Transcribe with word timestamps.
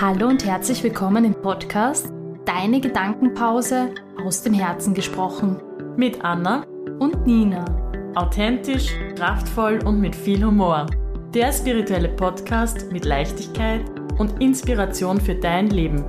Hallo 0.00 0.28
und 0.28 0.46
herzlich 0.46 0.82
willkommen 0.82 1.26
im 1.26 1.34
Podcast 1.34 2.08
Deine 2.46 2.80
Gedankenpause 2.80 3.94
aus 4.24 4.42
dem 4.42 4.54
Herzen 4.54 4.94
gesprochen. 4.94 5.60
Mit 5.94 6.24
Anna 6.24 6.64
Und 6.98 7.26
Nina. 7.26 7.66
authentisch, 8.14 8.94
kraftvoll 9.14 9.78
und 9.84 10.00
mit 10.00 10.16
viel 10.16 10.42
Humor. 10.42 10.86
Der 11.34 11.52
spirituelle 11.52 12.08
Podcast 12.08 12.90
mit 12.90 13.04
Leichtigkeit 13.04 13.82
und 14.16 14.40
Inspiration 14.40 15.20
für 15.20 15.34
dein 15.34 15.68
Leben. 15.68 16.02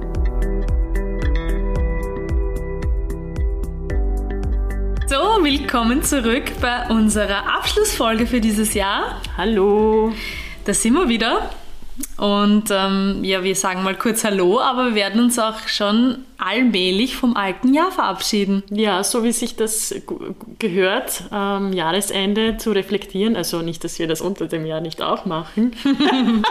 So, 5.08 5.44
willkommen 5.44 6.02
zurück 6.02 6.50
bei 6.62 6.88
unserer 6.90 7.58
Abschlussfolge 7.58 8.26
für 8.26 8.40
dieses 8.40 8.74
Jahr. 8.74 9.22
Hallo. 9.36 10.14
Da 10.64 10.74
sind 10.74 10.94
wir 10.94 11.10
wieder. 11.10 11.50
Und 12.22 12.66
ähm, 12.70 13.24
ja, 13.24 13.44
wir 13.44 13.56
sagen 13.56 13.82
mal 13.82 13.96
kurz 13.96 14.24
Hallo, 14.24 14.60
aber 14.60 14.90
wir 14.90 14.94
werden 14.94 15.20
uns 15.24 15.40
auch 15.40 15.68
schon 15.68 16.18
allmählich 16.38 17.16
vom 17.16 17.36
alten 17.36 17.74
Jahr 17.74 17.92
verabschieden. 17.92 18.62
Ja, 18.70 19.04
so 19.04 19.24
wie 19.24 19.32
sich 19.32 19.56
das 19.56 19.96
gehört, 20.60 21.24
am 21.32 21.74
Jahresende 21.74 22.58
zu 22.58 22.74
reflektieren. 22.74 23.36
Also 23.36 23.64
nicht, 23.64 23.84
dass 23.84 23.98
wir 23.98 24.08
das 24.08 24.22
unter 24.22 24.46
dem 24.46 24.68
Jahr 24.68 24.82
nicht 24.82 25.02
auch 25.02 25.26
machen. 25.26 25.76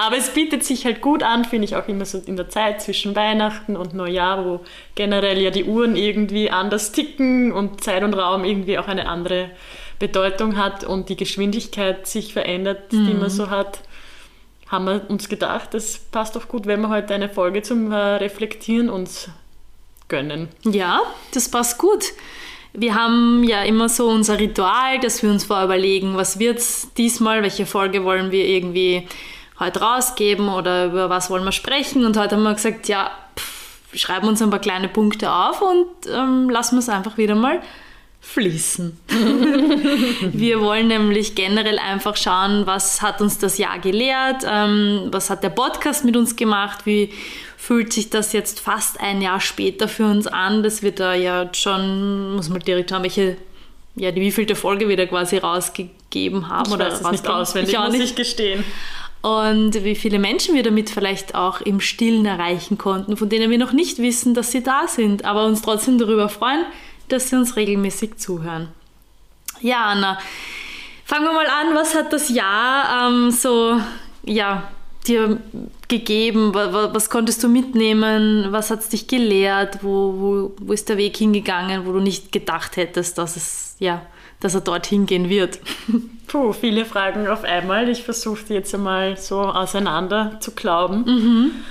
Aber 0.00 0.16
es 0.16 0.32
bietet 0.32 0.62
sich 0.62 0.84
halt 0.84 1.00
gut 1.00 1.24
an, 1.24 1.44
finde 1.44 1.64
ich 1.64 1.74
auch 1.74 1.88
immer 1.88 2.04
so 2.04 2.22
in 2.24 2.36
der 2.36 2.48
Zeit 2.48 2.80
zwischen 2.80 3.16
Weihnachten 3.16 3.76
und 3.76 3.94
Neujahr, 3.94 4.44
wo 4.44 4.60
generell 4.94 5.40
ja 5.40 5.50
die 5.50 5.64
Uhren 5.64 5.96
irgendwie 5.96 6.52
anders 6.52 6.92
ticken 6.92 7.50
und 7.50 7.82
Zeit 7.82 8.04
und 8.04 8.14
Raum 8.14 8.44
irgendwie 8.44 8.78
auch 8.78 8.86
eine 8.86 9.08
andere 9.08 9.50
Bedeutung 9.98 10.56
hat 10.56 10.84
und 10.84 11.08
die 11.08 11.16
Geschwindigkeit 11.16 12.06
sich 12.06 12.32
verändert, 12.32 12.92
die 12.92 13.12
man 13.12 13.28
so 13.28 13.50
hat 13.50 13.80
haben 14.70 14.84
wir 14.84 15.10
uns 15.10 15.28
gedacht, 15.28 15.74
das 15.74 15.98
passt 15.98 16.36
doch 16.36 16.48
gut, 16.48 16.66
wenn 16.66 16.80
wir 16.80 16.88
heute 16.88 17.12
eine 17.12 17.28
Folge 17.28 17.62
zum 17.62 17.90
äh, 17.90 17.96
Reflektieren 17.96 18.88
uns 18.88 19.28
gönnen. 20.08 20.48
Ja, 20.64 21.00
das 21.34 21.50
passt 21.50 21.78
gut. 21.78 22.04
Wir 22.72 22.94
haben 22.94 23.42
ja 23.42 23.64
immer 23.64 23.88
so 23.88 24.08
unser 24.08 24.38
Ritual, 24.38 25.00
dass 25.00 25.24
wir 25.24 25.30
uns 25.30 25.44
vorher 25.44 25.64
überlegen, 25.64 26.16
was 26.16 26.38
wird's 26.38 26.88
diesmal, 26.96 27.42
welche 27.42 27.66
Folge 27.66 28.04
wollen 28.04 28.30
wir 28.30 28.46
irgendwie 28.46 29.08
heute 29.58 29.80
rausgeben 29.80 30.48
oder 30.48 30.86
über 30.86 31.10
was 31.10 31.30
wollen 31.30 31.44
wir 31.44 31.52
sprechen. 31.52 32.04
Und 32.06 32.16
heute 32.16 32.36
haben 32.36 32.44
wir 32.44 32.54
gesagt, 32.54 32.86
ja, 32.86 33.10
pff, 33.36 33.98
schreiben 33.98 34.28
uns 34.28 34.40
ein 34.40 34.50
paar 34.50 34.60
kleine 34.60 34.88
Punkte 34.88 35.32
auf 35.32 35.60
und 35.62 35.88
ähm, 36.14 36.48
lassen 36.48 36.76
wir 36.76 36.80
es 36.80 36.88
einfach 36.88 37.18
wieder 37.18 37.34
mal 37.34 37.60
fließen. 38.20 38.98
wir 40.32 40.60
wollen 40.60 40.88
nämlich 40.88 41.34
generell 41.34 41.78
einfach 41.78 42.16
schauen, 42.16 42.66
was 42.66 43.02
hat 43.02 43.20
uns 43.20 43.38
das 43.38 43.58
Jahr 43.58 43.78
gelehrt, 43.78 44.44
ähm, 44.48 45.08
was 45.10 45.30
hat 45.30 45.42
der 45.42 45.50
Podcast 45.50 46.04
mit 46.04 46.16
uns 46.16 46.36
gemacht, 46.36 46.86
wie 46.86 47.10
fühlt 47.56 47.92
sich 47.92 48.10
das 48.10 48.32
jetzt 48.32 48.60
fast 48.60 49.00
ein 49.00 49.20
Jahr 49.22 49.40
später 49.40 49.88
für 49.88 50.04
uns 50.04 50.26
an, 50.26 50.62
dass 50.62 50.82
wir 50.82 50.92
da 50.92 51.14
ja 51.14 51.48
schon, 51.52 52.34
muss 52.36 52.48
man 52.48 52.60
direkt 52.60 52.90
schauen, 52.90 53.02
welche, 53.02 53.36
ja, 53.96 54.12
die 54.12 54.20
wievielte 54.20 54.54
Folge 54.54 54.88
wir 54.88 54.96
da 54.96 55.06
quasi 55.06 55.38
rausgegeben 55.38 56.48
haben. 56.48 56.68
Ich 56.68 56.74
oder 56.74 56.86
weiß 56.86 57.00
es 57.00 57.10
nicht 57.10 57.28
auswendig, 57.28 57.72
Ich 57.72 57.78
auch 57.78 57.86
muss 57.86 57.92
nicht 57.92 58.04
ich 58.10 58.16
gestehen. 58.16 58.64
und 59.22 59.82
wie 59.82 59.94
viele 59.94 60.18
Menschen 60.18 60.54
wir 60.54 60.62
damit 60.62 60.88
vielleicht 60.90 61.34
auch 61.34 61.60
im 61.60 61.80
Stillen 61.80 62.26
erreichen 62.26 62.78
konnten, 62.78 63.16
von 63.16 63.28
denen 63.28 63.50
wir 63.50 63.58
noch 63.58 63.72
nicht 63.72 63.98
wissen, 63.98 64.34
dass 64.34 64.52
sie 64.52 64.62
da 64.62 64.86
sind, 64.88 65.24
aber 65.24 65.44
uns 65.46 65.62
trotzdem 65.62 65.98
darüber 65.98 66.28
freuen, 66.28 66.64
dass 67.12 67.28
sie 67.28 67.36
uns 67.36 67.56
regelmäßig 67.56 68.16
zuhören. 68.16 68.68
Ja, 69.60 69.86
Anna, 69.86 70.18
fangen 71.04 71.24
wir 71.24 71.32
mal 71.32 71.46
an. 71.46 71.74
Was 71.74 71.94
hat 71.94 72.12
das 72.12 72.28
Jahr 72.28 73.08
ähm, 73.08 73.30
so, 73.30 73.80
ja, 74.24 74.68
dir 75.06 75.38
gegeben? 75.88 76.54
Was, 76.54 76.94
was 76.94 77.10
konntest 77.10 77.42
du 77.42 77.48
mitnehmen? 77.48 78.46
Was 78.50 78.70
hat 78.70 78.80
es 78.80 78.88
dich 78.88 79.06
gelehrt? 79.06 79.78
Wo, 79.82 80.14
wo, 80.18 80.52
wo 80.58 80.72
ist 80.72 80.88
der 80.88 80.96
Weg 80.96 81.16
hingegangen, 81.16 81.86
wo 81.86 81.92
du 81.92 82.00
nicht 82.00 82.32
gedacht 82.32 82.76
hättest, 82.76 83.18
dass 83.18 83.36
es, 83.36 83.76
ja, 83.78 84.02
dass 84.40 84.54
er 84.54 84.60
dorthin 84.62 85.06
gehen 85.06 85.28
wird? 85.28 85.60
Puh, 86.26 86.52
viele 86.52 86.84
Fragen 86.84 87.26
auf 87.26 87.44
einmal. 87.44 87.88
Ich 87.88 88.04
versuche 88.04 88.44
die 88.48 88.54
jetzt 88.54 88.74
einmal 88.74 89.16
so 89.16 89.40
auseinander 89.40 90.38
zu 90.40 90.52
glauben. 90.52 91.64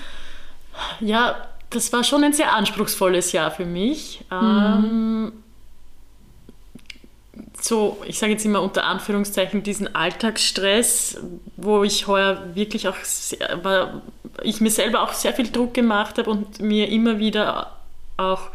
Ja, 0.99 1.48
das 1.69 1.93
war 1.93 2.03
schon 2.03 2.23
ein 2.23 2.33
sehr 2.33 2.55
anspruchsvolles 2.55 3.31
Jahr 3.31 3.51
für 3.51 3.65
mich. 3.65 4.25
Ähm, 4.31 5.31
so, 7.61 8.01
ich 8.05 8.17
sage 8.17 8.31
jetzt 8.33 8.45
immer 8.45 8.61
unter 8.61 8.85
Anführungszeichen, 8.85 9.63
diesen 9.63 9.93
Alltagsstress, 9.93 11.19
wo 11.57 11.83
ich 11.83 12.07
heuer 12.07 12.55
wirklich 12.55 12.87
auch, 12.87 12.95
sehr, 13.03 13.51
aber 13.51 14.01
ich 14.43 14.61
mir 14.61 14.71
selber 14.71 15.03
auch 15.03 15.13
sehr 15.13 15.33
viel 15.33 15.51
Druck 15.51 15.73
gemacht 15.73 16.17
habe 16.17 16.29
und 16.29 16.61
mir 16.61 16.89
immer 16.89 17.19
wieder 17.19 17.75
auch 18.17 18.49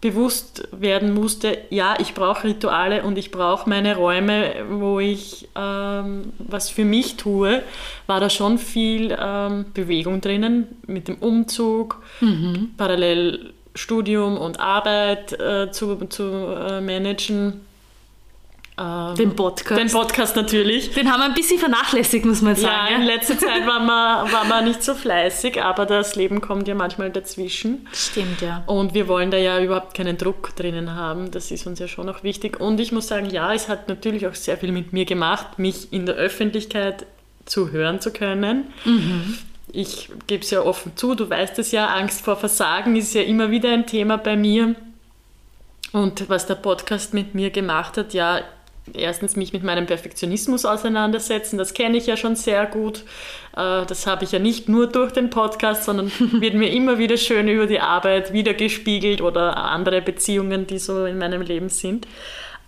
bewusst 0.00 0.68
werden 0.72 1.14
musste, 1.14 1.58
ja, 1.70 1.94
ich 1.98 2.14
brauche 2.14 2.44
Rituale 2.44 3.02
und 3.02 3.16
ich 3.18 3.30
brauche 3.30 3.68
meine 3.68 3.96
Räume, 3.96 4.52
wo 4.70 5.00
ich 5.00 5.48
ähm, 5.56 6.32
was 6.38 6.70
für 6.70 6.84
mich 6.84 7.16
tue, 7.16 7.62
war 8.06 8.20
da 8.20 8.28
schon 8.30 8.58
viel 8.58 9.16
ähm, 9.18 9.66
Bewegung 9.74 10.20
drinnen 10.20 10.66
mit 10.86 11.08
dem 11.08 11.16
Umzug, 11.16 12.02
parallel 12.76 13.54
Studium 13.74 14.38
und 14.38 14.60
Arbeit 14.60 15.32
äh, 15.38 15.70
zu, 15.70 15.96
zu 16.06 16.22
äh, 16.24 16.80
managen. 16.80 17.65
Ähm, 18.78 19.14
Den 19.16 19.34
Podcast. 19.34 19.80
Den 19.80 19.90
Podcast 19.90 20.36
natürlich. 20.36 20.90
Den 20.90 21.10
haben 21.10 21.20
wir 21.20 21.24
ein 21.24 21.34
bisschen 21.34 21.58
vernachlässigt, 21.58 22.26
muss 22.26 22.42
man 22.42 22.54
Ja, 22.56 22.60
sagen. 22.60 22.96
in 22.96 23.02
letzter 23.02 23.38
Zeit 23.38 23.66
war 23.66 23.80
man, 23.80 24.30
war 24.30 24.44
man 24.44 24.64
nicht 24.66 24.82
so 24.82 24.94
fleißig, 24.94 25.62
aber 25.62 25.86
das 25.86 26.14
Leben 26.14 26.42
kommt 26.42 26.68
ja 26.68 26.74
manchmal 26.74 27.10
dazwischen. 27.10 27.88
Stimmt, 27.94 28.42
ja. 28.42 28.62
Und 28.66 28.92
wir 28.92 29.08
wollen 29.08 29.30
da 29.30 29.38
ja 29.38 29.58
überhaupt 29.60 29.94
keinen 29.94 30.18
Druck 30.18 30.54
drinnen 30.56 30.94
haben. 30.94 31.30
Das 31.30 31.50
ist 31.50 31.66
uns 31.66 31.78
ja 31.78 31.88
schon 31.88 32.06
auch 32.10 32.22
wichtig. 32.22 32.60
Und 32.60 32.78
ich 32.78 32.92
muss 32.92 33.08
sagen, 33.08 33.30
ja, 33.30 33.54
es 33.54 33.68
hat 33.70 33.88
natürlich 33.88 34.26
auch 34.26 34.34
sehr 34.34 34.58
viel 34.58 34.72
mit 34.72 34.92
mir 34.92 35.06
gemacht, 35.06 35.58
mich 35.58 35.90
in 35.92 36.04
der 36.04 36.16
Öffentlichkeit 36.16 37.06
zu 37.46 37.70
hören 37.70 38.00
zu 38.02 38.12
können. 38.12 38.64
Ich 39.72 40.10
gebe 40.26 40.42
es 40.44 40.50
ja 40.50 40.60
offen 40.60 40.92
zu, 40.96 41.14
du 41.14 41.30
weißt 41.30 41.58
es 41.60 41.72
ja, 41.72 41.86
Angst 41.94 42.22
vor 42.22 42.36
Versagen 42.36 42.94
ist 42.96 43.14
ja 43.14 43.22
immer 43.22 43.50
wieder 43.50 43.70
ein 43.70 43.86
Thema 43.86 44.18
bei 44.18 44.36
mir. 44.36 44.74
Und 45.92 46.28
was 46.28 46.46
der 46.46 46.56
Podcast 46.56 47.14
mit 47.14 47.34
mir 47.34 47.50
gemacht 47.50 47.96
hat, 47.96 48.12
ja, 48.12 48.40
erstens 48.94 49.36
mich 49.36 49.52
mit 49.52 49.62
meinem 49.62 49.86
Perfektionismus 49.86 50.64
auseinandersetzen, 50.64 51.58
das 51.58 51.74
kenne 51.74 51.96
ich 51.96 52.06
ja 52.06 52.16
schon 52.16 52.36
sehr 52.36 52.66
gut. 52.66 53.04
Äh, 53.56 53.84
Das 53.86 54.06
habe 54.06 54.24
ich 54.24 54.32
ja 54.32 54.38
nicht 54.38 54.68
nur 54.68 54.86
durch 54.86 55.12
den 55.12 55.30
Podcast, 55.30 55.84
sondern 55.84 56.10
wird 56.18 56.54
mir 56.54 56.70
immer 56.70 56.98
wieder 56.98 57.16
schön 57.16 57.48
über 57.48 57.66
die 57.66 57.80
Arbeit 57.80 58.32
wiedergespiegelt 58.32 59.20
oder 59.20 59.56
andere 59.56 60.02
Beziehungen, 60.02 60.66
die 60.66 60.78
so 60.78 61.04
in 61.06 61.18
meinem 61.18 61.42
Leben 61.42 61.68
sind. 61.68 62.06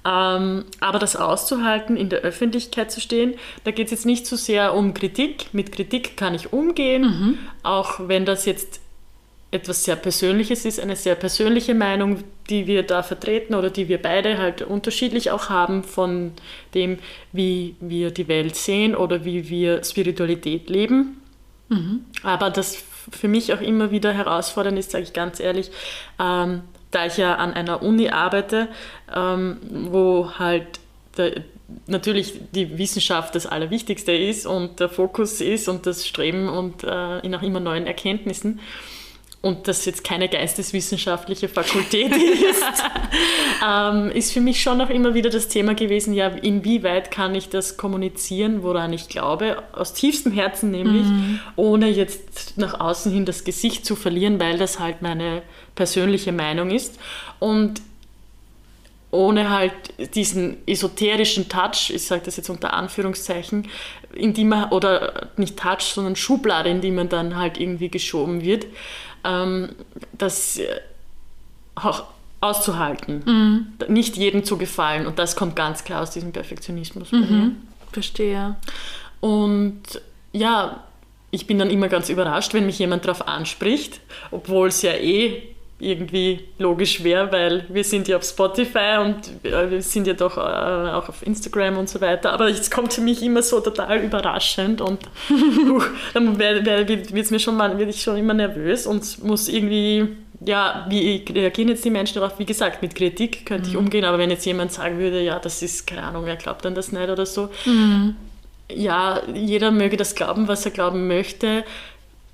Ähm, 0.05 0.65
Aber 0.81 0.99
das 0.99 1.17
auszuhalten, 1.17 1.97
in 1.97 2.09
der 2.09 2.21
Öffentlichkeit 2.21 2.91
zu 2.91 3.01
stehen, 3.01 3.35
da 3.65 3.73
geht 3.73 3.87
es 3.87 3.91
jetzt 3.91 4.07
nicht 4.07 4.27
so 4.27 4.37
sehr 4.37 4.75
um 4.75 4.95
Kritik. 4.95 5.49
Mit 5.53 5.73
Kritik 5.73 6.17
kann 6.17 6.35
ich 6.35 6.53
umgehen, 6.53 7.39
auch 7.63 8.09
wenn 8.09 8.25
das 8.25 8.47
jetzt 8.47 8.81
etwas 9.51 9.85
sehr 9.85 9.97
Persönliches 9.97 10.65
ist, 10.65 10.79
eine 10.79 10.97
sehr 10.97 11.15
persönliche 11.15 11.75
Meinung, 11.75 12.23
die 12.51 12.67
wir 12.67 12.83
da 12.83 13.03
vertreten 13.03 13.55
oder 13.55 13.71
die 13.71 13.89
wir 13.89 14.01
beide 14.01 14.37
halt 14.37 14.63
unterschiedlich 14.63 15.31
auch 15.31 15.49
haben 15.49 15.85
von 15.85 16.33
dem, 16.75 16.99
wie 17.33 17.75
wir 17.81 18.11
die 18.11 18.29
Welt 18.29 18.57
sehen 18.57 18.95
oder 18.95 19.25
wie 19.25 19.49
wir 19.49 19.83
Spiritualität 19.85 20.69
leben. 20.69 21.23
Aber 22.23 22.51
das 22.51 22.85
für 23.11 23.29
mich 23.29 23.53
auch 23.55 23.61
immer 23.63 23.91
wieder 23.91 24.13
herausfordernd 24.13 24.79
ist, 24.79 24.91
sage 24.91 25.05
ich 25.05 25.13
ganz 25.15 25.41
ehrlich, 25.41 25.71
ähm, 26.21 26.63
da 26.91 27.07
ich 27.07 27.17
ja 27.17 27.37
an 27.37 27.55
einer 27.55 27.83
Uni 27.83 28.11
arbeite, 28.11 28.69
ähm, 29.15 29.59
wo 29.91 30.33
halt 30.39 30.67
der, 31.17 31.43
natürlich 31.87 32.35
die 32.53 32.79
Wissenschaft 32.79 33.35
das 33.35 33.47
Allerwichtigste 33.47 34.13
ist 34.13 34.47
und 34.47 34.81
der 34.81 34.89
Fokus 34.89 35.41
ist 35.41 35.69
und 35.69 35.87
das 35.87 36.07
Streben 36.07 36.49
und 36.49 36.85
äh, 36.85 37.27
nach 37.29 37.43
immer 37.43 37.61
neuen 37.61 37.87
Erkenntnissen 37.87 38.61
und 39.49 39.67
das 39.67 39.85
jetzt 39.87 40.05
keine 40.05 40.29
geisteswissenschaftliche 40.29 41.49
Fakultät 41.49 42.15
ist, 42.15 42.63
ähm, 43.67 44.11
ist 44.11 44.33
für 44.33 44.41
mich 44.41 44.63
schon 44.63 44.81
auch 44.81 44.91
immer 44.91 45.15
wieder 45.15 45.31
das 45.31 45.49
Thema 45.49 45.75
gewesen, 45.75 46.13
ja, 46.13 46.29
inwieweit 46.29 47.11
kann 47.11 47.35
ich 47.35 47.49
das 47.49 47.79
kommunizieren, 47.79 48.63
woran 48.63 48.93
ich 48.93 49.09
glaube, 49.09 49.63
aus 49.73 49.95
tiefstem 49.95 50.33
Herzen 50.33 50.71
nämlich, 50.71 51.07
ohne 51.57 51.89
jetzt 51.89 52.59
nach 52.59 52.79
außen 52.79 53.11
hin 53.11 53.25
das 53.25 53.43
Gesicht 53.43 53.87
zu 53.87 53.97
verlieren, 53.97 54.39
weil 54.39 54.59
das 54.59 54.79
halt 54.79 55.01
meine 55.01 55.43
persönliche 55.75 56.33
Meinung 56.33 56.71
ist. 56.71 56.99
Und 57.39 57.81
ohne 59.11 59.49
halt 59.49 59.73
diesen 60.15 60.59
esoterischen 60.67 61.49
Touch, 61.49 61.91
ich 61.95 62.05
sage 62.05 62.23
das 62.27 62.37
jetzt 62.37 62.51
unter 62.51 62.75
Anführungszeichen, 62.75 63.69
in 64.13 64.35
die 64.35 64.45
man, 64.45 64.71
oder 64.71 65.29
nicht 65.37 65.59
Touch, 65.59 65.81
sondern 65.81 66.15
Schublade, 66.15 66.69
in 66.69 66.83
die 66.83 66.91
man 66.91 67.09
dann 67.09 67.37
halt 67.37 67.59
irgendwie 67.59 67.89
geschoben 67.89 68.43
wird, 68.43 68.67
ähm, 69.25 69.71
das 70.13 70.59
äh, 70.59 70.67
auch 71.75 72.05
auszuhalten. 72.41 73.23
Nicht 73.89 74.17
jedem 74.17 74.45
zu 74.45 74.59
gefallen. 74.59 75.07
Und 75.07 75.19
das 75.19 75.35
kommt 75.37 75.57
ganz 75.57 75.85
klar 75.85 76.03
aus 76.03 76.11
diesem 76.11 76.33
Perfektionismus 76.33 77.11
mir. 77.11 77.51
Verstehe. 77.93 78.57
Und 79.21 79.83
ja, 80.33 80.85
ich 81.31 81.47
bin 81.47 81.59
dann 81.59 81.71
immer 81.71 81.89
ganz 81.89 82.09
überrascht, 82.09 82.55
wenn 82.55 82.67
mich 82.67 82.79
jemand 82.79 83.05
darauf 83.05 83.27
anspricht, 83.27 84.01
obwohl 84.31 84.69
es 84.69 84.83
ja 84.83 84.93
eh 84.93 85.43
irgendwie 85.81 86.41
logisch 86.59 87.05
wäre, 87.05 87.31
weil 87.31 87.65
wir 87.69 87.85
sind 87.85 88.09
ja 88.09 88.17
auf 88.17 88.25
Spotify 88.25 88.99
und 89.05 89.45
äh, 89.45 89.71
wir 89.71 89.83
sind 89.83 90.09
ja 90.09 90.15
doch 90.15 90.37
äh, 90.37 90.41
auch 90.41 91.09
auf 91.09 91.25
Instagram 91.25 91.79
und 91.79 91.89
so 91.89 92.01
weiter. 92.01 92.33
Aber 92.33 92.49
es 92.49 92.71
kommt 92.71 92.93
für 92.93 93.01
mich 93.01 93.23
immer 93.23 93.43
so 93.43 93.61
total 93.61 93.99
überraschend 94.03 94.81
und 94.81 94.99
uh, 95.31 95.83
dann 96.15 96.39
wird 96.39 97.31
mir 97.31 97.39
schon 97.39 97.57
mal, 97.57 97.79
werde 97.79 97.91
ich 97.91 98.03
schon 98.03 98.17
immer 98.17 98.35
nervös 98.35 98.87
und 98.89 99.23
muss 99.23 99.49
irgendwie, 99.49 100.09
ja, 100.41 100.85
wie 100.89 101.25
reagieren 101.33 101.69
jetzt 101.69 101.85
die 101.85 101.91
Menschen 101.91 102.21
darauf? 102.21 102.41
Wie 102.41 102.47
gesagt, 102.47 102.83
mit 102.83 102.97
Kritik 102.97 103.47
könnte 103.47 103.69
ich 103.69 103.75
mhm. 103.75 103.81
umgehen, 103.81 104.05
aber 104.05 104.19
wenn 104.19 104.31
jetzt 104.31 104.47
jemand 104.47 104.73
sagen 104.73 104.99
würde, 104.99 105.23
ja, 105.23 105.39
das 105.39 105.63
ist, 105.63 105.87
keine 105.87 106.03
Ahnung, 106.03 106.27
er 106.27 106.37
glaubt 106.37 106.67
an 106.67 106.75
das 106.75 106.91
nicht 106.91 107.09
oder 107.09 107.25
so, 107.25 107.51
mhm. 107.65 108.17
ja, 108.69 109.23
jeder 109.33 109.71
möge 109.71 109.97
das 109.97 110.17
glauben, 110.17 110.49
was 110.49 110.65
er 110.65 110.73
glauben 110.73 111.07
möchte 111.07 111.63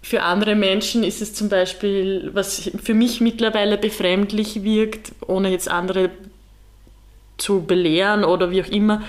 für 0.05 0.23
andere 0.23 0.55
Menschen 0.55 1.03
ist 1.03 1.23
es 1.23 1.33
zum 1.33 1.49
Beispiel, 1.49 2.31
was 2.35 2.71
für 2.83 2.93
mich 2.93 3.23
mittlerweile 3.23 3.79
befremdlich 3.79 4.63
wirkt, 4.63 5.13
ohne 5.27 5.49
jetzt 5.49 5.71
andere 5.71 6.11
zu 7.39 7.63
belehren 7.63 8.23
oder 8.23 8.51
wie 8.51 8.63
auch 8.63 8.69
immer, 8.69 9.03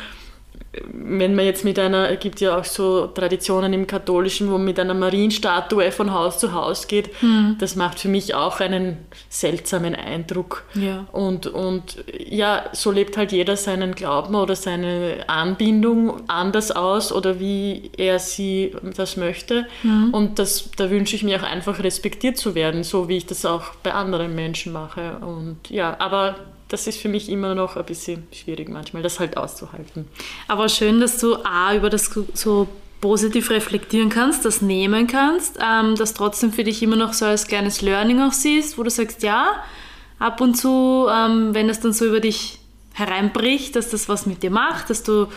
wenn 0.92 1.36
man 1.36 1.46
jetzt 1.46 1.64
mit 1.64 1.80
einer, 1.80 2.10
es 2.10 2.20
gibt 2.20 2.42
ja 2.42 2.58
auch 2.58 2.64
so 2.64 3.08
Traditionen 3.08 3.74
im 3.74 3.88
Katholischen, 3.88 4.48
wo 4.48 4.54
man 4.54 4.66
mit 4.66 4.80
einer 4.80 4.94
Marienstatue 4.94 5.92
von 5.92 6.14
Haus 6.14 6.40
zu 6.40 6.54
Haus 6.54 6.88
geht, 6.88 7.10
mhm. 7.22 7.58
das 7.60 7.76
macht 7.76 8.00
für 8.00 8.08
mich 8.08 8.36
auch 8.36 8.60
einen 8.60 8.98
seltsamen 9.30 9.96
Eindruck. 9.96 10.64
Ja. 10.74 11.08
Und, 11.12 11.48
und 11.48 12.04
ja, 12.18 12.66
so 12.74 12.92
lebt 12.92 13.18
halt 13.18 13.32
jeder 13.32 13.58
seinen 13.58 13.96
Glauben 13.96 14.36
oder 14.36 14.56
seine 14.56 15.26
Anbindung 15.28 16.28
anders 16.28 16.72
aus 16.72 17.12
oder 17.12 17.40
wie 17.40 17.92
er 17.98 18.20
sie 18.20 18.76
das 18.96 19.18
möchte. 19.18 19.66
Mhm. 19.84 20.14
Und 20.14 20.40
das, 20.40 20.70
da 20.76 20.90
wünsche 20.90 21.16
ich 21.16 21.24
mir 21.24 21.40
auch 21.40 21.46
einfach 21.46 21.84
respektiert 21.84 22.38
zu 22.38 22.56
werden, 22.56 22.84
so 22.84 23.08
wie 23.08 23.18
ich 23.18 23.26
das 23.26 23.46
auch 23.46 23.76
bei 23.84 23.94
anderen 23.94 24.36
Menschen 24.36 24.74
mache. 24.74 25.18
Und 25.20 25.58
ja, 25.70 25.96
aber 26.00 26.36
das 26.76 26.88
ist 26.88 27.02
für 27.02 27.08
mich 27.08 27.30
immer 27.30 27.56
noch 27.56 27.78
ein 27.78 27.86
bisschen 27.86 28.28
schwierig 28.34 28.68
manchmal, 28.68 29.02
das 29.02 29.22
halt 29.22 29.38
auszuhalten. 29.38 30.10
Aber 30.50 30.68
schön, 30.68 31.00
dass 31.00 31.18
du 31.20 31.38
A, 31.46 31.74
über 31.74 31.90
das 31.90 32.12
so 32.34 32.68
positiv 33.00 33.50
reflektieren 33.50 34.10
kannst, 34.10 34.44
das 34.44 34.62
nehmen 34.62 35.08
kannst, 35.08 35.58
ähm, 35.66 35.96
das 35.96 36.14
trotzdem 36.14 36.52
für 36.52 36.66
dich 36.66 36.84
immer 36.84 36.98
noch 36.98 37.14
so 37.14 37.24
als 37.26 37.48
kleines 37.48 37.82
Learning 37.82 38.22
auch 38.22 38.34
siehst, 38.34 38.78
wo 38.78 38.84
du 38.84 38.90
sagst, 38.90 39.24
ja, 39.24 39.64
ab 40.20 40.42
und 40.42 40.56
zu, 40.56 41.08
ähm, 41.10 41.54
wenn 41.54 41.70
das 41.70 41.80
dann 41.80 41.94
so 41.94 42.06
über 42.06 42.20
dich 42.20 42.60
hereinbricht, 42.94 43.74
dass 43.78 43.90
das 43.90 44.10
was 44.10 44.26
mit 44.26 44.44
dir 44.44 44.52
macht, 44.52 44.90
dass 44.90 45.02
du, 45.04 45.28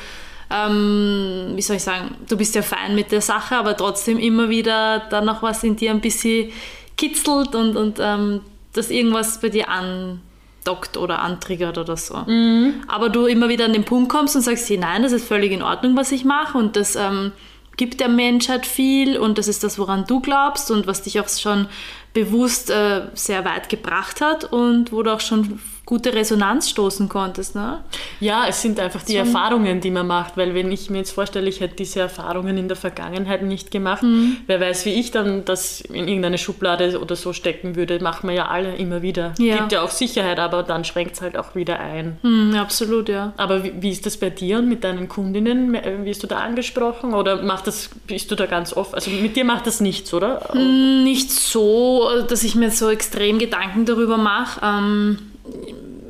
ähm, 0.50 1.52
wie 1.54 1.62
soll 1.62 1.76
ich 1.76 1.84
sagen, 1.84 2.16
du 2.28 2.36
bist 2.36 2.56
ja 2.56 2.62
fein 2.62 2.96
mit 2.96 3.12
der 3.12 3.20
Sache, 3.20 3.56
aber 3.56 3.76
trotzdem 3.76 4.18
immer 4.18 4.48
wieder 4.48 5.06
dann 5.10 5.24
noch 5.24 5.40
was 5.42 5.62
in 5.62 5.76
dir 5.76 5.92
ein 5.92 6.00
bisschen 6.00 6.50
kitzelt 6.96 7.54
und, 7.54 7.76
und 7.76 7.98
ähm, 8.00 8.40
dass 8.72 8.90
irgendwas 8.90 9.40
bei 9.40 9.50
dir 9.50 9.68
an 9.68 10.20
andockt 10.68 10.96
oder 10.96 11.20
antriggert 11.20 11.78
oder 11.78 11.96
so. 11.96 12.16
Mhm. 12.26 12.82
Aber 12.88 13.08
du 13.08 13.26
immer 13.26 13.48
wieder 13.48 13.64
an 13.64 13.72
den 13.72 13.84
Punkt 13.84 14.10
kommst 14.10 14.36
und 14.36 14.42
sagst, 14.42 14.70
nein, 14.70 15.02
das 15.02 15.12
ist 15.12 15.26
völlig 15.26 15.52
in 15.52 15.62
Ordnung, 15.62 15.96
was 15.96 16.12
ich 16.12 16.24
mache 16.24 16.58
und 16.58 16.76
das 16.76 16.96
ähm, 16.96 17.32
gibt 17.76 18.00
der 18.00 18.08
Menschheit 18.08 18.66
viel 18.66 19.18
und 19.18 19.38
das 19.38 19.48
ist 19.48 19.64
das, 19.64 19.78
woran 19.78 20.04
du 20.06 20.20
glaubst 20.20 20.70
und 20.70 20.86
was 20.86 21.02
dich 21.02 21.20
auch 21.20 21.28
schon 21.28 21.68
bewusst 22.12 22.70
äh, 22.70 23.02
sehr 23.14 23.44
weit 23.44 23.68
gebracht 23.68 24.20
hat 24.20 24.44
und 24.44 24.92
wo 24.92 25.02
du 25.02 25.12
auch 25.12 25.20
schon 25.20 25.60
gute 25.88 26.12
Resonanz 26.12 26.68
stoßen 26.68 27.08
konntest. 27.08 27.54
Ne? 27.54 27.78
Ja, 28.20 28.44
es 28.46 28.60
sind 28.60 28.78
einfach 28.78 29.02
die 29.02 29.12
so. 29.12 29.18
Erfahrungen, 29.20 29.80
die 29.80 29.90
man 29.90 30.06
macht, 30.06 30.36
weil 30.36 30.54
wenn 30.54 30.70
ich 30.70 30.90
mir 30.90 30.98
jetzt 30.98 31.12
vorstelle, 31.12 31.48
ich 31.48 31.60
hätte 31.60 31.76
diese 31.76 32.00
Erfahrungen 32.00 32.58
in 32.58 32.68
der 32.68 32.76
Vergangenheit 32.76 33.42
nicht 33.42 33.70
gemacht, 33.70 34.02
mhm. 34.02 34.36
wer 34.46 34.60
weiß, 34.60 34.84
wie 34.84 34.92
ich 35.00 35.12
dann 35.12 35.46
das 35.46 35.80
in 35.80 36.06
irgendeine 36.06 36.36
Schublade 36.36 37.00
oder 37.00 37.16
so 37.16 37.32
stecken 37.32 37.74
würde, 37.74 38.00
machen 38.00 38.28
wir 38.28 38.36
ja 38.36 38.48
alle 38.48 38.76
immer 38.76 39.00
wieder. 39.00 39.32
Ja. 39.38 39.56
Gibt 39.56 39.72
ja 39.72 39.80
auch 39.80 39.90
Sicherheit, 39.90 40.38
aber 40.38 40.62
dann 40.62 40.84
schränkt 40.84 41.14
es 41.14 41.22
halt 41.22 41.38
auch 41.38 41.54
wieder 41.54 41.80
ein. 41.80 42.18
Mhm, 42.20 42.54
absolut, 42.56 43.08
ja. 43.08 43.32
Aber 43.38 43.64
wie, 43.64 43.72
wie, 43.80 43.90
ist 43.90 44.04
das 44.04 44.18
bei 44.18 44.28
dir 44.28 44.58
und 44.58 44.68
mit 44.68 44.84
deinen 44.84 45.08
Kundinnen? 45.08 45.72
Wirst 46.04 46.22
du 46.22 46.26
da 46.26 46.40
angesprochen 46.40 47.14
oder 47.14 47.40
macht 47.40 47.66
das, 47.66 47.88
bist 48.06 48.30
du 48.30 48.34
da 48.34 48.44
ganz 48.44 48.74
oft? 48.74 48.94
Also 48.94 49.10
mit 49.10 49.36
dir 49.36 49.46
macht 49.46 49.66
das 49.66 49.80
nichts, 49.80 50.12
oder? 50.12 50.50
Hm, 50.52 51.04
nicht 51.04 51.30
so, 51.30 52.10
dass 52.28 52.44
ich 52.44 52.54
mir 52.54 52.70
so 52.70 52.90
extrem 52.90 53.38
Gedanken 53.38 53.86
darüber 53.86 54.18
mache. 54.18 54.60
Ähm, 54.62 55.18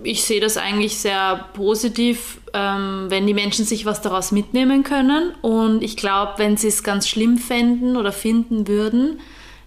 ich 0.03 0.25
sehe 0.25 0.41
das 0.41 0.57
eigentlich 0.57 0.99
sehr 0.99 1.49
positiv, 1.55 2.41
ähm, 2.53 3.07
wenn 3.09 3.27
die 3.27 3.35
Menschen 3.35 3.65
sich 3.65 3.85
was 3.85 4.01
daraus 4.01 4.33
mitnehmen 4.33 4.85
können. 4.85 5.33
Und 5.43 5.83
ich 5.83 5.97
glaube, 5.97 6.35
wenn 6.37 6.57
sie 6.57 6.69
es 6.69 6.83
ganz 6.83 7.09
schlimm 7.09 7.39
fänden 7.39 7.97
oder 7.97 8.13
finden 8.13 8.69
würden, 8.69 9.21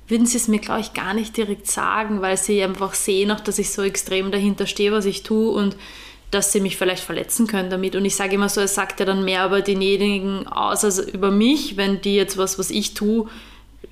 würden 0.08 0.26
sie 0.26 0.38
es 0.38 0.48
mir, 0.48 0.60
glaube 0.60 0.82
ich, 0.82 0.94
gar 0.94 1.14
nicht 1.14 1.38
direkt 1.38 1.68
sagen, 1.68 2.22
weil 2.22 2.38
sie 2.38 2.62
einfach 2.62 2.94
sehen, 2.94 3.32
auch, 3.32 3.40
dass 3.40 3.60
ich 3.60 3.72
so 3.72 3.82
extrem 3.82 4.32
dahinter 4.32 4.68
stehe, 4.68 4.92
was 4.92 5.06
ich 5.06 5.24
tue 5.24 5.52
und 5.52 5.78
dass 6.32 6.52
sie 6.52 6.62
mich 6.62 6.78
vielleicht 6.78 7.04
verletzen 7.04 7.48
können 7.48 7.70
damit. 7.70 7.96
Und 7.96 8.06
ich 8.06 8.16
sage 8.16 8.36
immer 8.36 8.50
so, 8.50 8.62
es 8.62 8.76
sagt 8.76 9.00
ja 9.00 9.06
dann 9.06 9.26
mehr 9.26 9.46
über 9.46 9.62
denjenigen 9.62 10.48
aus 10.48 10.84
als 10.84 11.00
über 11.00 11.32
mich, 11.32 11.78
wenn 11.78 12.02
die 12.02 12.16
jetzt 12.16 12.38
was, 12.38 12.58
was 12.58 12.70
ich 12.72 12.94
tue, 12.94 13.28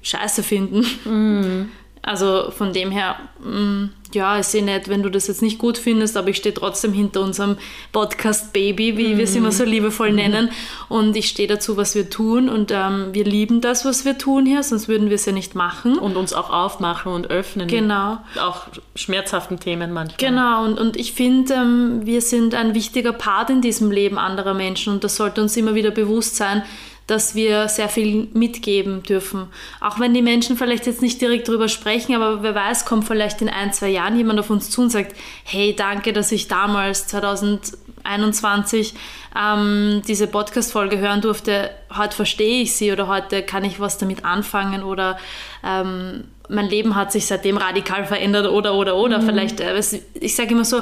scheiße 0.01 0.44
finden. 0.44 0.86
Mm. 1.06 1.69
Also 2.01 2.51
von 2.51 2.74
dem 2.74 2.92
her, 2.92 3.18
mm, 3.44 3.90
ja, 4.13 4.38
ist 4.38 4.56
eh 4.56 4.62
nett, 4.62 4.88
wenn 4.88 5.04
du 5.04 5.10
das 5.10 5.28
jetzt 5.28 5.42
nicht 5.42 5.60
gut 5.60 5.78
findest, 5.78 6.18
aber 6.18 6.30
ich 6.30 6.38
stehe 6.38 6.54
trotzdem 6.54 6.94
hinter 6.94 7.22
unserem 7.22 7.57
Podcast 7.92 8.54
Baby, 8.54 8.98
wie 8.98 9.13
mhm. 9.13 9.18
wir 9.18 9.25
es 9.25 9.36
immer 9.36 9.51
so 9.51 9.63
liebevoll 9.63 10.10
mhm. 10.10 10.16
nennen. 10.16 10.50
Und 10.88 11.16
ich 11.16 11.30
stehe 11.30 11.48
dazu, 11.48 11.78
was 11.78 11.94
wir 11.94 12.10
tun. 12.10 12.50
Und 12.50 12.72
ähm, 12.72 13.10
wir 13.12 13.25
lieben 13.25 13.62
das, 13.62 13.86
was 13.86 14.06
wir 14.06 14.18
tun 14.18 14.46
hier, 14.46 14.63
sonst 14.63 14.88
würden 14.88 15.10
wir 15.10 15.16
es 15.16 15.25
ja 15.25 15.31
nicht 15.31 15.54
machen. 15.54 16.00
Und 16.00 16.18
uns 16.18 16.34
auch 16.34 16.50
aufmachen 16.50 17.12
und 17.12 17.30
öffnen. 17.30 17.68
Genau. 17.68 18.18
Auch 18.40 18.68
schmerzhaften 18.96 19.60
Themen 19.60 19.92
manchmal. 19.92 20.18
Genau. 20.18 20.66
Und, 20.66 20.80
und 20.80 20.98
ich 20.98 21.13
finde, 21.13 21.54
ähm, 21.54 22.06
wir 22.06 22.22
sind 22.22 22.56
ein 22.56 22.74
wichtiger 22.74 23.13
Part 23.13 23.50
in 23.50 23.62
diesem 23.62 23.92
Leben 23.92 24.18
anderer 24.18 24.54
Menschen. 24.54 24.94
Und 24.94 25.04
das 25.04 25.18
sollte 25.18 25.42
uns 25.42 25.56
immer 25.56 25.75
wieder 25.75 25.92
bewusst 25.92 26.36
sein, 26.36 26.63
dass 27.10 27.34
wir 27.34 27.68
sehr 27.68 27.90
viel 27.90 28.28
mitgeben 28.34 29.04
dürfen. 29.04 29.48
Auch 29.80 30.00
wenn 30.00 30.14
die 30.14 30.22
Menschen 30.22 30.58
vielleicht 30.58 30.86
jetzt 30.86 31.02
nicht 31.02 31.20
direkt 31.22 31.48
darüber 31.48 31.68
sprechen, 31.68 32.16
aber 32.16 32.44
wer 32.44 32.54
weiß, 32.54 32.86
kommt 32.86 33.06
vielleicht 33.06 33.42
in 33.42 33.50
ein, 33.50 33.74
zwei 33.74 33.90
Jahren 33.90 34.18
jemand 34.18 34.40
auf 34.40 34.50
uns 34.50 34.70
zu 34.70 34.82
und 34.82 34.92
sagt, 34.92 35.16
hey, 35.44 35.76
danke, 35.76 36.14
dass 36.14 36.32
ich 36.32 36.48
damals 36.48 37.08
2021 37.08 38.94
ähm, 39.36 40.02
diese 40.08 40.28
Podcast-Folge 40.28 41.00
hören 41.00 41.22
durfte. 41.22 41.72
Heute 41.98 42.16
verstehe 42.16 42.62
ich 42.62 42.76
sie 42.76 42.92
oder 42.92 43.08
heute 43.08 43.42
kann 43.42 43.64
ich 43.64 43.80
was 43.80 43.98
damit 43.98 44.24
anfangen 44.26 44.84
oder 44.84 45.18
ähm, 45.64 46.26
mein 46.48 46.68
Leben 46.68 46.96
hat 46.96 47.12
sich 47.12 47.28
seitdem 47.28 47.58
radikal 47.58 48.06
verändert 48.06 48.48
oder 48.48 48.74
oder 48.74 48.96
oder. 48.96 49.20
Mhm. 49.20 49.25
Vielleicht, 49.25 49.60
äh, 49.62 49.82
ich 50.16 50.36
sage 50.36 50.51
immer 50.51 50.66
so, 50.66 50.82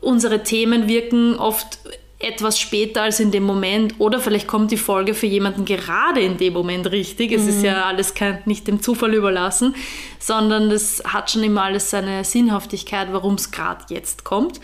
unsere 0.00 0.42
Themen 0.42 0.88
wirken 0.88 1.36
oft 1.36 1.78
etwas 2.24 2.58
später 2.58 3.02
als 3.02 3.20
in 3.20 3.30
dem 3.30 3.44
Moment 3.44 3.94
oder 3.98 4.20
vielleicht 4.20 4.46
kommt 4.46 4.70
die 4.70 4.76
Folge 4.76 5.14
für 5.14 5.26
jemanden 5.26 5.64
gerade 5.64 6.20
in 6.20 6.36
dem 6.36 6.52
Moment 6.52 6.90
richtig. 6.90 7.32
Es 7.32 7.42
mhm. 7.42 7.48
ist 7.48 7.62
ja 7.62 7.84
alles 7.84 8.14
kein, 8.14 8.38
nicht 8.44 8.66
dem 8.66 8.80
Zufall 8.80 9.14
überlassen, 9.14 9.74
sondern 10.18 10.70
das 10.70 11.02
hat 11.06 11.30
schon 11.30 11.42
immer 11.42 11.64
alles 11.64 11.90
seine 11.90 12.24
Sinnhaftigkeit, 12.24 13.08
warum 13.12 13.34
es 13.34 13.50
gerade 13.50 13.84
jetzt 13.88 14.24
kommt. 14.24 14.60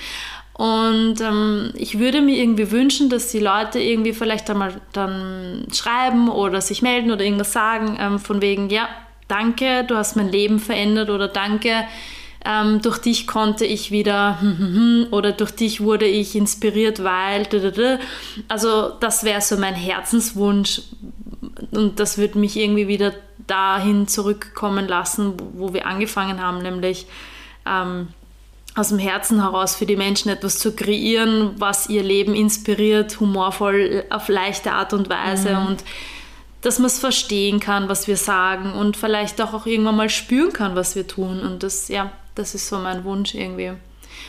Und 0.61 1.23
ähm, 1.23 1.73
ich 1.75 1.99
würde 1.99 2.21
mir 2.21 2.37
irgendwie 2.37 2.71
wünschen, 2.71 3.09
dass 3.09 3.31
die 3.31 3.39
Leute 3.39 3.79
irgendwie 3.79 4.13
vielleicht 4.13 4.51
einmal 4.51 4.75
dann 4.93 5.67
schreiben 5.73 6.29
oder 6.29 6.61
sich 6.61 6.83
melden 6.83 7.11
oder 7.11 7.25
irgendwas 7.25 7.53
sagen, 7.53 7.97
ähm, 7.99 8.19
von 8.19 8.43
wegen, 8.43 8.69
ja, 8.69 8.87
danke, 9.27 9.85
du 9.85 9.97
hast 9.97 10.17
mein 10.17 10.29
Leben 10.29 10.59
verändert 10.59 11.09
oder 11.09 11.29
danke, 11.29 11.85
ähm, 12.45 12.81
durch 12.81 12.99
dich 12.99 13.27
konnte 13.27 13.65
ich 13.65 13.91
wieder 13.91 14.39
oder 15.11 15.33
durch 15.33 15.51
dich 15.51 15.81
wurde 15.81 16.07
ich 16.07 16.35
inspiriert, 16.35 17.05
weil 17.05 17.47
also 18.49 18.91
das 19.01 19.25
wäre 19.25 19.41
so 19.41 19.57
mein 19.59 19.75
Herzenswunsch 19.75 20.83
und 21.71 22.01
das 22.01 22.19
würde 22.19 22.39
mich 22.39 22.57
irgendwie 22.57 22.89
wieder 22.89 23.13
dahin 23.47 24.09
zurückkommen 24.09 24.89
lassen, 24.89 25.35
wo 25.55 25.75
wir 25.75 25.87
angefangen 25.87 26.41
haben, 26.41 26.63
nämlich 26.63 27.07
ähm, 27.67 28.09
aus 28.77 28.89
dem 28.89 28.99
Herzen 28.99 29.43
heraus 29.43 29.75
für 29.75 29.87
die 29.87 29.97
Menschen 29.97 30.31
etwas 30.31 30.59
zu 30.59 30.75
kreieren, 30.75 31.57
was 31.59 31.89
ihr 31.89 32.03
Leben 32.03 32.35
inspiriert, 32.35 33.19
humorvoll, 33.21 34.05
auf 34.11 34.29
leichte 34.29 34.73
Art 34.73 34.93
und 34.93 35.11
Weise 35.11 35.57
mhm. 35.57 35.67
und 35.67 35.85
dass 36.63 36.79
man 36.79 36.87
es 36.87 36.99
verstehen 36.99 37.59
kann, 37.59 37.89
was 37.89 38.07
wir 38.07 38.17
sagen 38.17 38.73
und 38.73 38.97
vielleicht 38.97 39.41
auch, 39.41 39.55
auch 39.55 39.67
irgendwann 39.67 39.97
mal 39.97 40.11
spüren 40.11 40.53
kann, 40.53 40.77
was 40.77 40.95
wir 40.95 41.07
tun. 41.07 41.41
Und 41.41 41.63
das, 41.63 41.89
ja, 41.89 42.13
das 42.35 42.55
ist 42.55 42.69
so 42.69 42.79
mein 42.79 43.05
Wunsch 43.05 43.35
irgendwie. 43.35 43.73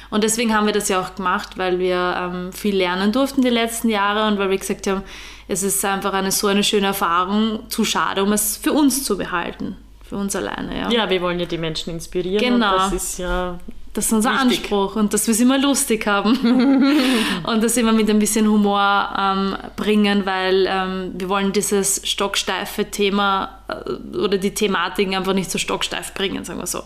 Und 0.10 0.24
deswegen 0.24 0.53
haben 0.53 0.65
wir 0.65 0.74
das 0.74 0.89
ja 0.89 1.01
auch 1.01 1.15
gemacht, 1.15 1.58
weil 1.58 1.79
wir 1.79 2.15
ähm, 2.17 2.53
viel 2.53 2.75
lernen 2.75 3.12
durften 3.12 3.41
die 3.41 3.50
letzten 3.50 3.89
Jahre 3.89 4.27
und 4.27 4.39
weil 4.39 4.50
wir 4.50 4.58
gesagt 4.58 4.88
haben, 4.88 5.03
es 5.48 5.63
ist 5.63 5.84
einfach 5.84 6.13
eine 6.13 6.31
so 6.31 6.48
eine 6.48 6.63
schöne 6.63 6.88
Erfahrung, 6.88 7.70
zu 7.70 7.84
schade, 7.84 8.24
um 8.24 8.31
es 8.31 8.58
für 8.58 8.72
uns 8.72 9.03
zu 9.03 9.17
behalten, 9.17 9.75
für 10.08 10.15
uns 10.17 10.36
alleine. 10.36 10.77
Ja, 10.77 10.89
ja 10.89 11.10
wir 11.10 11.22
wollen 11.22 11.39
ja 11.39 11.46
die 11.46 11.58
Menschen 11.58 11.91
inspirieren 11.91 12.55
genau. 12.55 12.77
das 12.77 12.93
ist 12.93 13.20
ja 13.20 13.60
Das 13.93 14.05
ist 14.05 14.13
unser 14.13 14.31
Wichtig. 14.31 14.60
Anspruch 14.60 14.96
und 14.96 15.13
dass 15.13 15.27
wir 15.27 15.34
es 15.34 15.39
immer 15.39 15.58
lustig 15.58 16.08
haben 16.08 16.38
und 17.43 17.63
das 17.63 17.75
immer 17.75 17.91
mit 17.91 18.10
ein 18.10 18.20
bisschen 18.20 18.48
Humor 18.48 19.13
ähm, 19.17 19.58
bringen, 19.75 20.25
weil 20.25 20.67
ähm, 20.70 21.12
wir 21.15 21.27
wollen 21.27 21.51
dieses 21.51 22.01
stocksteife 22.05 22.89
Thema 22.91 23.60
äh, 23.67 24.17
oder 24.17 24.38
die 24.38 24.53
Thematiken 24.53 25.15
einfach 25.15 25.34
nicht 25.34 25.51
so 25.51 25.58
stocksteif 25.58 26.13
bringen, 26.13 26.46
sagen 26.46 26.60
wir 26.60 26.67
so. 26.67 26.84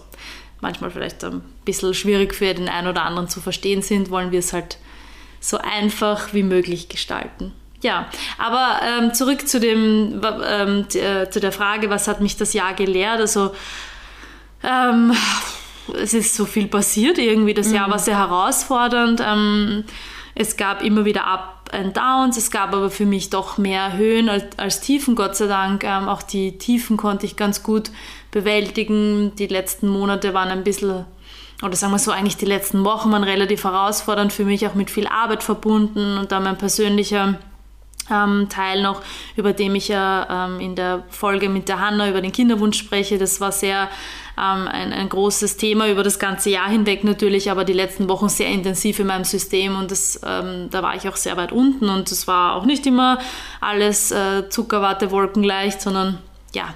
Manchmal 0.62 0.90
vielleicht 0.90 1.24
ein 1.24 1.42
bisschen 1.66 1.94
schwierig 1.94 2.34
für 2.34 2.54
den 2.54 2.70
einen 2.70 2.88
oder 2.88 3.04
anderen 3.04 3.28
zu 3.28 3.42
verstehen 3.42 3.82
sind, 3.82 4.10
wollen 4.10 4.32
wir 4.32 4.40
es 4.40 4.54
halt 4.54 4.78
so 5.40 5.58
einfach 5.58 6.34
wie 6.34 6.44
möglich 6.44 6.90
gestalten. 6.90 7.54
Ja, 7.82 8.08
aber 8.38 8.80
ähm, 8.84 9.14
zurück 9.14 9.48
zu, 9.48 9.60
dem, 9.60 10.22
ähm, 10.48 10.88
äh, 10.94 11.30
zu 11.30 11.40
der 11.40 11.52
Frage, 11.52 11.90
was 11.90 12.08
hat 12.08 12.20
mich 12.20 12.36
das 12.36 12.54
Jahr 12.54 12.74
gelehrt? 12.74 13.20
Also 13.20 13.52
ähm, 14.64 15.14
es 15.94 16.14
ist 16.14 16.36
so 16.36 16.46
viel 16.46 16.68
passiert 16.68 17.18
irgendwie. 17.18 17.54
Das 17.54 17.72
Jahr 17.72 17.88
mhm. 17.88 17.92
war 17.92 18.00
sehr 18.00 18.18
herausfordernd. 18.18 19.22
Ähm, 19.24 19.84
es 20.34 20.58
gab 20.58 20.84
immer 20.84 21.06
wieder 21.06 21.28
Up 21.28 21.70
and 21.72 21.96
Downs. 21.96 22.38
Es 22.38 22.50
gab 22.50 22.74
aber 22.74 22.90
für 22.90 23.06
mich 23.06 23.30
doch 23.30 23.58
mehr 23.58 23.96
Höhen 23.96 24.30
als, 24.30 24.58
als 24.58 24.82
Tiefen, 24.82 25.16
Gott 25.16 25.36
sei 25.36 25.48
Dank. 25.48 25.84
Ähm, 25.84 26.10
auch 26.10 26.24
die 26.24 26.58
Tiefen 26.58 26.98
konnte 26.98 27.26
ich 27.26 27.36
ganz 27.36 27.62
gut 27.62 27.92
bewältigen. 28.36 29.34
Die 29.36 29.48
letzten 29.48 29.88
Monate 29.88 30.34
waren 30.34 30.50
ein 30.50 30.66
bisschen, 30.66 31.06
oder 31.64 31.76
sagen 31.78 31.94
wir 31.94 32.00
so, 32.00 32.12
eigentlich 32.12 32.36
die 32.36 32.46
letzten 32.46 32.84
Wochen 32.84 33.10
waren 33.14 33.24
relativ 33.24 33.64
herausfordernd 33.64 34.34
für 34.34 34.44
mich, 34.44 34.68
auch 34.68 34.76
mit 34.76 34.92
viel 34.92 35.08
Arbeit 35.08 35.42
verbunden 35.42 36.18
und 36.18 36.34
da 36.34 36.42
mein 36.42 36.58
persönlicher 36.58 37.40
ähm, 38.12 38.48
Teil 38.50 38.82
noch, 38.82 39.02
über 39.38 39.54
dem 39.54 39.74
ich 39.76 39.88
ja 39.88 40.48
ähm, 40.48 40.60
in 40.60 40.76
der 40.76 41.06
Folge 41.10 41.48
mit 41.48 41.70
der 41.70 41.80
Hanna 41.80 42.10
über 42.10 42.20
den 42.20 42.34
Kinderwunsch 42.34 42.78
spreche. 42.78 43.18
Das 43.18 43.40
war 43.40 43.54
sehr 43.54 43.90
ähm, 44.38 44.68
ein, 44.68 44.92
ein 44.92 45.08
großes 45.08 45.56
Thema 45.56 45.90
über 45.90 46.04
das 46.04 46.20
ganze 46.20 46.50
Jahr 46.50 46.68
hinweg 46.70 47.06
natürlich, 47.06 47.50
aber 47.50 47.64
die 47.64 47.72
letzten 47.72 48.10
Wochen 48.10 48.28
sehr 48.28 48.50
intensiv 48.50 49.00
in 49.00 49.08
meinem 49.08 49.24
System 49.24 49.78
und 49.78 49.92
das, 49.92 50.20
ähm, 50.28 50.68
da 50.72 50.84
war 50.84 50.94
ich 50.98 51.08
auch 51.08 51.16
sehr 51.16 51.38
weit 51.38 51.54
unten 51.54 51.88
und 51.88 52.12
es 52.12 52.28
war 52.28 52.56
auch 52.56 52.66
nicht 52.66 52.86
immer 52.86 53.18
alles 53.62 54.12
äh, 54.12 54.50
Zuckerwatte 54.50 55.10
wolkenleicht, 55.10 55.80
sondern 55.80 56.18
ja, 56.54 56.74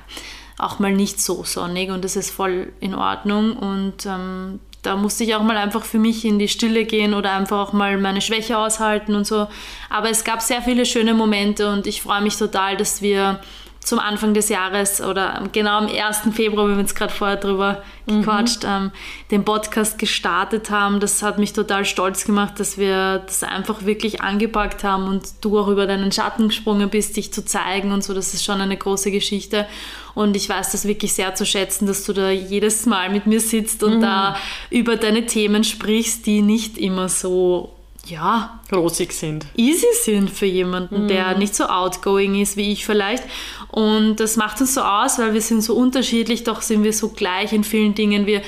auch 0.59 0.79
mal 0.79 0.91
nicht 0.91 1.21
so 1.21 1.43
sonnig 1.43 1.89
und 1.89 2.03
das 2.03 2.15
ist 2.15 2.31
voll 2.31 2.71
in 2.79 2.93
Ordnung 2.93 3.57
und 3.57 4.05
ähm, 4.05 4.59
da 4.81 4.95
musste 4.95 5.23
ich 5.23 5.35
auch 5.35 5.43
mal 5.43 5.57
einfach 5.57 5.83
für 5.83 5.99
mich 5.99 6.23
in 6.23 6.39
die 6.39 6.47
Stille 6.47 6.85
gehen 6.85 7.13
oder 7.13 7.33
einfach 7.33 7.59
auch 7.59 7.73
mal 7.73 7.97
meine 7.97 8.21
Schwäche 8.21 8.57
aushalten 8.57 9.13
und 9.13 9.27
so. 9.27 9.47
Aber 9.89 10.09
es 10.09 10.23
gab 10.23 10.41
sehr 10.41 10.61
viele 10.61 10.85
schöne 10.85 11.13
Momente 11.13 11.69
und 11.69 11.85
ich 11.85 12.01
freue 12.01 12.21
mich 12.21 12.37
total, 12.37 12.77
dass 12.77 13.01
wir 13.01 13.41
zum 13.81 13.99
Anfang 13.99 14.33
des 14.33 14.49
Jahres 14.49 15.01
oder 15.01 15.43
genau 15.51 15.77
am 15.77 15.87
1. 15.87 16.33
Februar, 16.33 16.67
wir 16.67 16.73
haben 16.73 16.81
jetzt 16.81 16.95
gerade 16.95 17.13
vorher 17.13 17.37
drüber 17.37 17.81
mhm. 18.05 18.19
gequatscht, 18.19 18.63
ähm, 18.65 18.91
den 19.31 19.45
Podcast 19.45 19.97
gestartet 19.97 20.69
haben. 20.69 20.99
Das 20.99 21.23
hat 21.23 21.39
mich 21.39 21.53
total 21.53 21.85
stolz 21.85 22.25
gemacht, 22.25 22.59
dass 22.59 22.77
wir 22.77 23.19
das 23.19 23.43
einfach 23.43 23.85
wirklich 23.85 24.21
angepackt 24.21 24.83
haben 24.83 25.07
und 25.07 25.23
du 25.41 25.57
auch 25.57 25.69
über 25.69 25.87
deinen 25.87 26.11
Schatten 26.11 26.49
gesprungen 26.49 26.89
bist, 26.89 27.17
dich 27.17 27.33
zu 27.33 27.43
zeigen 27.43 27.91
und 27.91 28.03
so. 28.03 28.13
Das 28.13 28.33
ist 28.33 28.43
schon 28.43 28.61
eine 28.61 28.77
große 28.77 29.11
Geschichte. 29.11 29.65
Und 30.13 30.35
ich 30.35 30.49
weiß 30.49 30.71
das 30.71 30.85
wirklich 30.85 31.13
sehr 31.13 31.33
zu 31.35 31.45
schätzen, 31.45 31.87
dass 31.87 32.03
du 32.03 32.13
da 32.13 32.29
jedes 32.29 32.85
Mal 32.85 33.09
mit 33.09 33.25
mir 33.27 33.39
sitzt 33.39 33.83
und 33.83 33.97
mhm. 33.97 34.01
da 34.01 34.35
über 34.69 34.97
deine 34.97 35.25
Themen 35.25 35.63
sprichst, 35.63 36.25
die 36.25 36.41
nicht 36.41 36.77
immer 36.77 37.09
so 37.09 37.73
ja, 38.09 38.59
rosig 38.71 39.13
sind. 39.13 39.45
Easy 39.55 39.87
sind 40.03 40.29
für 40.29 40.45
jemanden, 40.45 41.05
mm. 41.05 41.07
der 41.07 41.33
mhm. 41.33 41.39
nicht 41.39 41.55
so 41.55 41.65
outgoing 41.65 42.39
ist 42.41 42.57
wie 42.57 42.71
ich 42.71 42.85
vielleicht. 42.85 43.23
Und 43.71 44.17
das 44.19 44.35
macht 44.35 44.59
uns 44.61 44.73
so 44.73 44.81
aus, 44.81 45.19
weil 45.19 45.33
wir 45.33 45.41
sind 45.41 45.61
so 45.61 45.75
unterschiedlich, 45.75 46.43
doch 46.43 46.61
sind 46.61 46.83
wir 46.83 46.93
so 46.93 47.09
gleich 47.09 47.53
in 47.53 47.63
vielen 47.63 47.93
Dingen. 47.93 48.25
Wir, 48.25 48.41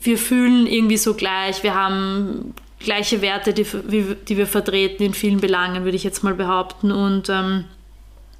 wir 0.00 0.16
fühlen 0.16 0.66
irgendwie 0.66 0.96
so 0.96 1.14
gleich. 1.14 1.62
Wir 1.62 1.74
haben 1.74 2.54
gleiche 2.78 3.20
Werte, 3.20 3.52
die, 3.52 3.64
die 3.64 4.36
wir 4.36 4.46
vertreten 4.46 5.02
in 5.02 5.14
vielen 5.14 5.40
Belangen, 5.40 5.84
würde 5.84 5.96
ich 5.96 6.04
jetzt 6.04 6.22
mal 6.22 6.34
behaupten. 6.34 6.92
Und 6.92 7.28
ähm, 7.28 7.64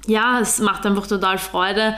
ja, 0.07 0.39
es 0.39 0.59
macht 0.59 0.85
einfach 0.85 1.07
total 1.07 1.37
Freude, 1.37 1.95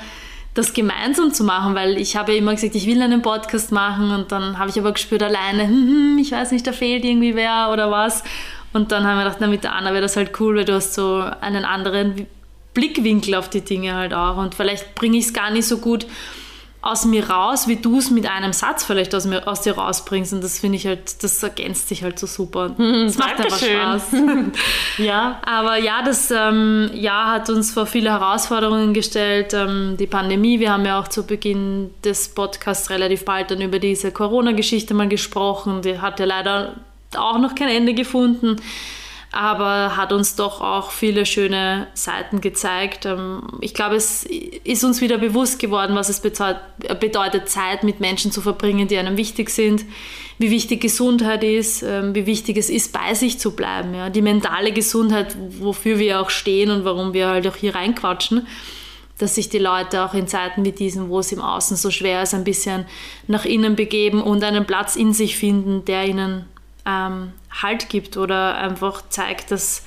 das 0.53 0.74
gemeinsam 0.74 1.34
zu 1.34 1.43
machen, 1.43 1.75
weil 1.75 1.98
ich 1.98 2.17
habe 2.17 2.34
ja 2.34 2.39
immer 2.39 2.53
gesagt, 2.53 2.75
ich 2.75 2.88
will 2.88 3.01
einen 3.01 3.22
Podcast 3.22 3.72
machen 3.72 4.12
und 4.12 4.31
dann 4.31 4.58
habe 4.58 4.70
ich 4.70 4.77
aber 4.77 4.91
gespürt 4.91 5.24
alleine, 5.24 5.63
hm, 5.63 5.88
hm, 5.88 6.17
ich 6.20 6.31
weiß 6.31 6.51
nicht, 6.51 6.67
da 6.67 6.74
fehlt 6.74 7.05
irgendwie 7.05 7.36
wer 7.36 7.70
oder 7.72 7.89
was. 7.89 8.24
Und 8.74 8.91
dann 8.91 9.05
haben 9.05 9.17
wir 9.17 9.24
gedacht, 9.25 9.38
na 9.39 9.48
mit 9.48 9.63
der 9.63 9.74
Anna 9.74 9.91
wäre 9.91 10.01
das 10.01 10.17
halt 10.17 10.39
cool, 10.39 10.58
weil 10.58 10.65
du 10.65 10.74
hast 10.74 10.93
so 10.93 11.24
einen 11.41 11.65
anderen 11.65 12.27
Blickwinkel 12.74 13.36
auf 13.36 13.50
die 13.50 13.62
Dinge 13.62 13.96
halt 13.96 14.13
auch 14.13 14.38
und 14.38 14.56
vielleicht 14.56 14.96
bringe 14.96 15.18
ich 15.18 15.25
es 15.25 15.34
gar 15.34 15.51
nicht 15.51 15.68
so 15.68 15.78
gut 15.78 16.06
aus 16.84 17.06
mir 17.06 17.30
raus, 17.30 17.68
wie 17.68 17.75
du 17.75 18.00
es 18.00 18.10
mit 18.10 18.25
einem 18.25 18.54
Satz 18.54 18.84
vielleicht 18.84 19.13
aus, 19.13 19.25
mir, 19.25 19.48
aus 19.48 19.62
dir 19.62 19.74
rausbringst. 19.74 20.34
Und 20.34 20.44
das 20.44 20.60
finde 20.60 20.78
ich 20.78 20.88
halt, 20.88 21.24
das 21.24 21.42
ergänzt 21.44 21.90
sich 21.90 22.04
halt 22.04 22.18
so 22.18 22.25
super. 22.25 22.75
Das 23.01 23.18
macht 23.18 23.40
einfach 23.40 23.60
Spaß. 23.60 24.04
ja. 24.98 25.40
Aber 25.46 25.78
ja, 25.78 26.01
das 26.01 26.32
ähm, 26.32 26.90
Jahr 26.94 27.32
hat 27.32 27.50
uns 27.50 27.72
vor 27.72 27.86
viele 27.86 28.10
Herausforderungen 28.10 28.94
gestellt. 28.94 29.54
Ähm, 29.54 29.96
die 30.00 30.08
Pandemie, 30.08 30.60
wir 30.60 30.72
haben 30.72 30.86
ja 30.86 31.00
auch 31.00 31.08
zu 31.08 31.24
Beginn 31.24 31.92
des 32.04 32.30
Podcasts 32.30 32.90
relativ 32.90 33.25
bald 33.25 33.51
dann 33.51 33.62
über 33.62 33.78
diese 33.78 34.12
Corona-Geschichte 34.12 34.94
mal 34.94 35.08
gesprochen. 35.08 35.84
Die 35.84 36.00
hat 36.00 36.20
ja 36.20 36.25
leider 36.25 36.75
auch 37.16 37.38
noch 37.38 37.54
kein 37.54 37.70
Ende 37.70 37.94
gefunden 37.94 38.58
aber 39.32 39.96
hat 39.96 40.12
uns 40.12 40.36
doch 40.36 40.60
auch 40.60 40.92
viele 40.92 41.26
schöne 41.26 41.88
Seiten 41.94 42.42
gezeigt. 42.42 43.06
Ähm, 43.06 43.44
ich 43.62 43.74
glaube, 43.74 43.96
es 43.96 44.26
ist 44.26 44.84
uns 44.84 45.00
wieder 45.00 45.18
bewusst 45.18 45.60
geworden, 45.60 45.96
was 45.96 46.10
es 46.10 46.20
bedeutet, 46.20 47.50
Zeit 47.50 47.84
mit 47.84 48.02
Menschen 48.02 48.32
zu 48.32 48.42
verbringen, 48.42 48.88
die 48.88 48.98
einem 48.98 49.16
wichtig 49.16 49.50
sind, 49.50 49.86
wie 50.38 50.52
wichtig 50.52 50.82
Gesundheit 50.82 51.44
ist, 51.44 51.82
ähm, 51.82 52.14
wie 52.14 52.26
wichtig 52.26 52.58
es 52.58 52.70
ist, 52.70 52.92
bei 52.92 53.14
sich 53.14 53.40
zu 53.40 53.56
bleiben. 53.56 54.12
Die 54.12 54.22
mentale 54.22 54.74
Gesundheit, 54.74 55.36
wofür 55.60 55.98
wir 55.98 56.20
auch 56.20 56.30
stehen 56.30 56.70
und 56.70 56.84
warum 56.84 57.14
wir 57.14 57.28
halt 57.28 57.48
auch 57.48 57.56
hier 57.56 57.76
reinquatschen 57.76 58.46
dass 59.18 59.36
sich 59.36 59.50
die 59.50 59.60
Leute 59.60 60.04
auch 60.04 60.16
in 60.16 60.28
Zeiten 60.28 60.66
wie 60.66 60.72
diesen, 60.72 61.10
wo 61.10 61.20
es 61.20 61.32
im 61.32 61.42
Außen 61.42 61.78
so 61.78 61.92
schwer 61.92 62.24
ist, 62.24 62.34
ein 62.34 62.44
bisschen 62.44 62.86
nach 63.28 63.46
innen 63.46 63.76
begeben 63.76 64.20
und 64.20 64.44
einen 64.44 64.66
Platz 64.66 64.96
in 64.96 65.14
sich 65.14 65.38
finden, 65.38 65.86
der 65.86 66.08
ihnen 66.08 66.46
ähm, 66.88 67.32
Halt 67.51 67.89
gibt 67.89 68.17
oder 68.17 68.55
einfach 68.55 69.03
zeigt, 69.10 69.51
dass 69.51 69.84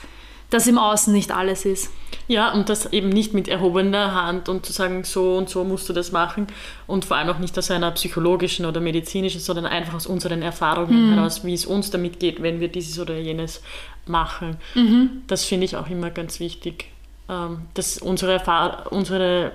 das 0.50 0.66
im 0.66 0.78
Außen 0.78 1.12
nicht 1.12 1.32
alles 1.32 1.64
ist. 1.64 1.90
Ja, 2.26 2.52
und 2.52 2.68
das 2.68 2.92
eben 2.92 3.08
nicht 3.10 3.34
mit 3.34 3.48
erhobener 3.48 4.14
Hand 4.14 4.48
und 4.48 4.64
zu 4.64 4.72
sagen, 4.72 5.04
so 5.04 5.36
und 5.36 5.50
so 5.50 5.64
musst 5.64 5.88
du 5.88 5.92
das 5.92 6.12
machen 6.12 6.46
und 6.86 7.04
vor 7.04 7.16
allem 7.16 7.28
auch 7.28 7.38
nicht 7.38 7.58
aus 7.58 7.70
einer 7.70 7.90
psychologischen 7.90 8.64
oder 8.64 8.80
medizinischen, 8.80 9.40
sondern 9.40 9.66
einfach 9.66 9.94
aus 9.94 10.06
unseren 10.06 10.40
Erfahrungen 10.40 11.10
mhm. 11.10 11.14
heraus, 11.14 11.44
wie 11.44 11.52
es 11.52 11.66
uns 11.66 11.90
damit 11.90 12.20
geht, 12.20 12.40
wenn 12.40 12.60
wir 12.60 12.68
dieses 12.68 12.98
oder 12.98 13.18
jenes 13.18 13.62
machen. 14.06 14.56
Mhm. 14.74 15.22
Das 15.26 15.44
finde 15.44 15.66
ich 15.66 15.76
auch 15.76 15.90
immer 15.90 16.10
ganz 16.10 16.40
wichtig, 16.40 16.86
ähm, 17.28 17.62
dass 17.74 17.98
unsere, 17.98 18.34
Erfahr 18.34 18.90
unsere 18.90 19.52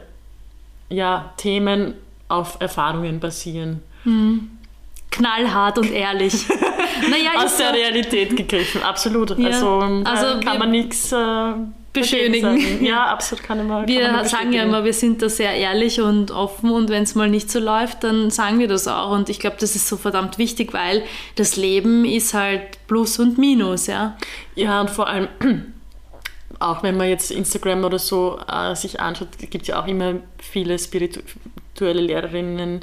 ja, 0.89 1.33
Themen 1.37 1.95
auf 2.27 2.57
Erfahrungen 2.59 3.19
basieren. 3.19 3.81
Mhm. 4.03 4.51
Knallhart 5.11 5.77
und 5.77 5.91
ehrlich. 5.91 6.47
naja, 7.09 7.43
aus 7.43 7.57
der 7.57 7.69
so. 7.69 7.73
Realität 7.73 8.35
gegriffen, 8.35 8.83
absolut. 8.83 9.37
Ja. 9.37 9.47
Also, 9.47 9.79
also 10.03 10.39
kann 10.39 10.59
man 10.59 10.71
nichts 10.71 11.11
äh, 11.11 11.53
beschönigen. 11.93 12.83
Ja, 12.83 13.05
absolut 13.11 13.43
kann 13.43 13.65
man. 13.67 13.87
Wir 13.87 14.07
kann 14.07 14.25
sagen 14.27 14.53
ja 14.53 14.63
immer, 14.63 14.83
wir 14.83 14.93
sind 14.93 15.21
da 15.21 15.29
sehr 15.29 15.53
ehrlich 15.53 15.99
und 16.01 16.31
offen 16.31 16.71
und 16.71 16.89
wenn 16.89 17.03
es 17.03 17.15
mal 17.15 17.29
nicht 17.29 17.49
so 17.49 17.59
läuft, 17.59 18.03
dann 18.03 18.29
sagen 18.29 18.59
wir 18.59 18.67
das 18.67 18.87
auch. 18.87 19.11
Und 19.11 19.29
ich 19.29 19.39
glaube, 19.39 19.57
das 19.59 19.75
ist 19.75 19.87
so 19.87 19.97
verdammt 19.97 20.37
wichtig, 20.37 20.73
weil 20.73 21.03
das 21.35 21.55
Leben 21.55 22.05
ist 22.05 22.33
halt 22.33 22.61
Plus 22.87 23.19
und 23.19 23.37
Minus, 23.37 23.87
ja. 23.87 24.15
Ja, 24.55 24.81
und 24.81 24.89
vor 24.89 25.07
allem 25.07 25.27
auch 26.59 26.83
wenn 26.83 26.97
man 26.97 27.09
jetzt 27.09 27.31
Instagram 27.31 27.83
oder 27.83 27.99
so 27.99 28.39
äh, 28.51 28.75
sich 28.75 28.99
anschaut, 28.99 29.29
gibt 29.39 29.63
es 29.63 29.67
ja 29.69 29.81
auch 29.81 29.87
immer 29.87 30.15
viele 30.37 30.77
spirituelle 30.77 32.01
Lehrerinnen, 32.01 32.81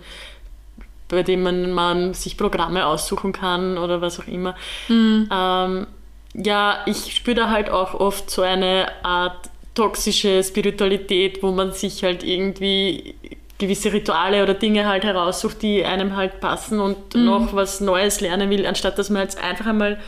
bei 1.08 1.22
dem 1.22 1.42
man, 1.42 1.72
man 1.72 2.14
sich 2.14 2.36
Programme 2.36 2.86
aussuchen 2.86 3.32
kann 3.32 3.78
oder 3.78 4.00
was 4.00 4.20
auch 4.20 4.26
immer. 4.26 4.54
Mhm. 4.88 5.28
Ähm, 5.32 5.86
ja, 6.34 6.78
ich 6.86 7.14
spüre 7.14 7.36
da 7.36 7.50
halt 7.50 7.70
auch 7.70 7.94
oft 7.94 8.30
so 8.30 8.42
eine 8.42 8.88
Art 9.02 9.48
toxische 9.74 10.42
Spiritualität, 10.42 11.42
wo 11.42 11.52
man 11.52 11.72
sich 11.72 12.02
halt 12.02 12.22
irgendwie 12.24 13.14
gewisse 13.58 13.92
Rituale 13.92 14.42
oder 14.42 14.54
Dinge 14.54 14.86
halt 14.86 15.04
heraussucht, 15.04 15.62
die 15.62 15.84
einem 15.84 16.16
halt 16.16 16.40
passen 16.40 16.80
und 16.80 17.14
mhm. 17.14 17.24
noch 17.24 17.54
was 17.54 17.80
Neues 17.80 18.20
lernen 18.20 18.50
will, 18.50 18.66
anstatt 18.66 18.98
dass 18.98 19.10
man 19.10 19.22
jetzt 19.22 19.42
einfach 19.42 19.66
einmal 19.66 19.98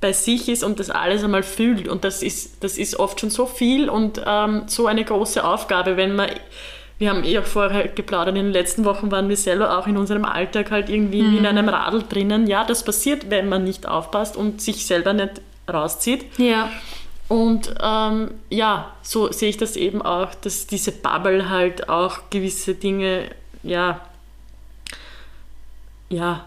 bei 0.00 0.12
sich 0.12 0.48
ist 0.48 0.64
und 0.64 0.80
das 0.80 0.90
alles 0.90 1.24
einmal 1.24 1.42
fühlt. 1.42 1.88
Und 1.88 2.04
das 2.04 2.22
ist, 2.22 2.62
das 2.62 2.78
ist 2.78 2.98
oft 2.98 3.20
schon 3.20 3.30
so 3.30 3.46
viel 3.46 3.88
und 3.88 4.22
ähm, 4.24 4.62
so 4.66 4.86
eine 4.86 5.04
große 5.04 5.44
Aufgabe, 5.44 5.96
wenn 5.96 6.14
man 6.14 6.30
wir 7.02 7.10
haben 7.10 7.24
eh 7.24 7.36
auch 7.40 7.44
vorher 7.44 7.88
geplaudert, 7.88 8.36
in 8.36 8.44
den 8.44 8.52
letzten 8.52 8.84
Wochen 8.84 9.10
waren 9.10 9.28
wir 9.28 9.36
selber 9.36 9.76
auch 9.76 9.88
in 9.88 9.96
unserem 9.96 10.24
Alltag 10.24 10.70
halt 10.70 10.88
irgendwie 10.88 11.22
mhm. 11.22 11.38
in 11.38 11.46
einem 11.46 11.68
Radl 11.68 12.04
drinnen. 12.08 12.46
Ja, 12.46 12.62
das 12.62 12.84
passiert, 12.84 13.28
wenn 13.28 13.48
man 13.48 13.64
nicht 13.64 13.88
aufpasst 13.88 14.36
und 14.36 14.62
sich 14.62 14.86
selber 14.86 15.12
nicht 15.12 15.40
rauszieht. 15.68 16.26
Ja. 16.38 16.70
Und 17.26 17.74
ähm, 17.82 18.30
ja, 18.50 18.92
so 19.02 19.32
sehe 19.32 19.48
ich 19.48 19.56
das 19.56 19.74
eben 19.74 20.00
auch, 20.00 20.32
dass 20.36 20.68
diese 20.68 20.92
Bubble 20.92 21.50
halt 21.50 21.88
auch 21.88 22.30
gewisse 22.30 22.76
Dinge, 22.76 23.30
ja, 23.64 24.00
ja, 26.08 26.44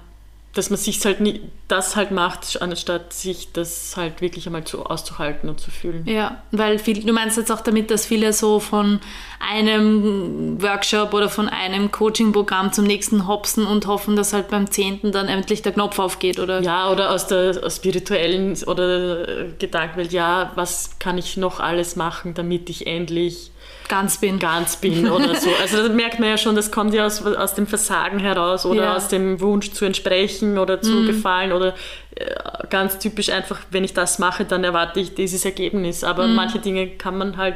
dass 0.55 0.69
man 0.69 0.77
sich 0.77 1.03
halt 1.05 1.19
nie, 1.19 1.41
das 1.67 1.97
halt 1.97 2.11
macht, 2.11 2.61
anstatt 2.61 3.11
sich 3.11 3.51
das 3.51 3.95
halt 3.97 4.21
wirklich 4.21 4.47
einmal 4.47 4.63
zu, 4.63 4.85
auszuhalten 4.85 5.49
und 5.49 5.59
zu 5.59 5.69
fühlen. 5.69 6.07
Ja, 6.07 6.41
weil 6.51 6.79
viel, 6.79 7.03
du 7.03 7.11
meinst 7.11 7.37
jetzt 7.37 7.51
auch 7.51 7.59
damit, 7.59 7.91
dass 7.91 8.05
viele 8.05 8.31
so 8.31 8.61
von 8.61 9.01
einem 9.39 10.61
Workshop 10.61 11.13
oder 11.13 11.27
von 11.27 11.49
einem 11.49 11.91
Coaching-Programm 11.91 12.71
zum 12.71 12.85
nächsten 12.85 13.27
hopsen 13.27 13.67
und 13.67 13.85
hoffen, 13.85 14.15
dass 14.15 14.31
halt 14.31 14.47
beim 14.47 14.71
zehnten 14.71 15.11
dann 15.11 15.27
endlich 15.27 15.61
der 15.61 15.73
Knopf 15.73 15.99
aufgeht, 15.99 16.39
oder? 16.39 16.61
Ja, 16.61 16.89
oder 16.89 17.11
aus 17.11 17.27
der 17.27 17.61
aus 17.61 17.75
spirituellen 17.75 18.57
oder 18.65 19.47
Gedankenwelt, 19.59 20.13
ja, 20.13 20.53
was 20.55 20.97
kann 20.99 21.17
ich 21.17 21.35
noch 21.35 21.59
alles 21.59 21.97
machen, 21.97 22.33
damit 22.33 22.69
ich 22.69 22.87
endlich 22.87 23.51
ganz 23.87 24.17
bin. 24.19 24.39
Ganz 24.39 24.75
bin 24.77 25.09
oder 25.09 25.35
so. 25.35 25.49
Also 25.61 25.77
das 25.77 25.91
merkt 25.91 26.19
man 26.19 26.29
ja 26.29 26.37
schon, 26.37 26.55
das 26.55 26.71
kommt 26.71 26.93
ja 26.93 27.05
aus, 27.05 27.25
aus 27.25 27.53
dem 27.53 27.67
Versagen 27.67 28.19
heraus 28.19 28.65
oder 28.65 28.83
ja. 28.83 28.95
aus 28.95 29.07
dem 29.07 29.39
Wunsch 29.41 29.71
zu 29.71 29.85
entsprechen 29.85 30.57
oder 30.57 30.81
zu 30.81 30.91
mm. 30.91 31.07
gefallen 31.07 31.51
oder 31.51 31.73
äh, 32.15 32.25
ganz 32.69 32.99
typisch 32.99 33.29
einfach, 33.29 33.59
wenn 33.71 33.83
ich 33.83 33.93
das 33.93 34.19
mache, 34.19 34.45
dann 34.45 34.63
erwarte 34.63 34.99
ich 34.99 35.15
dieses 35.15 35.45
Ergebnis. 35.45 36.03
Aber 36.03 36.27
mm. 36.27 36.35
manche 36.35 36.59
Dinge 36.59 36.87
kann 36.89 37.17
man 37.17 37.37
halt 37.37 37.55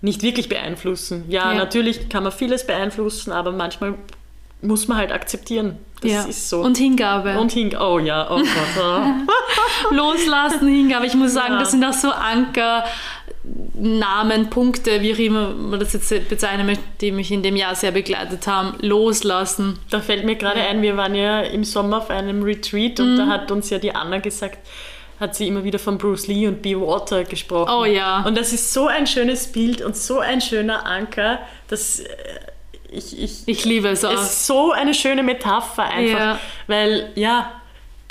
nicht 0.00 0.22
wirklich 0.22 0.48
beeinflussen. 0.48 1.24
Ja, 1.28 1.52
ja, 1.52 1.58
natürlich 1.58 2.08
kann 2.08 2.24
man 2.24 2.32
vieles 2.32 2.66
beeinflussen, 2.66 3.32
aber 3.32 3.52
manchmal 3.52 3.94
muss 4.60 4.88
man 4.88 4.98
halt 4.98 5.12
akzeptieren. 5.12 5.78
Das 6.00 6.10
ja. 6.10 6.22
ist 6.24 6.48
so. 6.48 6.60
Und 6.60 6.76
Hingabe. 6.76 7.38
Und 7.38 7.52
Hingabe. 7.52 7.84
Oh 7.84 7.98
ja, 7.98 8.28
oh 8.30 8.38
Gott. 8.38 9.04
Loslassen, 9.90 10.68
Hingabe. 10.68 11.06
Ich 11.06 11.14
muss 11.14 11.32
sagen, 11.32 11.54
ja. 11.54 11.60
das 11.60 11.70
sind 11.70 11.84
auch 11.84 11.92
so 11.92 12.10
Anker, 12.10 12.84
Namen, 13.44 14.50
Punkte, 14.50 15.00
wie 15.02 15.14
auch 15.14 15.18
immer 15.18 15.50
man 15.50 15.80
das 15.80 15.92
jetzt 15.92 16.28
bezeichnen 16.28 16.66
möchte, 16.66 16.84
die 17.00 17.10
mich 17.10 17.32
in 17.32 17.42
dem 17.42 17.56
Jahr 17.56 17.74
sehr 17.74 17.90
begleitet 17.90 18.46
haben, 18.46 18.74
loslassen. 18.80 19.80
Da 19.90 20.00
fällt 20.00 20.24
mir 20.24 20.36
gerade 20.36 20.60
ein, 20.60 20.80
wir 20.80 20.96
waren 20.96 21.16
ja 21.16 21.40
im 21.40 21.64
Sommer 21.64 21.98
auf 21.98 22.10
einem 22.10 22.44
Retreat 22.44 23.00
und 23.00 23.14
mhm. 23.14 23.16
da 23.18 23.26
hat 23.26 23.50
uns 23.50 23.68
ja 23.70 23.78
die 23.78 23.94
Anna 23.94 24.18
gesagt, 24.18 24.58
hat 25.18 25.34
sie 25.34 25.48
immer 25.48 25.64
wieder 25.64 25.78
von 25.78 25.98
Bruce 25.98 26.28
Lee 26.28 26.46
und 26.46 26.62
Be 26.62 26.80
Water 26.80 27.24
gesprochen. 27.24 27.70
Oh 27.72 27.84
ja. 27.84 28.22
Und 28.24 28.36
das 28.36 28.52
ist 28.52 28.72
so 28.72 28.86
ein 28.86 29.06
schönes 29.06 29.50
Bild 29.50 29.82
und 29.82 29.96
so 29.96 30.20
ein 30.20 30.40
schöner 30.40 30.86
Anker, 30.86 31.40
dass 31.68 32.00
äh, 32.00 32.06
ich, 32.90 33.18
ich, 33.18 33.42
ich 33.46 33.64
liebe 33.64 33.88
es 33.88 34.04
auch. 34.04 34.12
Es 34.12 34.22
ist 34.22 34.46
so 34.46 34.72
eine 34.72 34.94
schöne 34.94 35.22
Metapher 35.22 35.84
einfach, 35.84 36.18
ja. 36.18 36.40
weil 36.66 37.10
ja, 37.14 37.61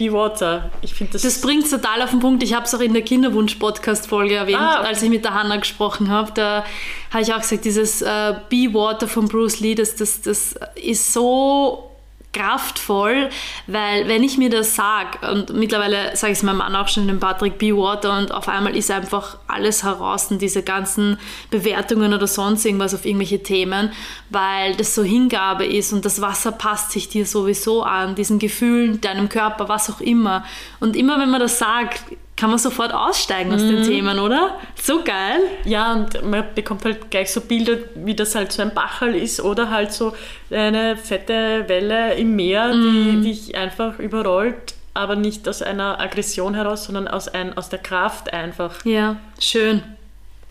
Be 0.01 0.11
Water. 0.11 0.71
Ich 0.81 0.95
finde 0.95 1.13
das. 1.13 1.21
Das 1.21 1.41
bringt 1.41 1.65
es 1.65 1.69
total 1.69 2.01
auf 2.01 2.09
den 2.09 2.19
Punkt. 2.19 2.41
Ich 2.41 2.55
habe 2.55 2.65
es 2.65 2.73
auch 2.73 2.79
in 2.79 2.93
der 2.93 3.03
Kinderwunsch-Podcast-Folge 3.03 4.33
erwähnt, 4.33 4.57
ah, 4.59 4.79
okay. 4.79 4.87
als 4.87 5.03
ich 5.03 5.11
mit 5.11 5.23
der 5.23 5.35
Hanna 5.35 5.57
gesprochen 5.57 6.09
habe. 6.09 6.31
Da 6.33 6.65
habe 7.11 7.21
ich 7.21 7.31
auch 7.31 7.39
gesagt, 7.41 7.65
dieses 7.65 8.01
äh, 8.01 8.33
Be 8.49 8.73
Water 8.73 9.07
von 9.07 9.27
Bruce 9.27 9.59
Lee, 9.59 9.75
das, 9.75 9.95
das, 9.95 10.21
das 10.21 10.55
ist 10.75 11.13
so 11.13 11.90
kraftvoll, 12.33 13.29
weil 13.67 14.07
wenn 14.07 14.23
ich 14.23 14.37
mir 14.37 14.49
das 14.49 14.75
sage, 14.75 15.19
und 15.31 15.53
mittlerweile 15.53 16.15
sage 16.15 16.31
ich 16.33 16.39
es 16.39 16.43
meinem 16.43 16.57
Mann 16.57 16.75
auch 16.75 16.87
schon, 16.87 17.07
dem 17.07 17.19
Patrick 17.19 17.57
Be 17.57 17.75
Water, 17.75 18.17
und 18.17 18.31
auf 18.31 18.47
einmal 18.47 18.75
ist 18.75 18.89
einfach 18.89 19.37
alles 19.47 19.83
heraus 19.83 20.31
und 20.31 20.41
diese 20.41 20.63
ganzen 20.63 21.17
Bewertungen 21.49 22.13
oder 22.13 22.27
sonst 22.27 22.65
irgendwas 22.65 22.93
auf 22.93 23.05
irgendwelche 23.05 23.43
Themen, 23.43 23.91
weil 24.29 24.75
das 24.75 24.95
so 24.95 25.03
Hingabe 25.03 25.65
ist 25.65 25.91
und 25.91 26.05
das 26.05 26.21
Wasser 26.21 26.51
passt 26.51 26.91
sich 26.91 27.09
dir 27.09 27.25
sowieso 27.25 27.83
an, 27.83 28.15
diesen 28.15 28.39
Gefühlen, 28.39 29.01
deinem 29.01 29.27
Körper, 29.27 29.67
was 29.67 29.89
auch 29.89 29.99
immer. 29.99 30.45
Und 30.79 30.95
immer 30.95 31.19
wenn 31.19 31.29
man 31.29 31.41
das 31.41 31.59
sagt, 31.59 32.03
kann 32.41 32.49
man 32.49 32.57
sofort 32.57 32.91
aussteigen 32.91 33.53
aus 33.53 33.61
mhm. 33.61 33.67
den 33.67 33.83
Themen, 33.83 34.17
oder? 34.17 34.57
So 34.81 35.03
geil. 35.03 35.41
Ja, 35.63 35.93
und 35.93 36.23
man 36.23 36.43
bekommt 36.55 36.83
halt 36.85 37.11
gleich 37.11 37.31
so 37.31 37.41
Bilder, 37.41 37.77
wie 37.93 38.15
das 38.15 38.33
halt 38.33 38.51
so 38.51 38.63
ein 38.63 38.73
Bachel 38.73 39.13
ist 39.13 39.41
oder 39.41 39.69
halt 39.69 39.93
so 39.93 40.15
eine 40.49 40.97
fette 40.97 41.65
Welle 41.67 42.15
im 42.15 42.35
Meer, 42.35 42.73
mhm. 42.73 43.21
die 43.21 43.29
dich 43.29 43.55
einfach 43.55 43.99
überrollt, 43.99 44.73
aber 44.95 45.15
nicht 45.15 45.47
aus 45.47 45.61
einer 45.61 45.99
Aggression 45.99 46.55
heraus, 46.55 46.85
sondern 46.85 47.07
aus, 47.07 47.27
ein, 47.27 47.55
aus 47.55 47.69
der 47.69 47.77
Kraft 47.77 48.33
einfach. 48.33 48.83
Ja, 48.85 49.17
schön. 49.39 49.83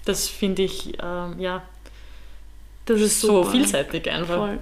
Das 0.04 0.28
finde 0.28 0.62
ich, 0.62 0.92
ähm, 1.02 1.40
ja, 1.40 1.60
das 2.86 3.00
ist 3.00 3.20
so 3.20 3.42
super. 3.42 3.50
vielseitig 3.50 4.08
einfach. 4.08 4.36
Voll. 4.36 4.58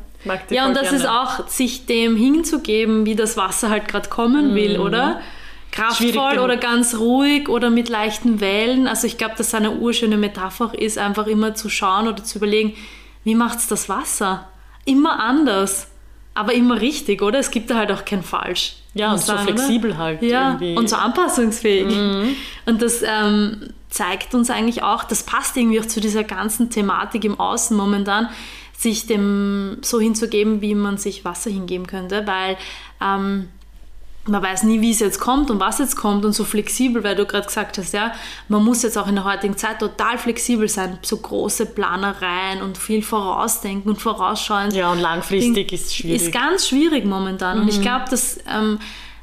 ja, 0.49 0.67
und 0.67 0.73
das 0.73 0.85
gerne. 0.85 0.97
ist 0.97 1.07
auch, 1.07 1.47
sich 1.47 1.85
dem 1.85 2.17
hinzugeben, 2.17 3.05
wie 3.05 3.17
das 3.17 3.37
Wasser 3.37 3.69
halt 3.69 3.87
gerade 3.87 4.09
kommen 4.09 4.55
will, 4.55 4.79
mhm. 4.79 4.85
oder? 4.85 5.21
Kraftvoll 5.71 6.39
oder 6.39 6.57
ganz 6.57 6.97
ruhig 6.97 7.49
oder 7.49 7.71
mit 7.71 7.89
leichten 7.89 8.41
Wellen. 8.41 8.87
Also 8.87 9.07
ich 9.07 9.19
glaube, 9.19 9.35
dass 9.37 9.55
eine 9.55 9.73
urschöne 9.73 10.17
Metapher 10.17 10.73
ist, 10.79 10.99
einfach 10.99 11.27
immer 11.27 11.55
zu 11.55 11.69
schauen 11.69 12.09
oder 12.09 12.25
zu 12.25 12.39
überlegen, 12.39 12.75
wie 13.25 13.35
macht 13.35 13.59
es 13.59 13.67
das 13.67 13.89
Wasser? 13.89 14.49
Immer 14.85 15.21
anders, 15.21 15.89
aber 16.35 16.55
immer 16.55 16.81
richtig, 16.81 17.21
oder? 17.21 17.39
Es 17.39 17.51
gibt 17.51 17.71
da 17.71 17.77
halt 17.77 17.93
auch 17.93 18.05
kein 18.05 18.23
Falsch. 18.23 18.77
Ja, 18.95 19.13
und 19.13 19.19
sagen, 19.19 19.41
so 19.41 19.45
flexibel 19.45 19.91
oder? 19.91 19.99
halt. 19.99 20.23
Ja, 20.23 20.53
irgendwie. 20.53 20.77
und 20.77 20.89
so 20.89 20.97
anpassungsfähig. 20.97 21.95
Mhm. 21.95 22.35
Und 22.67 22.83
das 22.83 23.03
ähm, 23.03 23.75
zeigt 23.91 24.35
uns 24.35 24.51
eigentlich 24.51 24.83
auch, 24.83 25.05
das 25.05 25.23
passt 25.23 25.57
irgendwie 25.57 25.81
auch 25.81 25.87
zu 25.87 26.01
dieser 26.01 26.25
ganzen 26.25 26.71
Thematik 26.71 27.25
im 27.25 27.39
Außen 27.39 27.77
momentan, 27.77 28.29
sich 28.77 29.07
dem 29.07 29.79
so 29.83 30.01
hinzugeben, 30.01 30.61
wie 30.61 30.75
man 30.75 30.99
sich 30.99 31.25
Wasser 31.25 31.51
hingeben 31.51 31.87
könnte, 31.87 32.27
weil 32.27 32.57
ähm, 33.01 33.49
man 34.29 34.43
weiß 34.43 34.65
nie, 34.65 34.81
wie 34.81 34.91
es 34.91 35.01
jetzt 35.01 35.21
kommt 35.21 35.51
und 35.51 35.61
was 35.61 35.79
jetzt 35.79 35.97
kommt 35.97 36.25
und 36.25 36.33
so 36.33 36.45
flexibel, 36.45 37.03
weil 37.05 37.17
du 37.17 37.27
gerade 37.27 37.47
gesagt 37.47 37.79
hast, 37.79 37.93
ja, 37.93 38.13
man 38.49 38.65
muss 38.65 38.83
jetzt 38.83 38.97
auch 38.97 39.09
in 39.09 39.15
der 39.15 39.25
heutigen 39.25 39.57
Zeit 39.57 39.79
total 39.81 40.19
flexibel 40.19 40.69
sein, 40.69 40.99
so 41.03 41.17
große 41.17 41.67
Planereien 41.67 42.63
und 42.63 42.79
viel 42.79 43.03
vorausdenken 43.03 43.91
und 43.91 44.01
vorausschauen. 44.01 44.71
Ja, 44.73 44.93
und 44.93 45.01
langfristig 45.01 45.73
ist 45.73 45.95
schwierig. 45.95 46.23
Ist 46.23 46.33
ganz 46.33 46.69
schwierig 46.69 47.05
momentan 47.05 47.57
mhm. 47.57 47.63
und 47.63 47.69
ich 47.69 47.79
mhm. 47.79 47.83
glaube, 47.83 48.05
das 48.11 48.39
ähm, 48.53 48.79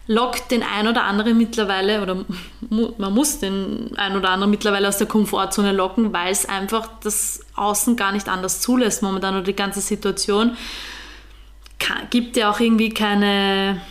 lockt 0.08 0.52
den 0.52 0.64
ein 0.64 0.88
oder 0.88 1.04
anderen 1.04 1.38
mittlerweile 1.38 2.02
oder 2.02 2.26
man 2.98 3.14
muss 3.14 3.40
den 3.40 3.92
ein 3.98 4.16
oder 4.16 4.30
anderen 4.30 4.52
mittlerweile 4.52 4.88
aus 4.88 4.98
der 4.98 5.08
Komfortzone 5.08 5.72
locken, 5.72 6.14
weil 6.14 6.32
es 6.32 6.48
einfach 6.48 6.90
das 7.04 7.42
Außen 7.56 7.96
gar 7.96 8.12
nicht 8.12 8.30
anders 8.30 8.62
zulässt 8.62 9.02
momentan 9.02 9.36
oder 9.36 9.44
die 9.44 9.56
ganze 9.56 9.82
Situation 9.82 10.56
gibt 12.10 12.38
ja 12.38 12.52
auch 12.52 12.60
irgendwie 12.60 12.90
keine 12.90 13.82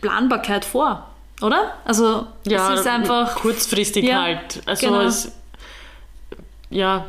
Planbarkeit 0.00 0.64
vor, 0.64 1.06
oder? 1.40 1.74
Also 1.84 2.26
ja, 2.46 2.72
es 2.74 2.80
ist 2.80 2.86
einfach 2.86 3.36
kurzfristig 3.36 4.04
ja, 4.04 4.22
halt. 4.22 4.62
Also 4.66 4.86
genau. 4.86 5.00
es, 5.02 5.32
ja, 6.70 7.06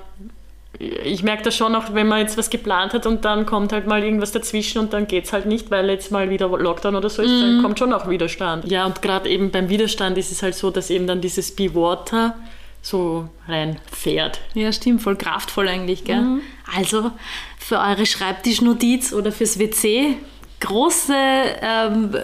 ich 0.80 1.23
merke 1.23 1.43
das 1.43 1.56
schon 1.56 1.75
auch, 1.75 1.93
wenn 1.93 2.08
man 2.08 2.19
jetzt 2.19 2.38
was 2.38 2.49
geplant 2.49 2.93
hat 2.93 3.06
und 3.06 3.25
dann 3.25 3.45
kommt 3.45 3.73
halt 3.73 3.86
mal 3.88 4.04
irgendwas 4.04 4.32
dazwischen 4.32 4.80
und 4.80 4.93
dann 4.93 5.08
geht 5.08 5.25
es 5.25 5.34
halt 5.34 5.45
nicht, 5.45 5.71
weil 5.71 5.89
jetzt 5.89 6.12
mal 6.12 6.30
wieder 6.30 6.47
Lockdown 6.47 6.95
oder 6.95 7.10
so 7.10 7.21
ist, 7.21 7.32
mhm. 7.32 7.41
dann 7.41 7.62
kommt 7.63 7.80
schon 7.80 7.91
auch 7.91 8.08
Widerstand. 8.08 8.69
Ja, 8.71 8.86
und 8.86 9.02
gerade 9.02 9.30
eben 9.30 9.52
beim 9.52 9.67
Widerstand 9.67 10.17
ist 10.17 10.32
es 10.32 10.41
halt 10.41 10.56
so, 10.56 10.71
dass 10.71 10.89
eben 10.89 11.06
dann 11.06 11.21
dieses 11.21 11.54
Be 11.56 11.73
Water 11.75 12.36
so 12.82 13.28
reinfährt. 13.47 14.39
Ja, 14.54 14.71
stimmt, 14.71 15.02
voll 15.02 15.17
kraftvoll 15.17 15.67
eigentlich, 15.67 16.06
gell? 16.06 16.21
Mhm. 16.21 16.41
Also 16.78 17.12
für 17.58 17.80
eure 17.80 18.06
Schreibtischnotiz 18.06 19.12
oder 19.12 19.32
fürs 19.32 19.60
WC 19.60 20.15
große 20.62 21.13
ähm, 21.62 22.15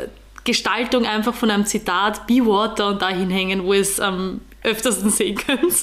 Gestaltung 0.46 1.06
einfach 1.06 1.34
von 1.34 1.50
einem 1.52 1.66
Zitat 1.66 2.26
Be 2.28 2.46
Water 2.46 2.88
und 2.88 3.02
dahin 3.02 3.30
hängen, 3.30 3.66
wo 3.66 3.74
es 3.74 4.00
am 4.00 4.40
öftersten 4.64 5.10
sehen 5.10 5.36
könnt. 5.36 5.74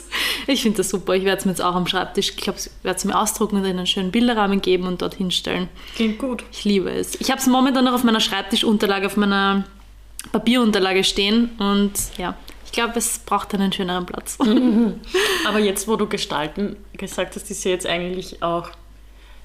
Ich 0.46 0.62
finde 0.62 0.79
das 0.79 0.88
super. 0.88 1.14
Ich 1.14 1.25
werde 1.25 1.38
es 1.38 1.44
mir 1.44 1.53
jetzt 1.53 1.62
auch 1.62 1.75
am 1.75 1.87
Schreibtisch, 1.87 2.31
ich 2.31 2.37
glaube, 2.37 2.59
ich 2.59 2.70
werde 2.83 2.96
es 2.96 3.05
mir 3.05 3.18
ausdrucken 3.18 3.57
und 3.57 3.64
in 3.64 3.77
einen 3.77 3.87
schönen 3.87 4.11
Bilderrahmen 4.11 4.61
geben 4.61 4.87
und 4.87 5.03
dort 5.03 5.14
hinstellen. 5.14 5.68
Klingt 5.94 6.18
gut. 6.18 6.44
Ich 6.53 6.64
liebe 6.64 6.90
es. 6.90 7.14
Ich 7.20 7.31
habe 7.31 7.40
es 7.40 7.46
momentan 7.46 7.85
noch 7.85 7.92
auf 7.92 8.05
meiner 8.05 8.20
Schreibtischunterlage, 8.20 9.07
auf 9.07 9.16
meiner 9.16 9.64
Papierunterlage 10.33 11.05
stehen 11.05 11.51
und 11.59 11.92
ja, 12.16 12.37
ich 12.64 12.72
glaube, 12.72 12.94
es 12.96 13.18
braucht 13.18 13.55
einen 13.55 13.72
schöneren 13.72 14.07
Platz. 14.07 14.38
Aber 15.46 15.59
jetzt, 15.59 15.87
wo 15.88 15.96
du 15.96 16.09
gestalten 16.09 16.77
gesagt 16.96 17.37
hast, 17.37 17.51
ist 17.51 17.64
ja 17.64 17.72
jetzt 17.72 17.87
eigentlich 17.87 18.42
auch 18.42 18.70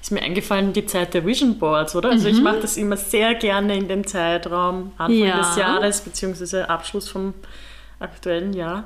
ist 0.00 0.12
mir 0.12 0.22
eingefallen, 0.22 0.72
die 0.72 0.86
Zeit 0.86 1.14
der 1.14 1.26
Vision 1.26 1.58
Boards, 1.58 1.96
oder? 1.96 2.10
Also 2.10 2.28
mhm. 2.28 2.34
ich 2.34 2.42
mache 2.42 2.60
das 2.60 2.76
immer 2.76 2.96
sehr 2.96 3.34
gerne 3.34 3.76
in 3.76 3.88
dem 3.88 4.06
Zeitraum 4.06 4.92
Anfang 4.96 5.16
ja. 5.18 5.38
des 5.38 5.56
Jahres, 5.56 6.00
beziehungsweise 6.00 6.68
Abschluss 6.68 7.08
vom 7.08 7.34
aktuellen 7.98 8.52
Jahr. 8.52 8.84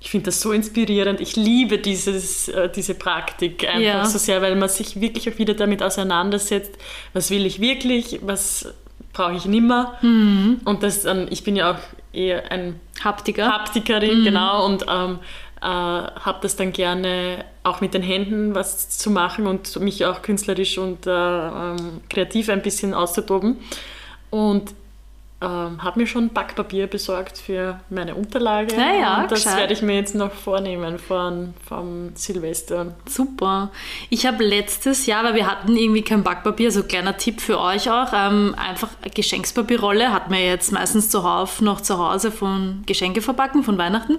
Ich 0.00 0.10
finde 0.10 0.26
das 0.26 0.40
so 0.40 0.50
inspirierend. 0.50 1.20
Ich 1.20 1.36
liebe 1.36 1.78
dieses, 1.78 2.48
äh, 2.48 2.68
diese 2.68 2.94
Praktik 2.94 3.64
einfach 3.68 3.80
ja. 3.80 4.04
so 4.04 4.18
sehr, 4.18 4.42
weil 4.42 4.56
man 4.56 4.68
sich 4.68 5.00
wirklich 5.00 5.32
auch 5.32 5.38
wieder 5.38 5.54
damit 5.54 5.80
auseinandersetzt, 5.80 6.76
was 7.12 7.30
will 7.30 7.46
ich 7.46 7.60
wirklich, 7.60 8.18
was 8.22 8.74
brauche 9.12 9.34
ich 9.36 9.44
nimmer. 9.44 9.96
Mhm. 10.02 10.60
Und 10.64 10.82
das, 10.82 11.04
ähm, 11.04 11.28
ich 11.30 11.44
bin 11.44 11.54
ja 11.54 11.72
auch 11.72 11.78
eher 12.12 12.50
ein 12.50 12.80
Haptiker. 13.04 13.46
Haptikerin, 13.46 14.20
mhm. 14.20 14.24
genau, 14.24 14.66
und 14.66 14.84
ähm, 14.88 15.20
äh, 15.62 15.64
habe 15.64 16.38
das 16.42 16.56
dann 16.56 16.72
gerne 16.72 17.44
auch 17.62 17.80
mit 17.80 17.94
den 17.94 18.02
Händen 18.02 18.54
was 18.54 18.88
zu 18.90 19.10
machen 19.10 19.46
und 19.46 19.78
mich 19.80 20.04
auch 20.04 20.22
künstlerisch 20.22 20.76
und 20.78 21.06
äh, 21.06 21.10
ähm, 21.10 22.00
kreativ 22.08 22.48
ein 22.48 22.62
bisschen 22.62 22.94
auszutoben. 22.94 23.58
Und 24.30 24.74
ähm, 25.42 25.82
habe 25.82 26.00
mir 26.00 26.06
schon 26.06 26.28
Backpapier 26.28 26.86
besorgt 26.86 27.38
für 27.38 27.80
meine 27.90 28.14
Unterlage. 28.14 28.74
Ja, 28.76 28.94
ja, 28.94 29.22
und 29.22 29.30
das 29.30 29.42
gescheit. 29.42 29.58
werde 29.58 29.72
ich 29.72 29.82
mir 29.82 29.96
jetzt 29.96 30.14
noch 30.14 30.32
vornehmen 30.32 30.98
von, 30.98 31.54
vom 31.66 32.12
Silvester. 32.14 32.94
Super. 33.08 33.70
Ich 34.08 34.26
habe 34.26 34.44
letztes 34.44 35.06
Jahr, 35.06 35.24
weil 35.24 35.34
wir 35.34 35.46
hatten 35.46 35.76
irgendwie 35.76 36.02
kein 36.02 36.22
Backpapier, 36.22 36.70
so 36.70 36.84
kleiner 36.84 37.16
Tipp 37.16 37.40
für 37.40 37.60
euch 37.60 37.90
auch, 37.90 38.12
ähm, 38.14 38.54
einfach 38.56 38.88
eine 39.02 39.10
Geschenkspapierrolle, 39.10 40.12
hat 40.12 40.30
man 40.30 40.40
jetzt 40.40 40.72
meistens 40.72 41.10
zuhauf 41.10 41.60
noch 41.60 41.80
zu 41.80 41.98
Hause 41.98 42.30
von 42.30 42.82
Geschenke 42.86 43.20
verpacken, 43.20 43.64
von 43.64 43.78
Weihnachten. 43.78 44.18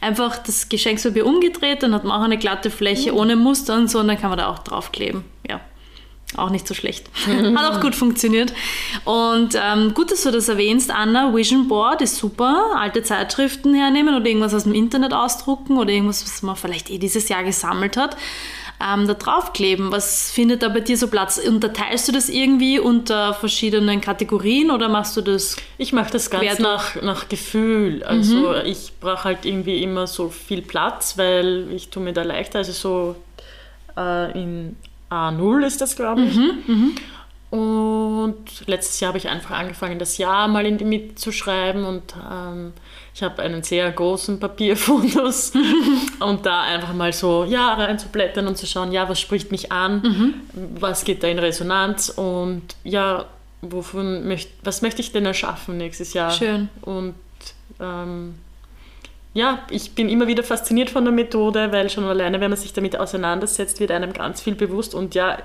Einfach 0.00 0.38
das 0.38 0.68
Geschenkspapier 0.68 1.24
umgedreht, 1.24 1.82
dann 1.82 1.94
hat 1.94 2.04
man 2.04 2.18
auch 2.18 2.24
eine 2.24 2.38
glatte 2.38 2.70
Fläche 2.70 3.14
ohne 3.14 3.36
Muster 3.36 3.76
und 3.76 3.88
so 3.88 4.00
und 4.00 4.08
dann 4.08 4.18
kann 4.18 4.30
man 4.30 4.38
da 4.38 4.48
auch 4.48 4.58
draufkleben. 4.58 5.24
Ja. 5.48 5.60
Auch 6.36 6.50
nicht 6.50 6.66
so 6.66 6.74
schlecht. 6.74 7.06
Hat 7.26 7.76
auch 7.76 7.80
gut 7.80 7.94
funktioniert. 7.94 8.52
Und 9.04 9.58
ähm, 9.60 9.94
gut, 9.94 10.10
dass 10.10 10.22
du 10.22 10.30
das 10.30 10.48
erwähnst, 10.48 10.90
Anna. 10.90 11.34
Vision 11.34 11.68
Board 11.68 12.02
ist 12.02 12.16
super. 12.16 12.74
Alte 12.76 13.02
Zeitschriften 13.02 13.74
hernehmen 13.74 14.14
oder 14.14 14.26
irgendwas 14.26 14.54
aus 14.54 14.64
dem 14.64 14.74
Internet 14.74 15.12
ausdrucken 15.12 15.78
oder 15.78 15.90
irgendwas, 15.90 16.24
was 16.24 16.42
man 16.42 16.56
vielleicht 16.56 16.90
eh 16.90 16.98
dieses 16.98 17.28
Jahr 17.28 17.44
gesammelt 17.44 17.96
hat. 17.96 18.16
Ähm, 18.84 19.06
da 19.06 19.14
draufkleben. 19.14 19.92
Was 19.92 20.32
findet 20.32 20.62
da 20.62 20.68
bei 20.68 20.80
dir 20.80 20.98
so 20.98 21.06
Platz? 21.06 21.38
Unterteilst 21.38 22.08
du 22.08 22.12
das 22.12 22.28
irgendwie 22.28 22.80
unter 22.80 23.32
verschiedenen 23.32 24.00
Kategorien 24.00 24.72
oder 24.72 24.88
machst 24.88 25.16
du 25.16 25.20
das? 25.20 25.56
Ich 25.78 25.92
mache 25.92 26.10
das 26.10 26.28
ganz 26.28 26.58
nach, 26.58 27.00
nach 27.00 27.28
Gefühl. 27.28 28.02
Also 28.02 28.54
ich 28.56 28.92
brauche 29.00 29.24
halt 29.24 29.44
irgendwie 29.44 29.82
immer 29.82 30.08
so 30.08 30.28
viel 30.28 30.62
Platz, 30.62 31.16
weil 31.16 31.68
ich 31.72 31.90
tue 31.90 32.02
mir 32.02 32.12
da 32.12 32.24
leichter. 32.24 32.58
Also 32.58 32.72
so 32.72 33.16
äh, 33.96 34.32
in 34.32 34.76
A0 35.10 35.66
ist 35.66 35.80
das, 35.80 35.96
glaube 35.96 36.22
ich. 36.22 36.38
Und 37.54 38.66
letztes 38.66 38.98
Jahr 38.98 39.10
habe 39.10 39.18
ich 39.18 39.28
einfach 39.28 39.56
angefangen, 39.56 40.00
das 40.00 40.18
Jahr 40.18 40.48
mal 40.48 40.66
in 40.66 40.76
die 40.76 40.84
Mitte 40.84 41.14
zu 41.14 41.30
schreiben 41.30 41.84
und 41.84 42.02
ähm, 42.28 42.72
ich 43.14 43.22
habe 43.22 43.40
einen 43.42 43.62
sehr 43.62 43.92
großen 43.92 44.40
Papierfundus 44.40 45.52
und 46.18 46.46
da 46.46 46.62
einfach 46.62 46.94
mal 46.94 47.12
so 47.12 47.44
ja, 47.44 47.74
reinzublättern 47.74 48.48
und 48.48 48.58
zu 48.58 48.66
schauen, 48.66 48.90
ja, 48.90 49.08
was 49.08 49.20
spricht 49.20 49.52
mich 49.52 49.70
an, 49.70 50.42
was 50.52 51.04
geht 51.04 51.22
da 51.22 51.28
in 51.28 51.38
Resonanz 51.38 52.08
und 52.08 52.62
ja, 52.82 53.26
wovon 53.62 54.26
möcht, 54.26 54.50
was 54.64 54.82
möchte 54.82 55.00
ich 55.00 55.12
denn 55.12 55.24
erschaffen 55.24 55.76
nächstes 55.76 56.12
Jahr? 56.12 56.32
Schön. 56.32 56.68
Und 56.82 57.14
ähm, 57.78 58.34
ja, 59.34 59.58
ich 59.68 59.94
bin 59.94 60.08
immer 60.08 60.28
wieder 60.28 60.44
fasziniert 60.44 60.90
von 60.90 61.04
der 61.04 61.12
Methode, 61.12 61.72
weil 61.72 61.90
schon 61.90 62.04
alleine, 62.04 62.40
wenn 62.40 62.50
man 62.50 62.58
sich 62.58 62.72
damit 62.72 62.96
auseinandersetzt, 62.96 63.80
wird 63.80 63.90
einem 63.90 64.12
ganz 64.12 64.40
viel 64.40 64.54
bewusst 64.54 64.94
und 64.94 65.14
ja, 65.14 65.38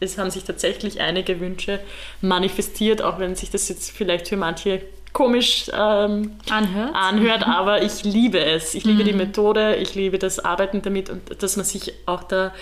es 0.00 0.18
haben 0.18 0.30
sich 0.30 0.44
tatsächlich 0.44 1.00
einige 1.00 1.40
Wünsche 1.40 1.80
manifestiert, 2.20 3.00
auch 3.00 3.18
wenn 3.18 3.34
sich 3.34 3.50
das 3.50 3.68
jetzt 3.68 3.90
vielleicht 3.92 4.28
für 4.28 4.36
manche 4.36 4.82
komisch 5.12 5.70
ähm, 5.72 6.32
Anhört? 6.50 6.94
anhört, 6.94 7.42
aber 7.46 7.82
ich 7.82 8.04
liebe 8.04 8.38
es. 8.38 8.74
Ich 8.74 8.84
liebe 8.84 9.02
die 9.04 9.14
Methode, 9.14 9.76
ich 9.76 9.94
liebe 9.94 10.18
das 10.18 10.40
Arbeiten 10.40 10.82
damit 10.82 11.08
und 11.08 11.42
dass 11.42 11.56
man 11.56 11.64
sich 11.64 11.94
auch 12.04 12.24
da 12.24 12.52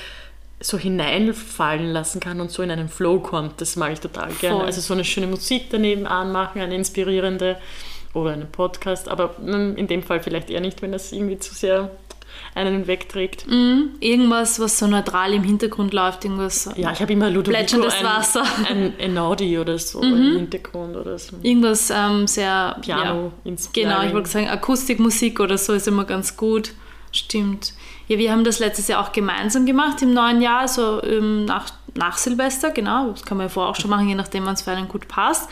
so 0.61 0.79
hineinfallen 0.79 1.93
lassen 1.93 2.21
kann 2.21 2.41
und 2.41 2.51
so 2.51 2.63
in 2.63 2.71
einen 2.71 2.89
Flow 2.89 3.19
kommt, 3.19 3.61
das 3.61 3.75
mag 3.75 3.93
ich 3.93 4.01
total 4.01 4.33
gerne. 4.35 4.59
Voll. 4.59 4.67
Also 4.67 4.81
so 4.81 4.95
eine 4.95 5.05
schöne 5.05 5.27
Musik 5.27 5.67
daneben 5.71 6.07
anmachen, 6.07 6.61
eine 6.63 6.77
inspirierende 6.77 7.57
oder 8.15 8.33
einen 8.33 8.51
Podcast, 8.51 9.09
aber 9.09 9.35
mm, 9.41 9.77
in 9.77 9.87
dem 9.87 10.03
Fall 10.03 10.21
vielleicht 10.21 10.51
eher 10.51 10.61
nicht, 10.61 10.81
wenn 10.83 10.93
das 10.93 11.13
irgendwie 11.13 11.39
zu 11.39 11.55
sehr 11.55 11.91
einen 12.55 12.87
wegträgt. 12.87 13.47
Irgendwas, 14.01 14.61
was 14.61 14.79
so 14.79 14.87
neutral 14.87 15.33
im 15.35 15.43
Hintergrund 15.43 15.93
läuft, 15.93 16.25
irgendwas. 16.25 16.71
Ja, 16.77 16.93
ich 16.93 17.01
habe 17.01 17.13
immer 17.13 17.31
Ludovico 17.31 17.83
ein, 17.83 18.05
Wasser. 18.05 18.45
ein 18.69 18.99
Enaudi 18.99 19.59
oder 19.59 19.79
so 19.79 20.01
im 20.03 20.37
Hintergrund 20.37 20.97
oder 20.97 21.19
so. 21.19 21.37
Irgendwas 21.43 21.91
ähm, 21.91 22.27
sehr. 22.27 22.77
Piano 22.81 23.33
Ja. 23.45 23.55
Genau, 23.73 24.03
ich 24.03 24.13
wollte 24.13 24.29
sagen, 24.29 24.49
Akustikmusik 24.49 25.41
oder 25.41 25.59
so 25.59 25.73
ist 25.73 25.89
immer 25.89 26.05
ganz 26.05 26.37
gut. 26.37 26.73
Stimmt. 27.13 27.75
Ja, 28.09 28.19
wir 28.19 28.33
haben 28.33 28.45
das 28.45 28.59
letztes 28.59 28.89
Jahr 28.89 29.05
auch 29.05 29.13
gemeinsam 29.13 29.67
gemacht 29.67 30.03
im 30.03 30.13
neuen 30.13 30.43
Jahr, 30.43 30.61
also 30.61 31.03
ähm, 31.05 31.45
nach, 31.45 31.71
nach 31.95 32.19
Silvester, 32.19 32.71
genau. 32.71 33.11
Das 33.11 33.25
kann 33.25 33.39
man 33.39 33.47
ja 33.47 33.49
vorher 33.49 33.71
auch 33.71 33.77
schon 33.77 33.91
machen, 33.91 34.09
je 34.09 34.15
nachdem, 34.15 34.45
wann 34.47 34.55
es 34.55 34.63
für 34.63 34.73
einen 34.73 34.89
gut 34.89 35.07
passt. 35.09 35.49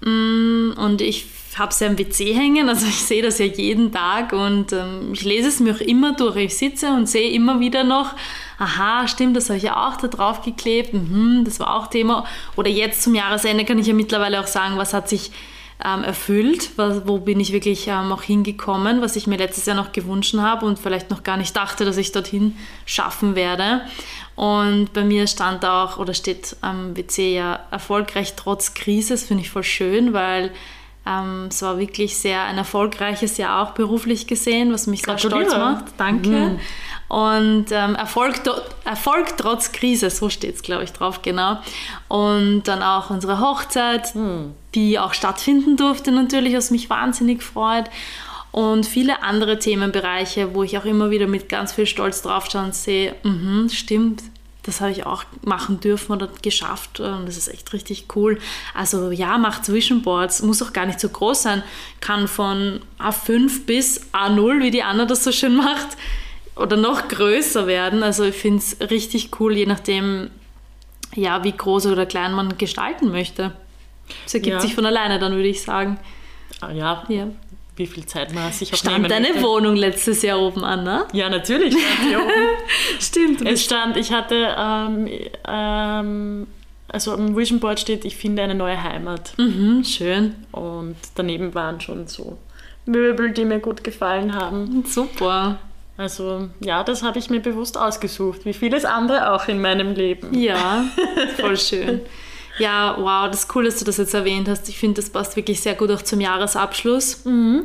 Mm, 0.00 0.72
Und 0.76 1.00
ich 1.02 1.26
habe 1.58 1.70
es 1.70 1.80
ja 1.80 1.86
im 1.86 1.98
WC 1.98 2.34
hängen, 2.34 2.68
also 2.68 2.86
ich 2.86 3.02
sehe 3.02 3.22
das 3.22 3.38
ja 3.38 3.46
jeden 3.46 3.92
Tag 3.92 4.32
und 4.32 4.72
ähm, 4.72 5.10
ich 5.12 5.24
lese 5.24 5.48
es 5.48 5.60
mir 5.60 5.74
auch 5.74 5.80
immer 5.80 6.12
durch. 6.12 6.36
Ich 6.36 6.58
sitze 6.58 6.88
und 6.92 7.08
sehe 7.08 7.30
immer 7.30 7.60
wieder 7.60 7.84
noch, 7.84 8.14
aha, 8.58 9.08
stimmt, 9.08 9.36
das 9.36 9.48
habe 9.48 9.56
ich 9.58 9.64
ja 9.64 9.88
auch 9.88 9.96
da 9.96 10.08
drauf 10.08 10.42
geklebt, 10.42 10.92
mhm, 10.92 11.42
das 11.44 11.60
war 11.60 11.74
auch 11.74 11.86
Thema. 11.88 12.24
Oder 12.56 12.70
jetzt 12.70 13.02
zum 13.02 13.14
Jahresende 13.14 13.64
kann 13.64 13.78
ich 13.78 13.86
ja 13.86 13.94
mittlerweile 13.94 14.40
auch 14.40 14.46
sagen, 14.46 14.76
was 14.76 14.92
hat 14.92 15.08
sich 15.08 15.30
ähm, 15.84 16.04
erfüllt, 16.04 16.70
was, 16.76 17.06
wo 17.06 17.18
bin 17.18 17.38
ich 17.38 17.52
wirklich 17.52 17.86
ähm, 17.88 18.10
auch 18.10 18.22
hingekommen, 18.22 19.02
was 19.02 19.16
ich 19.16 19.26
mir 19.26 19.36
letztes 19.36 19.66
Jahr 19.66 19.76
noch 19.76 19.92
gewünscht 19.92 20.34
habe 20.36 20.64
und 20.64 20.78
vielleicht 20.78 21.10
noch 21.10 21.22
gar 21.22 21.36
nicht 21.36 21.54
dachte, 21.54 21.84
dass 21.84 21.98
ich 21.98 22.12
dorthin 22.12 22.56
schaffen 22.86 23.34
werde. 23.34 23.82
Und 24.34 24.92
bei 24.92 25.04
mir 25.04 25.26
stand 25.26 25.64
auch 25.64 25.98
oder 25.98 26.14
steht 26.14 26.56
am 26.60 26.96
WC 26.96 27.34
ja 27.34 27.60
erfolgreich 27.70 28.34
trotz 28.36 28.74
Krise. 28.74 29.16
Finde 29.18 29.42
ich 29.42 29.50
voll 29.50 29.64
schön, 29.64 30.12
weil 30.12 30.50
ähm, 31.06 31.46
es 31.48 31.62
war 31.62 31.78
wirklich 31.78 32.16
sehr 32.16 32.42
ein 32.42 32.58
erfolgreiches 32.58 33.36
Jahr 33.36 33.62
auch 33.62 33.72
beruflich 33.72 34.26
gesehen, 34.26 34.72
was 34.72 34.86
mich 34.86 35.02
sehr 35.02 35.18
stolz 35.18 35.52
macht. 35.52 35.84
Danke. 35.96 36.58
Und 37.08 37.66
ähm, 37.70 37.94
Erfolg, 37.94 38.40
Erfolg 38.84 39.36
trotz 39.36 39.70
Krise, 39.70 40.10
so 40.10 40.28
steht 40.28 40.56
es, 40.56 40.62
glaube 40.62 40.82
ich, 40.82 40.92
drauf, 40.92 41.22
genau. 41.22 41.58
Und 42.08 42.64
dann 42.64 42.82
auch 42.82 43.10
unsere 43.10 43.40
Hochzeit, 43.40 44.12
die 44.74 44.98
auch 44.98 45.14
stattfinden 45.14 45.76
durfte 45.76 46.10
natürlich, 46.10 46.54
was 46.54 46.72
mich 46.72 46.90
wahnsinnig 46.90 47.44
freut. 47.44 47.84
Und 48.50 48.86
viele 48.86 49.22
andere 49.22 49.58
Themenbereiche, 49.58 50.54
wo 50.54 50.62
ich 50.62 50.78
auch 50.78 50.84
immer 50.86 51.10
wieder 51.10 51.26
mit 51.26 51.48
ganz 51.48 51.74
viel 51.74 51.86
Stolz 51.86 52.22
draufschaue 52.22 52.64
und 52.64 52.74
sehe, 52.74 53.14
mhm, 53.22 53.68
stimmt, 53.68 54.22
das 54.66 54.80
habe 54.80 54.90
ich 54.90 55.06
auch 55.06 55.24
machen 55.42 55.80
dürfen 55.80 56.12
oder 56.12 56.28
geschafft 56.42 57.00
und 57.00 57.26
das 57.26 57.36
ist 57.36 57.48
echt 57.48 57.72
richtig 57.72 58.06
cool. 58.16 58.38
Also 58.74 59.10
ja, 59.12 59.38
macht 59.38 59.68
Vision 59.72 60.02
Boards, 60.02 60.42
muss 60.42 60.60
auch 60.62 60.72
gar 60.72 60.86
nicht 60.86 61.00
so 61.00 61.08
groß 61.08 61.42
sein, 61.42 61.62
kann 62.00 62.28
von 62.28 62.80
A5 62.98 63.64
bis 63.64 64.00
A0, 64.12 64.60
wie 64.62 64.70
die 64.70 64.82
Anna 64.82 65.04
das 65.06 65.24
so 65.24 65.32
schön 65.32 65.54
macht, 65.56 65.96
oder 66.56 66.76
noch 66.76 67.06
größer 67.08 67.66
werden. 67.66 68.02
Also 68.02 68.24
ich 68.24 68.34
finde 68.34 68.58
es 68.58 68.90
richtig 68.90 69.38
cool, 69.40 69.56
je 69.56 69.66
nachdem, 69.66 70.30
ja, 71.14 71.44
wie 71.44 71.52
groß 71.52 71.86
oder 71.86 72.06
klein 72.06 72.32
man 72.32 72.58
gestalten 72.58 73.10
möchte. 73.10 73.52
Das 74.24 74.34
ergibt 74.34 74.54
Ja. 74.56 74.60
sich 74.60 74.74
von 74.74 74.86
alleine 74.86 75.18
dann, 75.18 75.32
würde 75.34 75.48
ich 75.48 75.62
sagen. 75.62 75.98
Ja, 76.74 77.04
Ja. 77.08 77.28
Wie 77.76 77.86
viel 77.86 78.06
Zeit 78.06 78.34
man 78.34 78.52
sich 78.52 78.72
auch 78.72 78.78
Stand 78.78 79.10
deine 79.10 79.28
möchte. 79.28 79.42
Wohnung 79.42 79.76
letztes 79.76 80.22
Jahr 80.22 80.40
oben 80.40 80.64
an, 80.64 80.84
ne? 80.84 81.04
Ja, 81.12 81.28
natürlich. 81.28 81.74
Stimmt. 83.00 83.46
Es 83.46 83.64
stand, 83.64 83.96
ich 83.96 84.12
hatte, 84.12 84.54
ähm, 84.58 85.08
ähm, 85.46 86.46
also 86.88 87.12
am 87.12 87.36
Vision 87.36 87.60
Board 87.60 87.78
steht, 87.80 88.04
ich 88.04 88.16
finde 88.16 88.42
eine 88.42 88.54
neue 88.54 88.82
Heimat. 88.82 89.34
Mhm, 89.36 89.84
schön. 89.84 90.34
Und 90.52 90.96
daneben 91.14 91.54
waren 91.54 91.80
schon 91.80 92.06
so 92.06 92.38
Möbel, 92.86 93.32
die 93.32 93.44
mir 93.44 93.58
gut 93.58 93.84
gefallen 93.84 94.34
haben. 94.34 94.84
Super. 94.86 95.58
Also 95.98 96.48
ja, 96.60 96.84
das 96.84 97.02
habe 97.02 97.18
ich 97.18 97.30
mir 97.30 97.40
bewusst 97.40 97.78
ausgesucht, 97.78 98.44
wie 98.44 98.52
vieles 98.52 98.84
andere 98.84 99.32
auch 99.32 99.48
in 99.48 99.60
meinem 99.60 99.94
Leben. 99.94 100.38
Ja, 100.38 100.84
voll 101.38 101.56
schön. 101.56 102.00
Ja, 102.58 102.96
wow, 102.98 103.30
das 103.30 103.44
ist 103.44 103.54
cool, 103.54 103.64
dass 103.64 103.78
du 103.78 103.84
das 103.84 103.96
jetzt 103.98 104.14
erwähnt 104.14 104.48
hast. 104.48 104.68
Ich 104.68 104.78
finde, 104.78 105.00
das 105.00 105.10
passt 105.10 105.36
wirklich 105.36 105.60
sehr 105.60 105.74
gut 105.74 105.90
auch 105.90 106.02
zum 106.02 106.20
Jahresabschluss. 106.20 107.24
Mhm. 107.24 107.64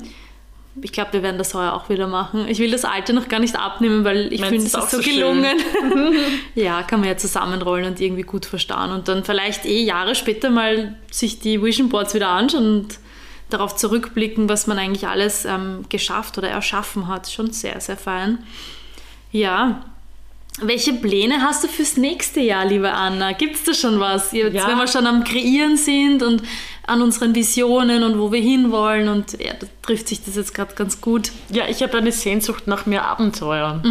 Ich 0.81 0.93
glaube, 0.93 1.13
wir 1.13 1.23
werden 1.23 1.37
das 1.37 1.53
heuer 1.53 1.73
auch 1.73 1.89
wieder 1.89 2.07
machen. 2.07 2.47
Ich 2.47 2.59
will 2.59 2.71
das 2.71 2.85
alte 2.85 3.11
noch 3.11 3.27
gar 3.27 3.39
nicht 3.39 3.57
abnehmen, 3.57 4.05
weil 4.05 4.31
ich 4.31 4.41
finde, 4.41 4.57
es 4.57 4.73
ist 4.73 4.91
so 4.91 5.01
so 5.01 5.09
gelungen. 5.09 5.57
ja, 6.55 6.81
kann 6.83 7.01
man 7.01 7.09
ja 7.09 7.17
zusammenrollen 7.17 7.87
und 7.87 7.99
irgendwie 7.99 8.21
gut 8.21 8.45
verstauen 8.45 8.91
und 8.91 9.09
dann 9.09 9.25
vielleicht 9.25 9.65
eh 9.65 9.83
Jahre 9.83 10.15
später 10.15 10.49
mal 10.49 10.95
sich 11.11 11.39
die 11.39 11.61
Vision 11.61 11.89
Boards 11.89 12.13
wieder 12.13 12.29
anschauen 12.29 12.65
und 12.65 12.99
darauf 13.49 13.75
zurückblicken, 13.75 14.47
was 14.47 14.65
man 14.65 14.77
eigentlich 14.77 15.07
alles 15.07 15.43
ähm, 15.43 15.83
geschafft 15.89 16.37
oder 16.37 16.49
erschaffen 16.49 17.09
hat. 17.09 17.29
Schon 17.29 17.51
sehr, 17.51 17.81
sehr 17.81 17.97
fein. 17.97 18.39
Ja, 19.31 19.83
welche 20.59 20.93
Pläne 20.93 21.41
hast 21.41 21.63
du 21.63 21.67
fürs 21.67 21.97
nächste 21.97 22.41
Jahr, 22.41 22.65
liebe 22.65 22.91
Anna? 22.91 23.31
Gibt 23.31 23.55
es 23.55 23.63
da 23.63 23.73
schon 23.73 23.99
was? 23.99 24.31
Jetzt, 24.33 24.53
Ja. 24.53 24.67
wenn 24.67 24.77
wir 24.77 24.87
schon 24.87 25.07
am 25.07 25.23
Kreieren 25.23 25.77
sind 25.77 26.21
und 26.23 26.43
an 26.85 27.01
unseren 27.01 27.33
Visionen 27.33 28.03
und 28.03 28.19
wo 28.19 28.31
wir 28.31 28.41
hinwollen 28.41 29.07
und 29.07 29.39
ja, 29.41 29.53
da 29.53 29.65
trifft 29.81 30.09
sich 30.09 30.23
das 30.23 30.35
jetzt 30.35 30.53
gerade 30.53 30.75
ganz 30.75 30.99
gut. 30.99 31.31
Ja, 31.49 31.67
ich 31.69 31.81
habe 31.81 31.97
eine 31.97 32.11
Sehnsucht 32.11 32.67
nach 32.67 32.85
mehr 32.85 33.05
Abenteuer. 33.05 33.81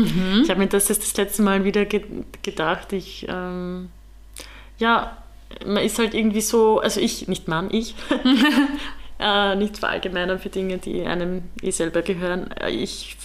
Ich 0.42 0.50
habe 0.50 0.60
mir 0.60 0.66
das 0.66 0.88
jetzt 0.88 1.02
das 1.02 1.16
letzte 1.16 1.42
Mal 1.42 1.64
wieder 1.64 1.86
ge 1.86 2.04
gedacht. 2.42 2.92
Ich, 2.92 3.26
ähm, 3.28 3.88
ja, 4.78 5.16
man 5.66 5.82
ist 5.82 5.98
halt 5.98 6.14
irgendwie 6.14 6.42
so, 6.42 6.78
also 6.80 7.00
ich, 7.00 7.26
nicht 7.26 7.48
Mann, 7.48 7.68
ich, 7.72 7.94
äh, 9.18 9.54
nicht 9.56 9.78
verallgemeinern 9.78 10.38
für 10.38 10.48
Dinge, 10.50 10.78
die 10.78 11.02
einem 11.06 11.42
eh 11.62 11.70
selber 11.70 12.02
gehören. 12.02 12.50
Äh, 12.52 12.70
Ich 12.70 13.16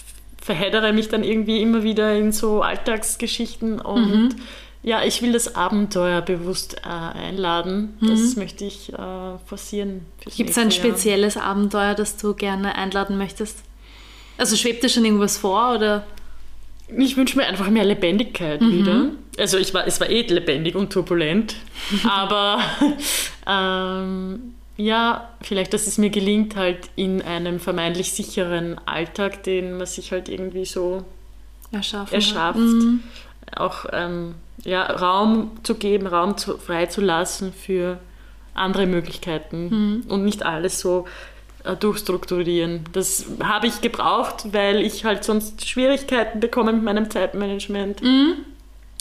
verheddere 0.46 0.92
mich 0.92 1.08
dann 1.08 1.24
irgendwie 1.24 1.60
immer 1.60 1.82
wieder 1.82 2.14
in 2.16 2.30
so 2.32 2.62
Alltagsgeschichten 2.62 3.80
und 3.80 4.36
Ja, 4.82 5.02
ich 5.04 5.20
will 5.20 5.32
das 5.32 5.56
Abenteuer 5.56 6.20
bewusst 6.22 6.76
äh, 6.84 6.88
einladen. 6.88 7.96
Mhm. 8.00 8.06
Das 8.08 8.36
möchte 8.36 8.64
ich 8.64 8.92
äh, 8.92 8.96
forcieren. 9.44 10.06
Gibt 10.36 10.50
es 10.50 10.58
ein 10.58 10.70
spezielles 10.70 11.36
Abenteuer, 11.36 11.94
das 11.94 12.16
du 12.16 12.34
gerne 12.34 12.76
einladen 12.76 13.18
möchtest? 13.18 13.58
Also 14.38 14.54
schwebt 14.54 14.84
dir 14.84 14.88
schon 14.88 15.04
irgendwas 15.04 15.38
vor 15.38 15.74
oder? 15.74 16.06
Ich 16.96 17.16
wünsche 17.16 17.36
mir 17.36 17.46
einfach 17.46 17.68
mehr 17.68 17.84
Lebendigkeit 17.84 18.60
Mhm. 18.60 18.72
wieder. 18.72 19.06
Also 19.38 19.58
ich 19.58 19.74
war, 19.74 19.88
es 19.88 19.98
war 19.98 20.08
eh 20.08 20.22
lebendig 20.22 20.76
und 20.76 20.92
turbulent, 20.92 21.56
aber 22.08 22.60
ähm, 23.48 24.54
ja, 24.76 25.28
vielleicht, 25.40 25.72
dass 25.72 25.86
es 25.86 25.98
mir 25.98 26.10
gelingt, 26.10 26.56
halt 26.56 26.90
in 26.96 27.22
einem 27.22 27.60
vermeintlich 27.60 28.12
sicheren 28.12 28.78
Alltag, 28.86 29.42
den 29.44 29.76
man 29.78 29.86
sich 29.86 30.12
halt 30.12 30.28
irgendwie 30.28 30.64
so 30.66 31.04
Erschaffen. 31.72 32.14
erschafft, 32.14 32.58
Mhm. 32.58 33.02
auch 33.56 33.86
ähm, 33.92 34.34
ja, 34.64 34.82
Raum 34.84 35.52
zu 35.62 35.74
geben, 35.76 36.06
Raum 36.06 36.36
zu, 36.36 36.58
freizulassen 36.58 37.52
für 37.52 37.98
andere 38.54 38.86
Möglichkeiten 38.86 39.68
Mhm. 39.68 40.10
und 40.10 40.24
nicht 40.24 40.44
alles 40.44 40.80
so 40.80 41.06
äh, 41.64 41.74
durchstrukturieren. 41.76 42.84
Das 42.92 43.26
habe 43.42 43.66
ich 43.66 43.80
gebraucht, 43.80 44.52
weil 44.52 44.80
ich 44.82 45.04
halt 45.04 45.24
sonst 45.24 45.66
Schwierigkeiten 45.68 46.40
bekomme 46.40 46.72
mit 46.72 46.82
meinem 46.82 47.10
Zeitmanagement. 47.10 48.02
Mhm. 48.02 48.34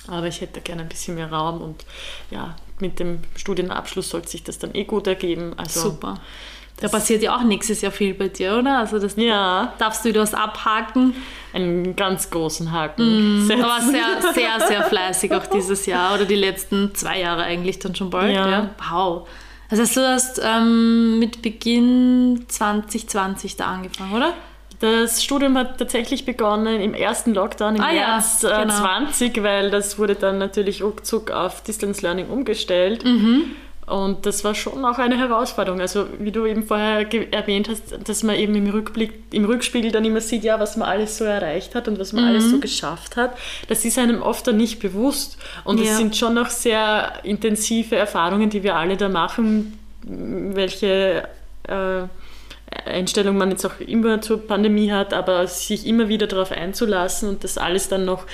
Aber 0.08 0.28
ich 0.28 0.42
hätte 0.42 0.62
gerne 0.62 0.84
ein 0.84 0.90
bisschen 0.90 1.16
mehr 1.16 1.32
Raum 1.32 1.62
und 1.62 1.86
ja, 2.32 2.56
mit 2.80 3.00
dem 3.00 3.20
Studienabschluss 3.36 4.10
sollte 4.10 4.30
sich 4.30 4.44
das 4.44 4.60
dann 4.60 4.74
eh 4.76 4.84
gut 4.84 5.08
ergeben. 5.08 5.54
Also, 5.58 5.82
Super. 5.82 6.20
Da 6.82 6.90
passiert 6.90 7.24
ja 7.24 7.38
auch 7.38 7.44
nächstes 7.44 7.80
Jahr 7.82 7.92
viel 7.94 8.14
bei 8.14 8.28
dir, 8.28 8.58
oder? 8.58 8.80
Also 8.80 9.00
das 9.00 9.16
Ja, 9.16 9.74
darfst 9.78 10.04
du 10.04 10.14
was 10.16 10.34
abhaken. 10.34 11.16
einen 11.54 11.96
ganz 11.96 12.30
großen 12.30 12.70
Haken 12.74 13.46
setzen. 13.48 13.64
Aber 13.64 13.82
sehr, 13.82 14.34
sehr, 14.34 14.68
sehr 14.68 14.84
fleißig 14.84 15.32
auch 15.34 15.46
dieses 15.48 15.86
Jahr 15.86 16.16
oder 16.16 16.26
die 16.26 16.36
letzten 16.36 16.94
zwei 16.94 17.22
Jahre 17.22 17.44
eigentlich 17.44 17.80
dann 17.80 17.96
schon 17.96 18.10
bald. 18.10 18.36
Ja. 18.36 18.50
Ja. 18.50 18.70
Wow. 18.92 19.26
Das 19.70 19.80
heißt, 19.80 19.96
du 19.96 20.02
hast 20.08 20.42
ähm, 20.44 21.18
mit 21.18 21.42
Beginn 21.42 22.44
2020 22.50 23.56
da 23.56 23.68
angefangen, 23.68 24.14
oder? 24.14 24.34
Das 24.80 25.24
Studium 25.24 25.58
hat 25.58 25.78
tatsächlich 25.78 26.26
begonnen 26.26 26.82
im 26.82 26.94
ersten 26.94 27.34
Lockdown 27.34 27.76
im 27.78 27.82
Ah 27.82 27.92
ja, 27.92 28.08
März 28.16 28.44
äh, 28.44 28.50
genau. 28.62 28.74
20, 28.78 29.42
weil 29.44 29.72
das 29.72 29.98
wurde 29.98 30.16
dann 30.16 30.38
natürlich 30.38 30.84
ruckzuck 30.84 31.32
auf 31.32 31.62
Distance 31.64 32.02
Learning 32.02 32.28
umgestellt. 32.28 33.06
Mhm. 33.06 33.52
Und 33.88 34.26
das 34.26 34.44
war 34.44 34.56
schon 34.56 34.84
auch 34.84 34.98
eine 34.98 35.16
Herausforderung. 35.16 35.80
Also 35.80 36.08
wie 36.18 36.32
du 36.32 36.48
eben 36.48 36.64
vorher 36.64 37.06
erwähnt 37.32 37.70
hast, 37.70 37.96
dass 38.10 38.24
man 38.24 38.36
eben 38.36 38.56
im 38.56 38.68
Rückblick, 38.68 39.14
im 39.32 39.46
Rückspiegel 39.46 39.92
dann 39.92 40.04
immer 40.04 40.22
sieht, 40.22 40.44
ja, 40.44 40.60
was 40.60 40.76
man 40.76 40.90
alles 40.90 41.20
so 41.20 41.24
erreicht 41.24 41.76
hat 41.76 41.88
und 41.88 42.00
was 42.00 42.12
man 42.12 42.24
Mhm. 42.24 42.30
alles 42.32 42.50
so 42.50 42.60
geschafft 42.60 43.16
hat. 43.16 43.38
Das 43.68 43.86
ist 43.86 44.00
einem 44.00 44.24
oft 44.24 44.48
dann 44.48 44.58
nicht 44.58 44.80
bewusst. 44.80 45.38
Und 45.66 45.80
es 45.80 45.88
Ja. 45.90 45.96
sind 45.98 46.18
schon 46.18 46.34
noch 46.34 46.50
sehr 46.50 47.14
intensive 47.24 47.96
Erfahrungen, 47.96 48.50
die 48.50 48.64
wir 48.64 48.76
alle 48.76 48.98
da 48.98 49.08
machen, 49.08 49.78
welche 50.02 51.28
äh, 51.68 52.04
Einstellung 52.86 53.38
man 53.38 53.52
jetzt 53.52 53.66
auch 53.66 53.80
immer 53.80 54.22
zur 54.22 54.46
Pandemie 54.46 54.92
hat, 54.92 55.14
aber 55.14 55.48
sich 55.48 55.86
immer 55.88 56.08
wieder 56.10 56.28
darauf 56.28 56.52
einzulassen 56.52 57.30
und 57.30 57.44
das 57.44 57.58
alles 57.58 57.88
dann 57.90 58.06
noch 58.06 58.26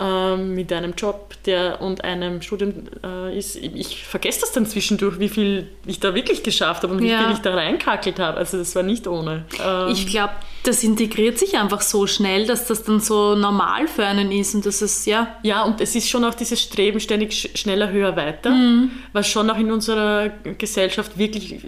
ähm, 0.00 0.56
mit 0.56 0.72
einem 0.72 0.94
Job 0.96 1.34
der 1.46 1.80
und 1.80 2.02
einem 2.02 2.42
Studium 2.42 2.72
äh, 3.04 3.38
ist. 3.38 3.54
Ich 3.54 4.04
vergesse 4.04 4.40
das 4.40 4.50
dann 4.50 4.66
zwischendurch, 4.66 5.20
wie 5.20 5.28
viel 5.28 5.68
ich 5.86 6.00
da 6.00 6.12
wirklich 6.12 6.42
geschafft 6.42 6.82
habe 6.82 6.94
und 6.94 7.02
wie 7.02 7.08
Ja. 7.08 7.22
viel 7.22 7.32
ich 7.34 7.38
da 7.38 7.54
reinkackelt 7.54 8.18
habe. 8.18 8.36
Also 8.38 8.58
das 8.58 8.74
war 8.74 8.82
nicht 8.82 9.06
ohne. 9.06 9.44
Ähm, 9.64 9.88
Ich 9.92 10.08
glaube, 10.08 10.32
das 10.64 10.82
integriert 10.82 11.38
sich 11.38 11.56
einfach 11.56 11.82
so 11.82 12.08
schnell, 12.08 12.46
dass 12.48 12.66
das 12.66 12.82
dann 12.82 12.98
so 12.98 13.36
normal 13.36 13.86
für 13.86 14.04
einen 14.04 14.32
ist 14.32 14.56
und 14.56 14.66
das 14.66 14.82
ist, 14.82 15.06
ja, 15.06 15.36
Ja, 15.44 15.62
und 15.62 15.80
es 15.80 15.94
ist 15.94 16.08
schon 16.08 16.24
auch 16.24 16.34
dieses 16.34 16.60
Streben 16.60 16.98
ständig 16.98 17.32
sch 17.32 17.56
schneller, 17.56 17.90
höher, 17.92 18.16
weiter, 18.16 18.50
Mhm. 18.50 18.90
was 19.12 19.28
schon 19.28 19.48
auch 19.48 19.56
in 19.58 19.70
unserer 19.70 20.30
Gesellschaft 20.58 21.16
wirklich 21.16 21.60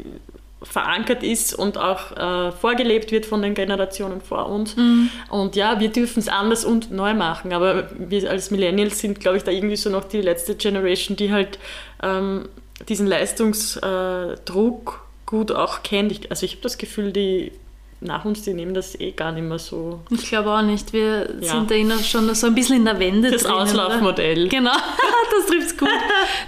verankert 0.70 1.22
ist 1.22 1.54
und 1.54 1.78
auch 1.78 2.16
äh, 2.16 2.52
vorgelebt 2.52 3.10
wird 3.10 3.26
von 3.26 3.40
den 3.40 3.54
Generationen 3.54 4.20
vor 4.20 4.48
uns. 4.48 4.76
Mhm. 4.76 5.10
Und 5.30 5.56
ja, 5.56 5.80
wir 5.80 5.88
dürfen 5.88 6.20
es 6.20 6.28
anders 6.28 6.64
und 6.64 6.90
neu 6.90 7.14
machen, 7.14 7.52
aber 7.52 7.90
wir 7.96 8.30
als 8.30 8.50
Millennials 8.50 8.98
sind, 8.98 9.20
glaube 9.20 9.38
ich, 9.38 9.44
da 9.44 9.50
irgendwie 9.50 9.76
so 9.76 9.88
noch 9.88 10.04
die 10.04 10.20
letzte 10.20 10.54
Generation, 10.54 11.16
die 11.16 11.32
halt 11.32 11.58
ähm, 12.02 12.48
diesen 12.88 13.06
Leistungsdruck 13.06 15.04
gut 15.24 15.52
auch 15.52 15.82
kennt. 15.82 16.12
Ich, 16.12 16.30
also 16.30 16.44
ich 16.44 16.52
habe 16.52 16.62
das 16.62 16.78
Gefühl, 16.78 17.12
die 17.12 17.52
nach 18.00 18.24
uns, 18.24 18.42
die 18.42 18.54
nehmen 18.54 18.74
das 18.74 18.94
eh 19.00 19.10
gar 19.10 19.32
nicht 19.32 19.42
mehr 19.42 19.58
so. 19.58 20.00
ich 20.10 20.28
glaube 20.28 20.52
auch 20.52 20.62
nicht. 20.62 20.92
Wir 20.92 21.34
Ja. 21.40 21.52
sind 21.54 21.68
da 21.70 21.74
immer 21.74 21.98
schon 21.98 22.32
so 22.34 22.46
ein 22.46 22.54
bisschen 22.54 22.76
in 22.76 22.84
der 22.84 22.98
Wende 23.00 23.30
Das 23.30 23.42
drinnen, 23.42 23.56
oder? 23.56 23.62
Auslaufmodell. 23.64 24.48
Genau, 24.48 24.70
das 25.36 25.46
trifft's 25.46 25.76
gut. 25.76 25.88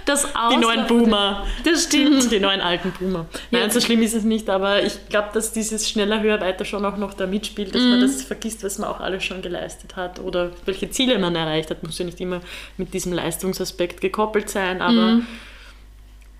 Das 0.05 0.25
Die 0.51 0.57
neuen 0.57 0.87
Boomer. 0.87 1.45
Das 1.65 1.83
stimmt. 1.83 2.31
Die 2.31 2.39
neuen 2.39 2.61
alten 2.61 2.91
Boomer. 2.91 3.25
Nein, 3.51 3.63
Ja. 3.63 3.69
so 3.69 3.81
schlimm 3.81 4.01
ist 4.01 4.13
es 4.13 4.23
nicht, 4.23 4.49
aber 4.49 4.81
ich 4.83 4.93
glaube, 5.09 5.29
dass 5.33 5.51
dieses 5.51 5.89
schneller, 5.89 6.21
höher, 6.21 6.39
weiter 6.39 6.63
schon 6.63 6.85
auch 6.85 6.95
noch 6.95 7.13
da 7.13 7.27
mitspielt, 7.27 7.75
dass 7.75 7.81
man 7.81 7.97
Mhm. 7.97 8.01
das 8.03 8.21
vergisst, 8.23 8.63
was 8.63 8.77
man 8.77 8.89
auch 8.89 9.01
alles 9.01 9.23
schon 9.25 9.41
geleistet 9.41 9.97
hat 9.97 10.19
oder 10.19 10.51
welche 10.65 10.89
Ziele 10.89 11.19
man 11.19 11.35
erreicht 11.35 11.69
hat. 11.69 11.83
Muss 11.83 11.97
ja 11.99 12.05
nicht 12.05 12.21
immer 12.21 12.39
mit 12.77 12.93
diesem 12.93 13.11
Leistungsaspekt 13.11 13.99
gekoppelt 13.99 14.49
sein, 14.49 14.81
aber 14.81 14.93
Mhm. 15.15 15.27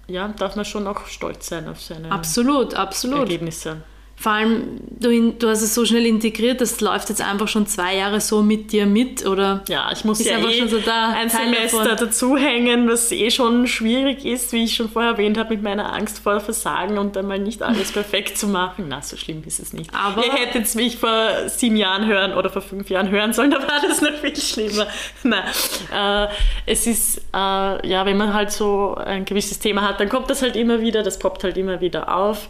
ja, 0.07 0.29
darf 0.29 0.55
man 0.55 0.63
schon 0.63 0.87
auch 0.87 1.05
stolz 1.07 1.47
sein 1.49 1.67
auf 1.67 1.81
seine 1.81 2.11
Absolut, 2.11 2.75
absolut. 2.75 3.19
Ergebnisse. 3.19 3.77
Vor 4.21 4.33
allem, 4.33 4.79
du, 4.99 5.09
in- 5.09 5.39
du 5.39 5.49
hast 5.49 5.63
es 5.63 5.73
so 5.73 5.83
schnell 5.83 6.05
integriert, 6.05 6.61
das 6.61 6.79
läuft 6.79 7.09
jetzt 7.09 7.21
einfach 7.21 7.47
schon 7.47 7.65
zwei 7.65 7.95
Jahre 7.97 8.21
so 8.21 8.43
mit 8.43 8.71
dir 8.71 8.85
mit, 8.85 9.25
oder? 9.25 9.63
Ja, 9.67 9.89
ich 9.91 10.05
muss 10.05 10.23
ja 10.23 10.35
einfach 10.35 10.51
eh 10.51 10.59
schon 10.59 10.67
so 10.69 10.77
da, 10.77 11.09
ein 11.09 11.27
Teil 11.27 11.45
Semester 11.51 11.83
davon. 11.85 11.97
dazuhängen, 12.07 12.87
was 12.87 13.11
eh 13.11 13.31
schon 13.31 13.65
schwierig 13.65 14.23
ist, 14.23 14.53
wie 14.53 14.65
ich 14.65 14.75
schon 14.75 14.89
vorher 14.91 15.13
erwähnt 15.13 15.39
habe, 15.39 15.49
mit 15.55 15.63
meiner 15.63 15.91
Angst 15.93 16.19
vor 16.19 16.39
Versagen 16.39 16.99
und 16.99 17.17
einmal 17.17 17.39
nicht 17.39 17.63
alles 17.63 17.91
perfekt 17.93 18.37
zu 18.37 18.47
machen. 18.47 18.85
Na, 18.89 19.01
so 19.01 19.17
schlimm 19.17 19.41
ist 19.45 19.59
es 19.59 19.73
nicht. 19.73 19.89
Aber- 19.91 20.23
Ihr 20.23 20.33
hättet 20.33 20.73
mich 20.75 20.97
vor 20.97 21.49
sieben 21.49 21.75
Jahren 21.77 22.05
hören 22.05 22.33
oder 22.33 22.51
vor 22.51 22.61
fünf 22.61 22.91
Jahren 22.91 23.09
hören 23.09 23.33
sollen, 23.33 23.49
da 23.51 23.57
war 23.57 23.81
das 23.81 24.01
noch 24.01 24.13
viel 24.21 24.35
schlimmer. 24.35 24.85
Nein, 25.23 25.43
äh, 25.91 26.27
es 26.67 26.85
ist, 26.85 27.17
äh, 27.33 27.87
ja, 27.87 28.05
wenn 28.05 28.17
man 28.17 28.35
halt 28.35 28.51
so 28.51 28.93
ein 29.03 29.25
gewisses 29.25 29.57
Thema 29.57 29.81
hat, 29.81 29.99
dann 29.99 30.09
kommt 30.09 30.29
das 30.29 30.43
halt 30.43 30.55
immer 30.55 30.79
wieder, 30.79 31.01
das 31.01 31.17
poppt 31.17 31.43
halt 31.43 31.57
immer 31.57 31.81
wieder 31.81 32.15
auf. 32.15 32.47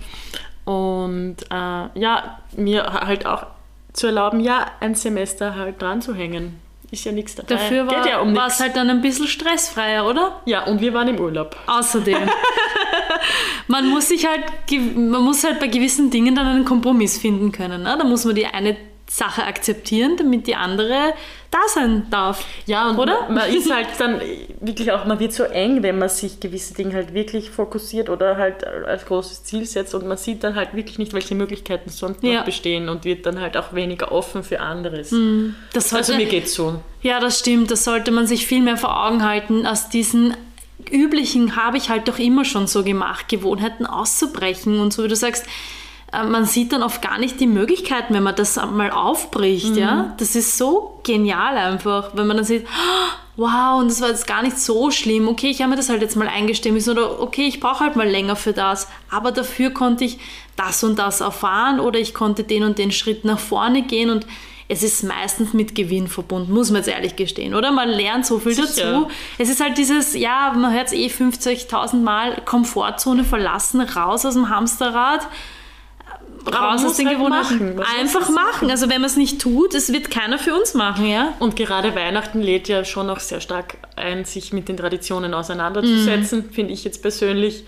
Und 0.65 1.37
äh, 1.49 1.99
ja, 1.99 2.39
mir 2.55 2.93
halt 2.93 3.25
auch 3.25 3.47
zu 3.93 4.07
erlauben, 4.07 4.39
ja, 4.39 4.71
ein 4.79 4.95
Semester 4.95 5.55
halt 5.55 5.81
dran 5.81 6.01
zu 6.01 6.13
hängen. 6.15 6.59
Ist 6.91 7.05
ja 7.05 7.13
nichts 7.13 7.35
dabei. 7.35 7.55
Dafür 7.55 7.87
war 7.87 8.07
ja 8.07 8.19
um 8.19 8.35
es 8.35 8.59
halt 8.59 8.75
dann 8.75 8.89
ein 8.89 9.01
bisschen 9.01 9.27
stressfreier, 9.27 10.05
oder? 10.05 10.41
Ja, 10.45 10.65
und 10.65 10.81
wir 10.81 10.93
waren 10.93 11.07
im 11.07 11.19
Urlaub. 11.19 11.55
Außerdem. 11.65 12.29
man 13.67 13.89
muss 13.89 14.09
sich 14.09 14.27
halt, 14.27 14.43
man 14.95 15.23
muss 15.23 15.43
halt 15.45 15.61
bei 15.61 15.67
gewissen 15.67 16.09
Dingen 16.09 16.35
dann 16.35 16.47
einen 16.47 16.65
Kompromiss 16.65 17.17
finden 17.17 17.53
können. 17.53 17.83
Ne? 17.83 17.95
Da 17.97 18.03
muss 18.03 18.25
man 18.25 18.35
die 18.35 18.45
eine 18.45 18.75
Sache 19.13 19.43
akzeptieren, 19.43 20.15
damit 20.15 20.47
die 20.47 20.55
andere 20.55 21.13
da 21.51 21.59
sein 21.67 22.07
darf. 22.11 22.45
Ja, 22.65 22.89
und 22.91 22.97
Oder? 22.97 23.27
man 23.29 23.49
ist 23.53 23.69
halt 23.69 23.87
dann 23.97 24.21
wirklich 24.61 24.89
auch, 24.93 25.03
man 25.05 25.19
wird 25.19 25.33
so 25.33 25.43
eng, 25.43 25.83
wenn 25.83 25.99
man 25.99 26.07
sich 26.07 26.39
gewisse 26.39 26.73
Dinge 26.75 26.93
halt 26.93 27.13
wirklich 27.13 27.49
fokussiert 27.49 28.09
oder 28.09 28.37
halt 28.37 28.65
als 28.65 29.05
großes 29.05 29.43
Ziel 29.43 29.65
setzt 29.65 29.93
und 29.93 30.07
man 30.07 30.15
sieht 30.15 30.45
dann 30.45 30.55
halt 30.55 30.73
wirklich 30.73 30.97
nicht, 30.97 31.11
welche 31.11 31.35
Möglichkeiten 31.35 31.89
sonst 31.89 32.23
Ja. 32.23 32.35
noch 32.39 32.45
bestehen 32.45 32.87
und 32.87 33.03
wird 33.03 33.25
dann 33.25 33.41
halt 33.41 33.57
auch 33.57 33.73
weniger 33.73 34.13
offen 34.13 34.43
für 34.45 34.61
anderes. 34.61 35.13
Das 35.73 35.89
sollte, 35.89 36.13
Also 36.13 36.15
mir 36.15 36.27
geht's 36.27 36.53
so. 36.53 36.79
ja, 37.01 37.19
das 37.19 37.37
stimmt. 37.39 37.69
Das 37.69 37.83
sollte 37.83 38.11
man 38.11 38.27
sich 38.27 38.47
viel 38.47 38.61
mehr 38.61 38.77
vor 38.77 39.05
Augen 39.05 39.25
halten, 39.27 39.67
aus 39.67 39.89
diesen 39.89 40.37
üblichen 40.89 41.57
habe 41.57 41.75
ich 41.77 41.89
halt 41.89 42.07
doch 42.07 42.17
immer 42.17 42.45
schon 42.45 42.65
so 42.65 42.83
gemacht, 42.83 43.27
Gewohnheiten 43.27 43.85
auszubrechen 43.85 44.79
und 44.79 44.93
so 44.93 45.03
wie 45.03 45.07
du 45.09 45.15
sagst, 45.17 45.45
man 46.11 46.45
sieht 46.45 46.73
dann 46.73 46.83
oft 46.83 47.01
gar 47.01 47.17
nicht 47.17 47.39
die 47.39 47.47
Möglichkeiten, 47.47 48.13
wenn 48.13 48.23
man 48.23 48.35
das 48.35 48.57
mal 48.57 48.91
aufbricht, 48.91 49.75
ja. 49.77 50.13
Das 50.17 50.35
ist 50.35 50.57
so 50.57 50.99
genial 51.03 51.57
einfach, 51.57 52.11
wenn 52.15 52.27
man 52.27 52.37
dann 52.37 52.45
sieht, 52.45 52.65
"Ah, 52.67 53.17
wow, 53.37 53.79
und 53.79 53.89
das 53.89 54.01
war 54.01 54.09
jetzt 54.09 54.27
gar 54.27 54.41
nicht 54.41 54.57
so 54.59 54.91
schlimm. 54.91 55.27
Okay, 55.27 55.49
ich 55.49 55.61
habe 55.61 55.71
mir 55.71 55.77
das 55.77 55.89
halt 55.89 56.01
jetzt 56.01 56.15
mal 56.15 56.27
eingestehen 56.27 56.75
müssen 56.75 56.91
oder 56.91 57.19
okay, 57.21 57.47
ich 57.47 57.59
brauche 57.59 57.79
halt 57.79 57.95
mal 57.95 58.07
länger 58.07 58.35
für 58.35 58.53
das, 58.53 58.87
aber 59.09 59.31
dafür 59.31 59.71
konnte 59.71 60.03
ich 60.03 60.19
das 60.55 60.83
und 60.83 60.99
das 60.99 61.21
erfahren 61.21 61.79
oder 61.79 61.97
ich 61.99 62.13
konnte 62.13 62.43
den 62.43 62.63
und 62.63 62.77
den 62.77 62.91
Schritt 62.91 63.25
nach 63.25 63.39
vorne 63.39 63.81
gehen 63.83 64.09
und 64.09 64.27
es 64.67 64.83
ist 64.83 65.03
meistens 65.03 65.53
mit 65.53 65.75
Gewinn 65.75 66.07
verbunden, 66.07 66.53
muss 66.53 66.69
man 66.71 66.77
jetzt 66.77 66.87
ehrlich 66.87 67.17
gestehen, 67.17 67.55
oder? 67.55 67.71
Man 67.73 67.89
lernt 67.89 68.25
so 68.25 68.39
viel 68.39 68.53
Sicher. 68.53 68.91
dazu. 68.93 69.07
Es 69.37 69.49
ist 69.49 69.59
halt 69.59 69.77
dieses, 69.77 70.15
ja, 70.15 70.53
man 70.55 70.73
hört 70.73 70.87
es 70.87 70.93
eh 70.93 71.07
50.000 71.09 72.03
Mal, 72.03 72.41
Komfortzone 72.45 73.25
verlassen, 73.25 73.81
raus 73.81 74.25
aus 74.25 74.33
dem 74.35 74.49
Hamsterrad, 74.49 75.27
raus 76.47 76.83
aus 76.85 76.97
den 76.97 77.07
halt 77.07 77.17
Gewohnheiten. 77.17 77.75
machen. 77.75 77.87
Einfach 77.99 78.29
machen. 78.29 78.69
Also 78.71 78.89
wenn 78.89 79.01
man 79.01 79.09
es 79.09 79.17
nicht 79.17 79.41
tut, 79.41 79.73
es 79.73 79.91
wird 79.93 80.09
keiner 80.11 80.39
für 80.39 80.55
uns 80.55 80.73
machen, 80.73 81.05
ja? 81.05 81.33
Und 81.39 81.55
gerade 81.55 81.95
Weihnachten 81.95 82.41
lädt 82.41 82.67
ja 82.67 82.83
schon 82.85 83.09
auch 83.09 83.19
sehr 83.19 83.41
stark 83.41 83.77
ein, 83.95 84.25
sich 84.25 84.53
mit 84.53 84.67
den 84.69 84.77
Traditionen 84.77 85.33
auseinanderzusetzen, 85.33 86.39
Mhm. 86.47 86.51
finde 86.51 86.73
ich 86.73 86.83
jetzt 86.83 87.01
persönlich. 87.01 87.63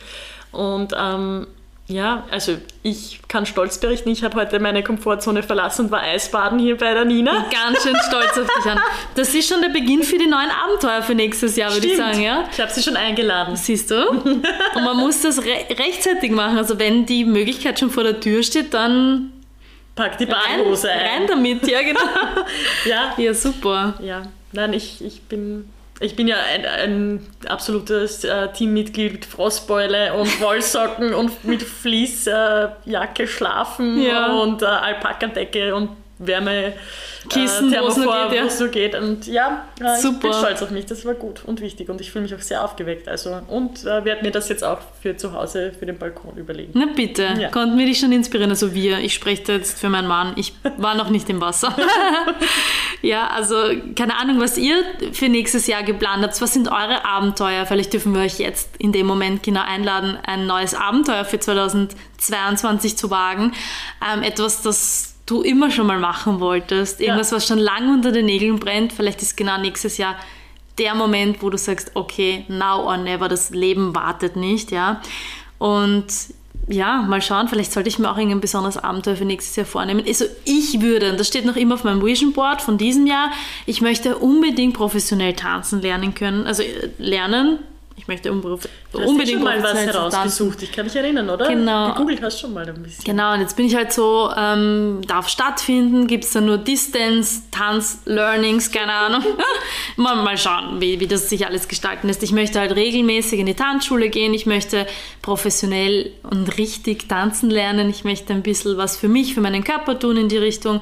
Und 0.52 0.94
ähm, 0.98 1.48
Ja, 1.88 2.26
also 2.32 2.58
ich 2.82 3.20
kann 3.28 3.46
stolz 3.46 3.78
berichten, 3.78 4.10
ich 4.10 4.24
habe 4.24 4.40
heute 4.40 4.58
meine 4.60 4.84
Komfortzone 4.84 5.44
verlassen 5.44 5.86
und 5.86 5.92
war 5.92 6.02
Eisbaden 6.02 6.58
hier 6.58 6.78
bei 6.78 6.94
der 6.94 7.04
Nina. 7.04 7.46
Ganz 7.52 7.84
schön 7.84 7.96
stolz 8.08 8.38
auf 8.38 8.48
dich 8.58 8.72
an. 8.72 8.80
Das 9.16 9.36
ist 9.36 9.50
schon 9.50 9.62
der 9.62 9.68
Beginn 9.68 10.02
für 10.02 10.18
die 10.18 10.28
neuen 10.28 10.50
Abenteuer 10.50 11.02
für 11.04 11.14
nächstes 11.14 11.58
Jahr, 11.58 11.74
würde 11.74 11.88
ich 11.88 11.98
sagen. 11.98 12.22
Ja? 12.22 12.46
Ich 12.50 12.60
habe 12.62 12.72
sie 12.72 12.82
schon 12.82 12.96
eingeladen. 12.96 13.58
Siehst 13.58 13.92
du? 13.92 14.10
Und 14.10 14.46
man 14.76 14.96
muss 14.96 15.22
das 15.22 15.44
re 15.44 15.66
rechtzeitig 15.78 16.32
machen. 16.32 16.58
Also 16.58 16.80
wenn 16.80 17.06
die 17.06 17.26
Möglichkeit 17.26 17.80
schon 17.80 17.90
vor 17.90 18.04
der 18.04 18.20
Tür 18.22 18.44
steht, 18.44 18.74
dann 18.74 19.34
Pack 19.96 20.18
die 20.18 20.26
Badhose 20.26 20.88
rein, 20.88 21.00
ein. 21.00 21.06
rein 21.06 21.28
damit, 21.28 21.68
ja 21.68 21.82
genau. 21.82 22.00
ja. 22.86 23.14
ja, 23.18 23.34
super. 23.34 23.96
Ja, 24.02 24.24
nein, 24.54 24.74
ich, 24.74 25.04
ich 25.04 25.22
bin 25.24 25.70
ich 26.04 26.16
bin 26.16 26.28
ja 26.28 26.36
ein, 26.54 26.66
ein 26.66 27.28
absolutes 27.48 28.24
äh, 28.24 28.50
Teammitglied 28.52 29.12
mit 29.14 29.26
Frostbeule 29.26 30.14
und 30.14 30.28
Wollsocken 30.42 31.14
und 31.14 31.44
mit 31.46 31.64
Fließjacke 31.64 33.24
äh, 33.24 33.28
schlafen 33.28 34.02
Ja. 34.02 34.34
und 34.34 34.62
äh, 34.62 34.66
Alpakadecke 34.66 35.74
und 35.74 35.90
Wärme 36.20 36.74
Kissen, 37.30 37.74
äh, 37.74 37.82
wo 37.82 37.88
es 37.88 37.98
nur 37.98 38.30
geht, 38.30 38.38
ja. 38.38 38.50
so 38.50 38.68
geht. 38.68 38.96
Und 38.96 39.28
ja, 39.28 39.66
äh, 39.80 39.98
ich 39.98 40.20
bin 40.20 40.34
stolz 40.34 40.62
auf 40.62 40.72
mich. 40.72 40.86
Das 40.86 41.06
war 41.06 41.14
gut 41.14 41.44
und 41.46 41.62
wichtig 41.62 41.90
und 41.90 42.02
ich 42.02 42.12
fühle 42.12 42.24
mich 42.24 42.36
auch 42.36 42.40
sehr 42.42 42.64
aufgeweckt. 42.64 43.08
Also, 43.08 43.40
und 43.48 43.84
äh, 43.84 44.06
werde 44.06 44.24
mir 44.24 44.32
das 44.32 44.50
jetzt 44.50 44.64
auch 44.64 44.80
für 45.02 45.16
zu 45.18 45.34
Hause, 45.34 45.72
für 45.78 45.86
den 45.86 45.98
Balkon 45.98 46.38
überlegen. 46.38 46.72
Na 46.76 46.86
bitte, 46.94 47.30
Ja. 47.40 47.50
konnten 47.50 47.78
wir 47.78 47.86
dich 47.86 48.00
schon 48.00 48.12
inspirieren? 48.12 48.52
Also 48.52 48.74
wir, 48.74 49.00
ich 49.00 49.14
spreche 49.14 49.44
da 49.44 49.54
jetzt 49.54 49.80
für 49.80 49.90
meinen 49.90 50.08
Mann, 50.08 50.34
ich 50.36 50.54
war 50.78 50.96
noch 50.96 51.10
nicht 51.10 51.30
im 51.30 51.42
Wasser. 51.42 51.76
ja, 53.02 53.28
also 53.28 53.56
keine 53.96 54.18
Ahnung, 54.18 54.40
was 54.40 54.58
ihr 54.58 54.84
für 55.14 55.30
nächstes 55.30 55.68
Jahr 55.68 55.84
geplant 55.84 56.24
habt. 56.24 56.40
Was 56.42 56.54
sind 56.54 56.68
eure 56.68 57.06
Abenteuer? 57.06 57.66
Vielleicht 57.66 57.94
dürfen 57.94 58.14
wir 58.14 58.22
euch 58.22 58.40
jetzt 58.40 58.70
in 58.78 58.92
dem 58.92 59.08
Moment 59.08 59.44
genau 59.44 59.62
einladen, 59.62 60.18
ein 60.26 60.46
neues 60.46 60.76
Abenteuer 60.76 61.26
für 61.26 61.40
2022 61.40 62.98
zu 62.98 63.10
wagen. 63.10 63.54
Ähm, 64.06 64.24
etwas, 64.24 64.62
das 64.62 65.13
du 65.26 65.42
immer 65.42 65.72
schon 65.72 65.88
mal 65.88 66.00
machen 66.00 66.40
wolltest. 66.40 67.00
Irgendwas, 67.00 67.32
was 67.32 67.48
schon 67.48 67.60
lange 67.60 67.94
unter 67.94 68.12
den 68.12 68.26
Nägeln 68.26 68.60
brennt. 68.60 68.94
Vielleicht 68.94 69.22
ist 69.22 69.38
genau 69.38 69.58
nächstes 69.58 69.98
Jahr 69.98 70.16
der 70.78 70.96
Moment, 70.96 71.42
wo 71.42 71.50
du 71.50 71.58
sagst, 71.58 71.92
okay, 71.94 72.46
now 72.48 72.84
or 72.86 72.98
never, 72.98 73.30
das 73.30 73.52
Leben 73.52 73.96
wartet 73.96 74.36
nicht, 74.36 74.72
ja. 74.72 75.02
Und 75.60 76.08
ja, 76.68 77.02
mal 77.02 77.22
schauen, 77.22 77.48
vielleicht 77.48 77.74
sollte 77.74 77.90
ich 77.90 78.00
mir 78.00 78.10
auch 78.10 78.18
irgendein 78.18 78.42
besonderes 78.42 78.78
Abenteuer 78.78 79.16
für 79.16 79.26
nächstes 79.26 79.56
Jahr 79.56 79.66
vornehmen. 79.66 80.04
Also 80.08 80.26
ich 80.46 80.82
würde, 80.82 81.12
und 81.12 81.20
das 81.20 81.28
steht 81.28 81.46
noch 81.46 81.56
immer 81.56 81.76
auf 81.76 81.84
meinem 81.84 82.04
Vision 82.04 82.34
Board 82.34 82.62
von 82.62 82.78
diesem 82.78 83.06
Jahr, 83.06 83.32
ich 83.66 83.82
möchte 83.82 84.18
unbedingt 84.18 84.74
professionell 84.74 85.34
tanzen 85.34 85.82
lernen 85.82 86.16
können, 86.16 86.46
also 86.46 86.64
äh, 86.64 86.90
lernen. 86.98 87.60
Ich 88.04 88.08
möchte 88.10 88.30
unberuf- 88.34 88.68
Du 88.92 89.00
hast 89.00 89.08
unbedingt 89.08 89.36
schon 89.38 89.44
mal 89.46 89.64
was 89.64 89.72
tanzen. 89.72 89.92
herausgesucht. 89.94 90.62
Ich 90.64 90.72
kann 90.74 90.86
mich 90.86 90.96
erinnern, 90.96 91.30
oder? 91.30 91.48
Genau. 91.48 91.94
Gegoogelt 91.94 92.22
hast 92.22 92.38
schon 92.42 92.54
mal 92.54 92.68
ein 92.68 92.84
bisschen. 92.84 93.02
Genau, 93.06 93.34
und 93.34 93.40
jetzt 93.40 93.56
bin 93.56 93.66
ich 93.66 93.76
halt 93.76 93.94
so, 93.94 94.30
ähm, 94.36 95.00
darf 95.08 95.30
stattfinden, 95.30 96.06
gibt 96.06 96.26
es 96.26 96.32
da 96.34 96.42
nur 96.42 96.58
Distance, 96.58 97.44
Tanz, 97.50 98.02
Learnings, 98.04 98.72
keine 98.74 98.92
Ahnung. 98.92 99.24
mal, 99.96 100.16
mal 100.18 100.38
schauen, 100.38 100.82
wie, 100.82 101.00
wie 101.00 101.08
das 101.08 101.30
sich 101.30 101.48
alles 101.48 101.70
gestalten 101.70 102.08
lässt. 102.08 102.22
Ich 102.24 102.34
möchte 102.34 102.60
halt 102.60 102.76
regelmäßig 102.76 103.40
in 103.40 103.46
die 103.46 103.54
Tanzschule 103.56 104.10
gehen, 104.10 104.34
ich 104.34 104.46
möchte 104.46 104.86
professionell 105.22 106.12
und 106.30 106.58
richtig 106.58 107.08
tanzen 107.08 107.50
lernen, 107.50 107.90
ich 107.90 108.04
möchte 108.04 108.34
ein 108.34 108.44
bisschen 108.44 108.76
was 108.78 108.98
für 108.98 109.08
mich, 109.08 109.34
für 109.34 109.40
meinen 109.42 109.64
Körper 109.64 109.98
tun 109.98 110.18
in 110.18 110.28
die 110.28 110.38
Richtung. 110.38 110.82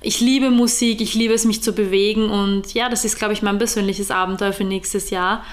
Ich 0.00 0.20
liebe 0.20 0.50
Musik, 0.50 1.02
ich 1.02 1.14
liebe 1.14 1.34
es, 1.34 1.44
mich 1.44 1.62
zu 1.62 1.74
bewegen 1.74 2.30
und 2.30 2.72
ja, 2.72 2.88
das 2.88 3.04
ist, 3.04 3.18
glaube 3.18 3.34
ich, 3.34 3.42
mein 3.42 3.58
persönliches 3.58 4.10
Abenteuer 4.10 4.54
für 4.54 4.64
nächstes 4.64 5.10
Jahr. 5.10 5.44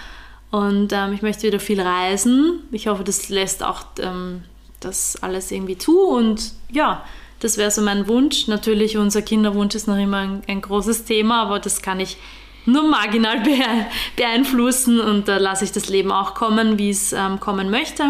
Und 0.52 0.94
ähm, 0.94 1.14
ich 1.14 1.22
möchte 1.22 1.44
wieder 1.48 1.60
viel 1.60 1.80
reisen. 1.82 2.62
Ich 2.72 2.88
hoffe, 2.88 3.04
das 3.04 3.30
lässt 3.30 3.64
auch 3.64 3.84
ähm, 4.00 4.44
das 4.80 5.22
alles 5.22 5.52
irgendwie 5.52 5.78
zu. 5.78 6.00
Und 6.08 6.54
ja, 6.72 7.04
das 7.40 7.58
wäre 7.58 7.72
so 7.72 7.82
mein 7.82 8.08
Wunsch. 8.08 8.48
Natürlich, 8.48 8.98
unser 8.98 9.22
Kinderwunsch 9.22 9.76
ist 9.76 9.88
noch 9.88 9.98
immer 9.98 10.18
ein, 10.18 10.42
ein 10.48 10.62
großes 10.62 11.06
Thema, 11.06 11.44
aber 11.44 11.60
das 11.60 11.82
kann 11.82 12.00
ich 12.00 12.18
nur 12.66 12.84
marginal 12.84 13.40
bee- 13.44 13.86
beeinflussen 14.16 15.00
und 15.00 15.28
da 15.28 15.38
lasse 15.38 15.66
ich 15.66 15.72
das 15.72 15.90
Leben 15.90 16.12
auch 16.12 16.34
kommen, 16.34 16.78
wie 16.80 16.90
es 16.90 17.14
ähm, 17.14 17.40
kommen 17.40 17.70
möchte. 17.70 18.04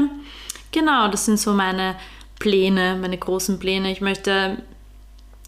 Genau, 0.72 1.08
das 1.10 1.26
sind 1.26 1.40
so 1.40 1.54
meine 1.54 1.96
Pläne, 2.40 2.98
meine 3.02 3.18
großen 3.18 3.60
Pläne. 3.60 3.92
Ich 3.92 4.02
möchte 4.02 4.58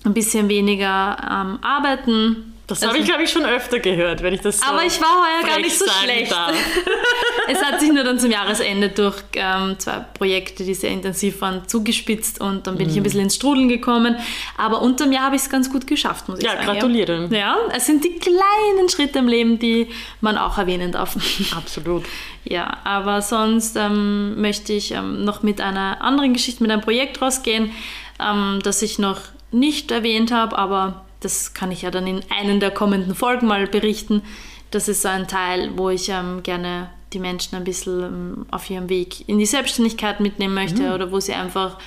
ein 0.03 0.13
bisschen 0.13 0.49
weniger 0.49 1.17
ähm, 1.21 1.59
arbeiten. 1.61 2.53
Das 2.71 2.81
Also- 2.81 2.93
habe 2.93 2.99
ich, 2.99 3.05
glaube 3.05 3.23
ich, 3.23 3.29
schon 3.29 3.45
öfter 3.45 3.79
gehört, 3.79 4.23
wenn 4.23 4.33
ich 4.33 4.41
das 4.41 4.59
so 4.59 4.65
Aber 4.65 4.83
ich 4.85 4.99
war 5.01 5.09
heuer 5.09 5.47
gar 5.47 5.59
nicht 5.59 5.77
so 5.77 5.85
schlecht. 5.87 6.33
Es 7.47 7.61
hat 7.61 7.79
sich 7.81 7.91
nur 7.91 8.03
dann 8.05 8.17
zum 8.17 8.31
Jahresende 8.31 8.89
durch 8.89 9.15
ähm, 9.33 9.75
zwei 9.77 10.05
Projekte, 10.13 10.63
die 10.63 10.73
sehr 10.73 10.91
intensiv 10.91 11.41
waren, 11.41 11.67
zugespitzt 11.67 12.39
und 12.39 12.65
dann 12.65 12.77
bin 12.77 12.85
Mhm. 12.87 12.91
ich 12.91 12.97
ein 12.97 13.03
bisschen 13.03 13.19
ins 13.21 13.35
Strudeln 13.35 13.67
gekommen. 13.67 14.15
Aber 14.57 14.81
unterm 14.81 15.11
Jahr 15.11 15.25
habe 15.25 15.35
ich 15.35 15.41
es 15.41 15.49
ganz 15.49 15.69
gut 15.69 15.85
geschafft, 15.85 16.29
muss 16.29 16.39
ich 16.39 16.45
Ja, 16.45 16.51
sagen. 16.53 16.65
gratuliere. 16.65 17.27
Ja. 17.29 17.37
ja, 17.37 17.57
es 17.75 17.85
sind 17.87 18.05
die 18.05 18.13
kleinen 18.19 18.87
Schritte 18.89 19.19
im 19.19 19.27
Leben, 19.27 19.59
die 19.59 19.87
man 20.21 20.37
auch 20.37 20.57
erwähnen 20.57 20.91
darf. 20.93 21.15
Absolut. 21.57 22.05
ja, 22.45 22.77
aber 22.85 23.21
sonst 23.21 23.75
ähm, 23.75 24.39
möchte 24.39 24.71
ich 24.71 24.91
ähm, 24.91 25.25
noch 25.25 25.43
mit 25.43 25.59
einer 25.59 26.01
anderen 26.01 26.33
Geschichte, 26.33 26.63
mit 26.63 26.71
einem 26.71 26.81
Projekt 26.81 27.21
rausgehen, 27.21 27.71
ähm, 28.19 28.59
das 28.63 28.81
ich 28.81 28.97
noch 28.97 29.19
nicht 29.51 29.91
erwähnt 29.91 30.31
habe, 30.31 30.57
aber 30.57 31.03
das 31.21 31.53
kann 31.53 31.71
ich 31.71 31.83
ja 31.83 31.91
dann 31.91 32.07
in 32.07 32.21
einen 32.29 32.59
der 32.59 32.71
kommenden 32.71 33.15
Folgen 33.15 33.47
mal 33.47 33.67
berichten. 33.67 34.23
Das 34.71 34.87
ist 34.87 35.01
so 35.01 35.07
ein 35.07 35.27
Teil, 35.27 35.71
wo 35.75 35.89
ich 35.89 36.09
ähm, 36.09 36.43
gerne 36.43 36.89
die 37.13 37.19
Menschen 37.19 37.55
ein 37.55 37.63
bisschen 37.63 38.03
ähm, 38.03 38.45
auf 38.51 38.69
ihrem 38.69 38.89
Weg 38.89 39.27
in 39.27 39.37
die 39.37 39.45
Selbstständigkeit 39.45 40.19
mitnehmen 40.19 40.53
möchte 40.53 40.93
oder 40.93 41.11
wo 41.11 41.19
sie 41.19 41.33
einfach, 41.33 41.77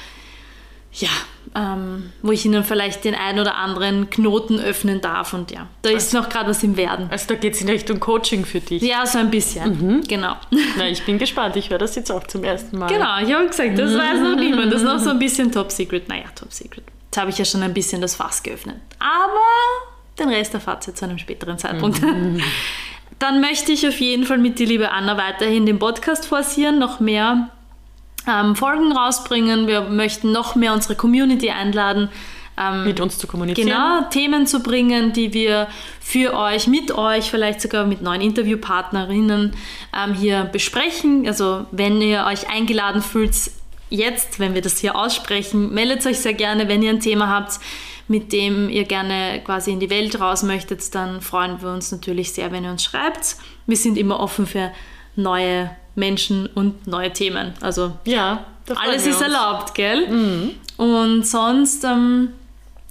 ja, 0.93 1.09
ähm, 1.55 2.13
wo 2.23 2.33
ich 2.33 2.45
ihnen 2.45 2.63
vielleicht 2.63 3.05
den 3.05 3.15
einen 3.15 3.39
oder 3.39 3.57
anderen 3.57 4.11
Knoten 4.11 4.61
öffnen 4.61 5.01
darf 5.01 5.33
und 5.33 5.51
ja, 5.51 5.67
da 5.83 5.91
ist 5.91 6.13
noch 6.13 6.29
gerade 6.29 6.51
was 6.51 6.63
im 6.63 6.77
Werden. 6.77 7.09
Also 7.11 7.27
da 7.29 7.35
geht 7.37 7.55
es 7.55 7.63
in 7.63 7.69
Richtung 7.69 8.01
Coaching 8.01 8.45
für 8.45 8.61
dich. 8.61 8.83
Ja, 8.83 9.07
so 9.07 9.19
ein 9.19 9.31
bisschen, 9.31 10.03
genau. 10.07 10.37
Na, 10.77 10.89
ich 10.89 11.05
bin 11.05 11.19
gespannt. 11.19 11.57
Ich 11.57 11.71
höre 11.71 11.79
das 11.79 11.95
jetzt 11.97 12.11
auch 12.11 12.27
zum 12.27 12.45
ersten 12.45 12.79
Mal. 12.79 12.89
Genau, 12.89 13.19
ich 13.23 13.33
habe 13.33 13.47
gesagt, 13.47 13.79
das 13.79 13.97
weiß 13.97 14.21
noch 14.21 14.37
niemand. 14.37 14.73
Das 14.73 14.83
ist 14.83 14.87
noch 14.87 14.99
so 14.99 15.11
ein 15.11 15.19
bisschen 15.19 15.51
Top 15.53 15.73
Secret. 15.73 16.09
Naja, 16.09 16.25
Top 16.35 16.53
Secret. 16.53 16.85
Jetzt 17.15 17.21
habe 17.21 17.31
ich 17.31 17.39
ja 17.39 17.45
schon 17.45 17.63
ein 17.63 17.73
bisschen 17.73 18.01
das 18.01 18.17
Fass 18.17 18.43
geöffnet. 18.43 18.75
Aber 18.99 20.19
den 20.19 20.31
Rest 20.31 20.53
erfahrt 20.53 20.89
ihr 20.89 20.97
zu 20.97 21.05
einem 21.05 21.17
späteren 21.17 21.57
Zeitpunkt. 21.59 22.03
Dann 23.21 23.41
möchte 23.41 23.71
ich 23.71 23.87
auf 23.87 24.01
jeden 24.01 24.27
Fall 24.27 24.39
mit 24.39 24.59
dir, 24.59 24.67
liebe 24.67 24.91
Anna, 24.91 25.17
weiterhin 25.17 25.65
den 25.65 25.79
Podcast 25.79 26.27
forcieren, 26.27 26.81
noch 26.81 26.99
mehr 26.99 27.51
ähm, 28.27 28.57
Folgen 28.57 28.91
rausbringen. 28.91 29.69
Wir 29.69 29.83
möchten 29.83 30.33
noch 30.33 30.57
mehr 30.57 30.73
unsere 30.73 30.97
Community 30.97 31.51
einladen. 31.51 32.09
Ähm, 32.57 32.83
Mit 32.83 32.99
uns 32.99 33.17
zu 33.19 33.29
kommunizieren. 33.29 33.69
Genau, 33.69 34.09
Themen 34.11 34.49
zu 34.49 34.61
bringen, 34.61 35.13
die 35.13 35.33
wir 35.33 35.69
für 36.01 36.37
euch, 36.37 36.67
mit 36.67 36.91
euch, 36.91 37.31
vielleicht 37.31 37.61
sogar 37.61 37.87
mit 37.87 38.03
neuen 38.03 38.23
Interviewpartnerinnen 38.23 39.55
ähm, 39.97 40.15
hier 40.15 40.45
besprechen. 40.47 41.29
Also 41.29 41.67
wenn 41.71 42.03
ihr 42.03 42.27
euch 42.27 42.51
eingeladen 42.51 43.03
fühlt, 43.03 43.35
jetzt, 43.95 44.39
wenn 44.39 44.55
wir 44.55 44.63
das 44.63 44.79
hier 44.79 44.97
aussprechen, 44.97 45.73
meldet 45.73 46.05
euch 46.07 46.19
sehr 46.19 46.35
gerne, 46.35 46.69
wenn 46.69 46.83
ihr 46.83 46.91
ein 46.91 47.01
Thema 47.01 47.29
habt, 47.29 47.59
mit 48.09 48.33
dem 48.33 48.69
ihr 48.69 48.85
gerne 48.85 49.41
quasi 49.45 49.73
in 49.73 49.81
die 49.81 49.89
Welt 49.91 50.21
raus 50.21 50.43
möchtet, 50.43 50.95
dann 50.95 51.21
freuen 51.23 51.63
wir 51.63 51.71
uns 51.71 51.91
natürlich 51.91 52.33
sehr, 52.33 52.53
wenn 52.53 52.65
ihr 52.65 52.71
uns 52.71 52.85
schreibt. 52.85 53.37
Wir 53.67 53.77
sind 53.77 53.97
immer 53.97 54.21
offen 54.21 54.47
für 54.47 54.73
neue 55.17 55.71
Menschen 55.95 56.47
und 56.49 56.87
neue 56.87 57.13
Themen. 57.13 57.55
Also 57.61 57.93
Ja, 58.05 58.45
alles 58.77 59.07
ist 59.07 59.15
uns. 59.17 59.23
erlaubt, 59.23 59.75
gell? 59.75 60.53
Und 60.77 61.27
sonst 61.27 61.85
ähm, 61.85 62.31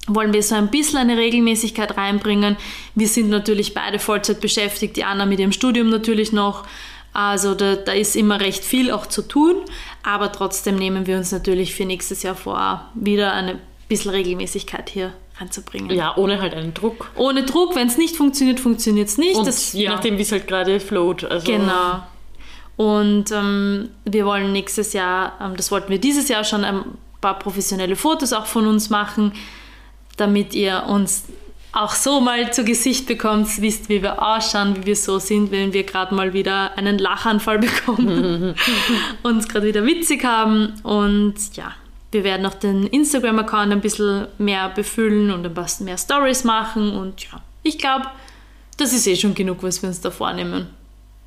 wollen 0.08 0.34
wir 0.34 0.42
so 0.42 0.56
ein 0.56 0.72
bisschen 0.72 0.98
eine 0.98 1.18
Regelmäßigkeit 1.18 1.96
reinbringen. 1.98 2.58
Wir 2.96 3.08
sind 3.08 3.30
natürlich 3.30 3.74
beide 3.74 4.00
Vollzeit 4.00 4.42
beschäftigt, 4.42 4.96
die 4.98 5.04
Anna 5.04 5.26
mit 5.26 5.40
ihrem 5.40 5.52
Studium 5.52 5.90
natürlich 5.90 6.32
noch. 6.32 6.66
Also 7.14 7.54
da, 7.54 7.76
da 7.76 7.92
ist 7.92 8.16
immer 8.16 8.40
recht 8.42 8.64
viel 8.64 8.90
auch 8.90 9.06
zu 9.06 9.22
tun, 9.22 9.58
aber 10.04 10.32
trotzdem 10.32 10.76
nehmen 10.76 11.08
wir 11.08 11.18
uns 11.18 11.32
natürlich 11.32 11.74
für 11.74 11.86
nächstes 11.86 12.24
Jahr 12.24 12.36
vor, 12.36 12.90
wieder 12.94 13.34
eine 13.34 13.60
bisschen 13.88 14.12
Regelmäßigkeit 14.12 14.90
hier 14.90 15.14
reinzubringen. 15.40 15.90
Ja, 15.92 16.16
ohne 16.18 16.42
halt 16.42 16.54
einen 16.54 16.74
Druck. 16.74 17.10
Ohne 17.16 17.44
Druck, 17.44 17.76
wenn 17.76 17.88
es 17.88 17.98
nicht 17.98 18.16
funktioniert, 18.16 18.60
funktioniert 18.60 19.08
es 19.08 19.18
nicht. 19.18 19.36
Und 19.36 19.48
Das- 19.48 19.74
je 19.74 19.86
ja. 19.86 19.92
nachdem, 19.92 20.18
wie 20.18 20.22
es 20.22 20.32
halt 20.32 20.48
gerade 20.48 20.80
float. 20.80 21.24
Also, 21.24 21.46
Genau. 21.52 22.04
Und 22.76 23.32
ähm, 23.32 23.90
wir 24.06 24.26
wollen 24.26 24.52
nächstes 24.52 24.94
Jahr, 24.94 25.34
ähm, 25.42 25.56
das 25.56 25.70
wollten 25.72 25.90
wir 25.90 26.00
dieses 26.00 26.28
Jahr 26.28 26.44
schon, 26.44 26.64
ein 26.64 26.84
paar 27.22 27.38
professionelle 27.40 27.96
Fotos 27.96 28.34
auch 28.34 28.46
von 28.48 28.68
uns 28.68 28.90
machen, 28.90 29.32
damit 30.18 30.54
ihr 30.56 30.84
uns 30.88 31.24
auch 31.74 31.96
so 31.96 32.22
mal 32.22 32.54
zu 32.54 32.64
Gesicht 32.64 33.08
bekommt, 33.08 33.60
wisst, 33.60 33.90
wie 33.90 34.04
wir 34.04 34.22
ausschauen, 34.22 34.78
wie 34.78 34.86
wir 34.86 34.96
so 34.96 35.18
sind, 35.18 35.52
wenn 35.52 35.74
wir 35.74 35.84
gerade 35.84 36.14
mal 36.14 36.32
wieder 36.34 36.78
einen 36.78 37.00
Lachanfall 37.00 37.60
bekommen, 37.60 38.56
uns 39.24 39.48
gerade 39.50 39.68
wieder 39.68 39.86
witzig 39.86 40.24
haben. 40.24 40.76
Und 40.84 41.36
ja, 41.56 41.74
wir 42.12 42.24
werden 42.24 42.46
auch 42.46 42.54
den 42.54 42.86
Instagram-Account 42.86 43.72
ein 43.72 43.82
bisschen 43.82 44.28
mehr 44.38 44.70
befüllen 44.70 45.32
und 45.32 45.46
ein 45.46 45.54
bisschen 45.54 45.86
mehr 45.86 45.98
Stories 45.98 46.44
machen. 46.44 46.96
Und 46.96 47.24
ja, 47.24 47.42
ich 47.64 47.80
glaube, 47.80 48.06
das 48.78 48.94
ist 48.94 49.08
eh 49.08 49.16
schon 49.16 49.34
genug, 49.34 49.64
was 49.64 49.82
wir 49.82 49.90
uns 49.90 50.00
da 50.00 50.12
vornehmen. 50.12 50.68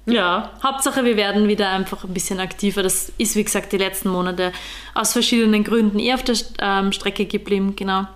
Ja. 0.07 0.53
Hauptsache, 0.63 1.05
wir 1.05 1.17
werden 1.17 1.49
wieder 1.49 1.69
einfach 1.71 2.05
ein 2.05 2.15
bisschen 2.15 2.39
aktiver. 2.39 2.85
Das 2.85 3.13
ist, 3.19 3.35
wie 3.35 3.43
gesagt, 3.43 3.73
die 3.73 3.79
letzten 3.79 4.11
Monate 4.11 4.53
aus 4.95 5.13
verschiedenen 5.13 5.65
Gründen 5.65 5.99
eher 5.99 6.15
auf 6.15 6.23
der 6.23 6.37
ähm, 6.61 6.93
Strecke 6.93 7.27
geblieben, 7.27 7.75
genau. 7.75 8.07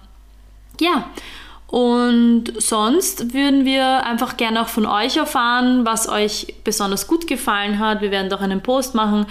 Ja, 0.81 1.11
und 1.71 2.53
sonst 2.59 3.33
würden 3.33 3.65
wir 3.65 4.05
einfach 4.05 4.37
gerne 4.37 4.61
auch 4.63 4.69
von 4.69 4.87
euch 4.87 5.17
erfahren, 5.17 5.87
was 5.87 6.09
euch 6.09 6.55
besonders 6.65 7.07
gut 7.07 7.29
gefallen 7.29 7.79
hat. 7.79 8.01
Wir 8.01 8.11
werden 8.11 8.29
doch 8.29 8.41
einen 8.41 8.61
Post 8.61 8.97
machen. 8.97 9.27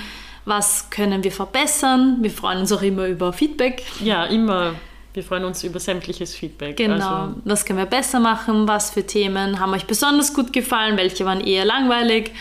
Was 0.45 0.89
können 0.89 1.21
wir 1.23 1.33
verbessern? 1.33 2.17
Wir 2.21 2.31
freuen 2.31 2.59
uns 2.59 2.71
auch 2.71 2.81
immer 2.81 3.07
über 3.07 3.33
Feedback. 3.33 3.83
Ja, 4.01 4.23
immer. 4.23 4.75
Wir 5.13 5.23
freuen 5.23 5.43
uns 5.43 5.65
über 5.65 5.81
sämtliches 5.81 6.33
Feedback. 6.33 6.77
Genau. 6.77 6.93
Also 6.93 7.35
was 7.43 7.65
können 7.65 7.79
wir 7.79 7.85
besser 7.85 8.21
machen? 8.21 8.69
Was 8.69 8.91
für 8.91 9.05
Themen 9.05 9.59
haben 9.59 9.73
euch 9.73 9.85
besonders 9.85 10.33
gut 10.33 10.53
gefallen? 10.53 10.95
Welche 10.95 11.25
waren 11.25 11.41
eher 11.41 11.65
langweilig? 11.65 12.31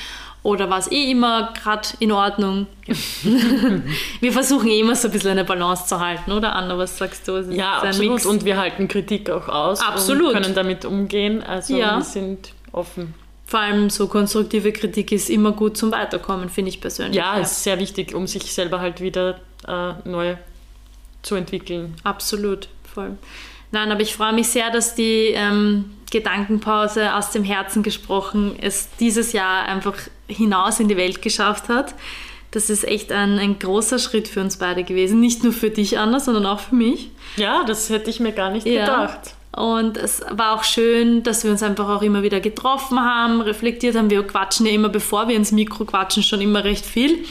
Oder 0.43 0.71
war 0.71 0.79
es 0.79 0.91
eh 0.91 1.11
immer 1.11 1.53
gerade 1.53 1.89
in 1.99 2.13
Ordnung? 2.13 2.67
wir 4.21 4.33
versuchen 4.33 4.69
eh 4.69 4.81
immer 4.81 4.95
so 4.95 5.09
ein 5.09 5.13
bisschen 5.13 5.31
eine 5.31 5.45
Balance 5.45 5.87
zu 5.87 6.01
halten, 6.01 6.33
oder 6.33 6.55
Anna? 6.55 6.79
Was 6.79 6.97
sagst 6.97 7.27
du? 7.27 7.41
ja, 7.51 7.79
absolut. 7.79 8.13
Mix. 8.13 8.27
Und 8.27 8.45
wir 8.45 8.57
halten 8.57 8.89
Kritik 8.89 9.31
auch 9.31 9.49
aus 9.49 9.81
absolut. 9.81 10.35
und 10.35 10.43
können 10.43 10.55
damit 10.55 10.85
umgehen. 10.85 11.43
Also 11.43 11.77
ja. 11.77 11.97
wir 11.97 12.05
sind 12.05 12.53
offen. 12.73 13.15
Vor 13.47 13.61
allem 13.61 13.89
so 13.89 14.09
konstruktive 14.09 14.73
Kritik 14.73 15.11
ist 15.11 15.31
immer 15.31 15.53
gut 15.53 15.77
zum 15.77 15.91
Weiterkommen, 15.91 16.51
finde 16.51 16.69
ich 16.69 16.81
persönlich. 16.81 17.17
Ja, 17.17 17.37
ja, 17.37 17.43
ist 17.43 17.63
sehr 17.63 17.79
wichtig, 17.79 18.15
um 18.15 18.27
sich 18.27 18.53
selber 18.53 18.81
halt 18.81 19.01
wieder 19.01 19.41
äh, 19.67 19.93
neu 20.05 20.37
zu 21.23 21.35
entwickeln. 21.35 21.95
Absolut, 22.05 22.69
voll. 22.85 23.17
Nein, 23.71 23.93
aber 23.93 24.01
ich 24.01 24.15
freue 24.15 24.33
mich 24.33 24.49
sehr, 24.49 24.71
dass 24.71 24.95
die 24.95 25.33
ähm, 25.35 25.91
Gedankenpause 26.11 27.15
aus 27.15 27.31
dem 27.31 27.45
Herzen 27.45 27.83
gesprochen 27.83 28.57
es 28.61 28.89
dieses 28.99 29.33
Jahr 29.33 29.67
einfach 29.67 29.95
hinaus 30.27 30.81
in 30.81 30.89
die 30.89 30.97
Welt 30.97 31.23
geschafft 31.23 31.69
hat. 31.69 31.95
Das 32.51 32.71
ist 32.71 32.85
echt 32.85 33.13
ein, 33.13 33.39
ein 33.39 33.59
großer 33.59 33.99
Schritt 33.99 34.27
für 34.27 34.41
uns 34.41 34.57
beide 34.57 34.83
gewesen. 34.85 35.21
Nicht 35.21 35.45
nur 35.45 35.53
für 35.53 35.69
dich, 35.69 35.99
Anna, 35.99 36.19
sondern 36.19 36.47
auch 36.47 36.61
für 36.61 36.75
mich. 36.75 37.11
Ja, 37.37 37.63
das 37.65 37.91
hätte 37.91 38.09
ich 38.09 38.21
mir 38.21 38.33
gar 38.33 38.51
nicht 38.51 38.67
ja. 38.67 38.87
gedacht. 38.87 39.35
Und 39.53 39.97
es 39.97 40.23
war 40.31 40.55
auch 40.55 40.65
schön, 40.65 41.23
dass 41.23 41.45
wir 41.45 41.51
uns 41.51 41.63
einfach 41.63 41.89
auch 41.89 42.03
immer 42.03 42.23
wieder 42.23 42.41
getroffen 42.41 43.01
haben, 43.01 43.41
reflektiert 43.41 43.97
haben. 43.97 44.09
Wir 44.09 44.23
quatschen 44.27 44.67
ja 44.67 44.73
immer, 44.73 44.89
bevor 44.89 45.29
wir 45.29 45.37
ins 45.37 45.53
Mikro 45.53 45.85
quatschen, 45.85 46.23
schon 46.23 46.41
immer 46.41 46.65
recht 46.65 46.87
viel. 46.87 47.25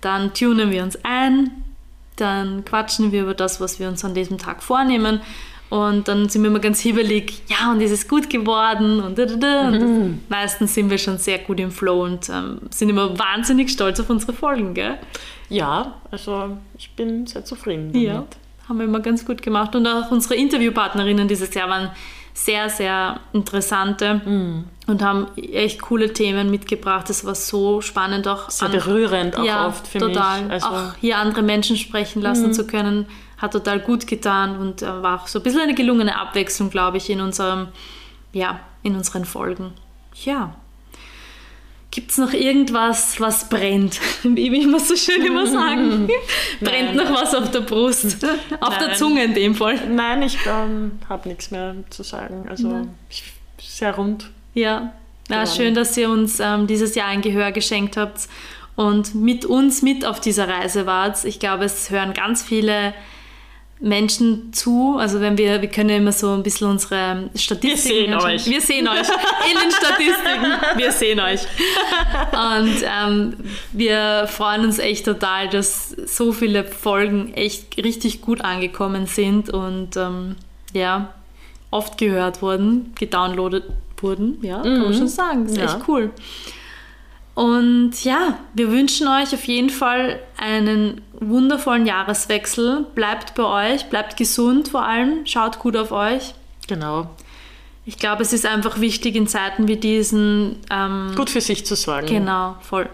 Dann 0.00 0.34
tunen 0.34 0.70
wir 0.70 0.82
uns 0.82 0.98
ein, 1.04 1.50
dann 2.16 2.64
quatschen 2.64 3.12
wir 3.12 3.22
über 3.22 3.34
das, 3.34 3.60
was 3.60 3.80
wir 3.80 3.88
uns 3.88 4.04
an 4.04 4.14
diesem 4.14 4.38
Tag 4.38 4.62
vornehmen. 4.62 5.20
Und 5.70 6.08
dann 6.08 6.28
sind 6.28 6.42
wir 6.42 6.50
immer 6.50 6.58
ganz 6.58 6.80
hibbelig, 6.80 7.42
ja, 7.46 7.70
und 7.70 7.80
ist 7.80 7.92
es 7.92 8.08
gut 8.08 8.28
geworden 8.28 9.00
und, 9.00 9.16
da, 9.16 9.24
da, 9.24 9.36
da. 9.36 9.68
und 9.68 9.78
mhm. 9.78 10.20
meistens 10.28 10.74
sind 10.74 10.90
wir 10.90 10.98
schon 10.98 11.18
sehr 11.18 11.38
gut 11.38 11.60
im 11.60 11.70
Flow 11.70 12.02
und 12.04 12.28
ähm, 12.28 12.58
sind 12.70 12.88
immer 12.88 13.16
wahnsinnig 13.16 13.70
stolz 13.70 14.00
auf 14.00 14.10
unsere 14.10 14.32
Folgen, 14.32 14.74
gell? 14.74 14.98
Ja, 15.48 15.94
also 16.10 16.56
ich 16.76 16.90
bin 16.96 17.26
sehr 17.26 17.44
zufrieden 17.44 17.92
damit. 17.92 18.08
Ja, 18.08 18.24
haben 18.68 18.78
wir 18.78 18.84
immer 18.84 19.00
ganz 19.00 19.24
gut 19.24 19.42
gemacht. 19.42 19.74
Und 19.76 19.86
auch 19.86 20.10
unsere 20.10 20.34
Interviewpartnerinnen 20.34 21.28
dieses 21.28 21.54
Jahr 21.54 21.68
waren 21.68 21.90
sehr, 22.32 22.70
sehr 22.70 23.20
interessante 23.32 24.20
mhm. 24.24 24.64
und 24.86 25.02
haben 25.02 25.26
echt 25.36 25.82
coole 25.82 26.12
Themen 26.12 26.50
mitgebracht. 26.50 27.08
Das 27.08 27.24
war 27.24 27.34
so 27.34 27.80
spannend 27.80 28.26
auch. 28.28 28.48
Sehr 28.50 28.66
an, 28.66 28.72
berührend 28.72 29.36
auch 29.36 29.44
ja, 29.44 29.66
oft 29.66 29.86
für 29.86 29.98
total. 29.98 30.42
mich. 30.42 30.52
Also, 30.52 30.66
auch 30.68 30.94
hier 31.00 31.18
andere 31.18 31.42
Menschen 31.42 31.76
sprechen 31.76 32.22
lassen 32.22 32.48
mhm. 32.48 32.52
zu 32.52 32.66
können, 32.66 33.06
hat 33.40 33.52
total 33.52 33.80
gut 33.80 34.06
getan 34.06 34.58
und 34.58 34.82
äh, 34.82 35.02
war 35.02 35.22
auch 35.22 35.26
so 35.26 35.38
ein 35.38 35.42
bisschen 35.42 35.62
eine 35.62 35.74
gelungene 35.74 36.16
Abwechslung, 36.16 36.70
glaube 36.70 36.98
ich, 36.98 37.08
in 37.08 37.20
unserem, 37.20 37.68
ja, 38.32 38.60
in 38.82 38.94
unseren 38.94 39.24
Folgen. 39.24 39.72
Ja. 40.24 40.54
Gibt 41.90 42.12
es 42.12 42.18
noch 42.18 42.32
irgendwas, 42.32 43.18
was 43.18 43.48
brennt? 43.48 43.98
Wie 44.22 44.52
wir 44.52 44.62
immer 44.62 44.78
so 44.78 44.94
schön 44.94 45.24
immer 45.24 45.46
sagen. 45.46 46.08
brennt 46.60 46.94
noch 46.94 47.10
was 47.12 47.34
auf 47.34 47.50
der 47.50 47.60
Brust? 47.60 48.24
auf 48.60 48.78
Nein. 48.78 48.88
der 48.88 48.94
Zunge 48.94 49.24
in 49.24 49.34
dem 49.34 49.54
Fall. 49.54 49.88
Nein, 49.88 50.22
ich 50.22 50.38
ähm, 50.46 51.00
habe 51.08 51.28
nichts 51.28 51.50
mehr 51.50 51.74
zu 51.88 52.02
sagen. 52.02 52.46
Also 52.48 52.86
ich, 53.08 53.24
sehr 53.58 53.96
rund. 53.96 54.30
Ja, 54.52 54.92
ja 55.30 55.46
schön, 55.46 55.74
dass 55.74 55.96
ihr 55.96 56.10
uns 56.10 56.40
ähm, 56.40 56.66
dieses 56.66 56.94
Jahr 56.94 57.08
ein 57.08 57.22
Gehör 57.22 57.52
geschenkt 57.52 57.96
habt 57.96 58.28
und 58.76 59.14
mit 59.14 59.44
uns 59.44 59.82
mit 59.82 60.04
auf 60.04 60.20
dieser 60.20 60.46
Reise 60.46 60.86
wart. 60.86 61.24
Ich 61.24 61.40
glaube, 61.40 61.64
es 61.64 61.90
hören 61.90 62.12
ganz 62.12 62.42
viele 62.42 62.94
Menschen 63.80 64.52
zu. 64.52 64.96
Also 64.98 65.20
wenn 65.20 65.38
wir, 65.38 65.62
wir 65.62 65.68
können 65.68 65.88
ja 65.88 65.96
immer 65.96 66.12
so 66.12 66.30
ein 66.32 66.42
bisschen 66.42 66.68
unsere 66.68 67.30
Statistiken. 67.34 68.10
Wir 68.10 68.20
sehen 68.20 68.32
euch. 68.32 68.46
Wir 68.46 68.60
sehen 68.60 68.88
euch 68.88 69.08
in 69.08 69.58
den 69.58 69.70
Statistiken. 69.70 70.78
Wir 70.78 70.92
sehen 70.92 71.20
euch. 71.20 71.40
Und 72.32 72.84
ähm, 72.84 73.34
wir 73.72 74.26
freuen 74.28 74.64
uns 74.66 74.78
echt 74.78 75.06
total, 75.06 75.48
dass 75.48 75.90
so 75.90 76.32
viele 76.32 76.64
Folgen 76.64 77.32
echt 77.34 77.82
richtig 77.82 78.20
gut 78.20 78.42
angekommen 78.42 79.06
sind 79.06 79.50
und 79.50 79.96
ähm, 79.96 80.36
ja, 80.74 81.14
oft 81.70 81.96
gehört 81.98 82.42
wurden, 82.42 82.94
gedownloadet 82.98 83.64
wurden. 83.98 84.38
Ja, 84.42 84.60
kann 84.60 84.82
man 84.82 84.88
mhm. 84.88 84.94
schon 84.94 85.08
sagen. 85.08 85.44
Das 85.44 85.52
ist 85.52 85.58
ja. 85.58 85.64
echt 85.64 85.88
cool. 85.88 86.10
Und 87.40 88.04
ja, 88.04 88.38
wir 88.52 88.70
wünschen 88.70 89.08
euch 89.08 89.32
auf 89.32 89.44
jeden 89.44 89.70
Fall 89.70 90.20
einen 90.36 91.00
wundervollen 91.20 91.86
Jahreswechsel. 91.86 92.84
Bleibt 92.94 93.34
bei 93.34 93.72
euch, 93.72 93.86
bleibt 93.86 94.18
gesund 94.18 94.68
vor 94.68 94.84
allem, 94.84 95.24
schaut 95.24 95.58
gut 95.58 95.74
auf 95.74 95.90
euch. 95.90 96.34
Genau. 96.68 97.08
Ich 97.86 97.96
glaube, 97.96 98.20
es 98.20 98.34
ist 98.34 98.44
einfach 98.44 98.82
wichtig 98.82 99.16
in 99.16 99.26
Zeiten 99.26 99.68
wie 99.68 99.78
diesen. 99.78 100.56
Ähm, 100.70 101.14
gut 101.16 101.30
für 101.30 101.40
sich 101.40 101.64
zu 101.64 101.76
sorgen. 101.76 102.08
Genau, 102.08 102.56
voll. 102.60 102.90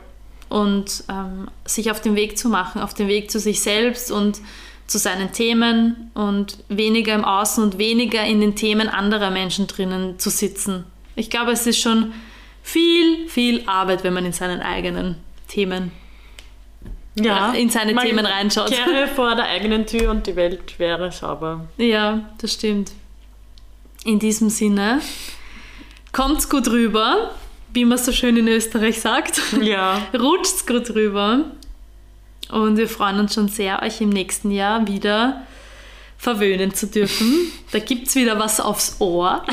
Und 0.48 1.02
ähm, 1.08 1.48
sich 1.64 1.90
auf 1.90 2.00
den 2.00 2.14
Weg 2.14 2.38
zu 2.38 2.48
machen, 2.48 2.80
auf 2.80 2.94
den 2.94 3.08
Weg 3.08 3.32
zu 3.32 3.40
sich 3.40 3.60
selbst 3.62 4.12
und 4.12 4.38
zu 4.86 4.98
seinen 4.98 5.32
Themen 5.32 6.12
und 6.14 6.58
weniger 6.68 7.16
im 7.16 7.24
Außen 7.24 7.64
und 7.64 7.78
weniger 7.78 8.24
in 8.24 8.40
den 8.40 8.54
Themen 8.54 8.88
anderer 8.88 9.32
Menschen 9.32 9.66
drinnen 9.66 10.20
zu 10.20 10.30
sitzen. 10.30 10.84
Ich 11.16 11.30
glaube, 11.30 11.50
es 11.50 11.66
ist 11.66 11.80
schon 11.80 12.12
viel, 12.66 13.28
viel 13.28 13.62
Arbeit, 13.66 14.02
wenn 14.02 14.12
man 14.12 14.26
in 14.26 14.32
seinen 14.32 14.60
eigenen 14.60 15.18
Themen 15.46 15.92
ja, 17.14 17.52
in 17.52 17.70
seine 17.70 17.94
Themen 17.94 18.26
reinschaut. 18.26 18.70
Kehre 18.70 19.06
vor 19.14 19.36
der 19.36 19.46
eigenen 19.46 19.86
Tür 19.86 20.10
und 20.10 20.26
die 20.26 20.34
Welt 20.34 20.78
wäre 20.78 21.12
sauber. 21.12 21.66
Ja, 21.78 22.28
das 22.38 22.54
stimmt. 22.54 22.90
In 24.04 24.18
diesem 24.18 24.50
Sinne, 24.50 25.00
kommt's 26.12 26.50
gut 26.50 26.68
rüber, 26.68 27.30
wie 27.72 27.84
man 27.84 27.98
so 27.98 28.12
schön 28.12 28.36
in 28.36 28.48
Österreich 28.48 29.00
sagt. 29.00 29.40
Ja. 29.62 30.02
Rutscht's 30.18 30.66
gut 30.66 30.90
rüber. 30.90 31.44
Und 32.50 32.76
wir 32.76 32.88
freuen 32.88 33.20
uns 33.20 33.34
schon 33.34 33.48
sehr, 33.48 33.80
euch 33.82 34.00
im 34.00 34.10
nächsten 34.10 34.50
Jahr 34.50 34.86
wieder 34.86 35.46
verwöhnen 36.18 36.74
zu 36.74 36.88
dürfen. 36.88 37.52
Da 37.72 37.80
gibt 37.80 38.08
es 38.08 38.14
wieder 38.14 38.38
was 38.38 38.60
aufs 38.60 38.96
Ohr. 39.00 39.44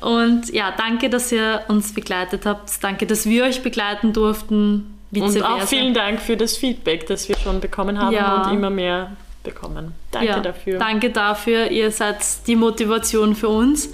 Und 0.00 0.52
ja, 0.52 0.72
danke, 0.76 1.10
dass 1.10 1.30
ihr 1.32 1.62
uns 1.68 1.94
begleitet 1.94 2.46
habt. 2.46 2.82
Danke, 2.82 3.06
dass 3.06 3.26
wir 3.26 3.44
euch 3.44 3.62
begleiten 3.62 4.12
durften. 4.12 4.96
Und 5.12 5.42
auch 5.42 5.62
vielen 5.62 5.92
Dank 5.92 6.20
für 6.20 6.36
das 6.36 6.56
Feedback, 6.56 7.06
das 7.06 7.28
wir 7.28 7.36
schon 7.36 7.60
bekommen 7.60 7.98
haben 7.98 8.14
ja. 8.14 8.44
und 8.44 8.54
immer 8.54 8.70
mehr 8.70 9.16
bekommen. 9.42 9.92
Danke 10.10 10.28
ja, 10.28 10.40
dafür. 10.40 10.78
Danke 10.78 11.10
dafür. 11.10 11.70
Ihr 11.70 11.90
seid 11.90 12.18
die 12.46 12.56
Motivation 12.56 13.34
für 13.34 13.48
uns. 13.48 13.90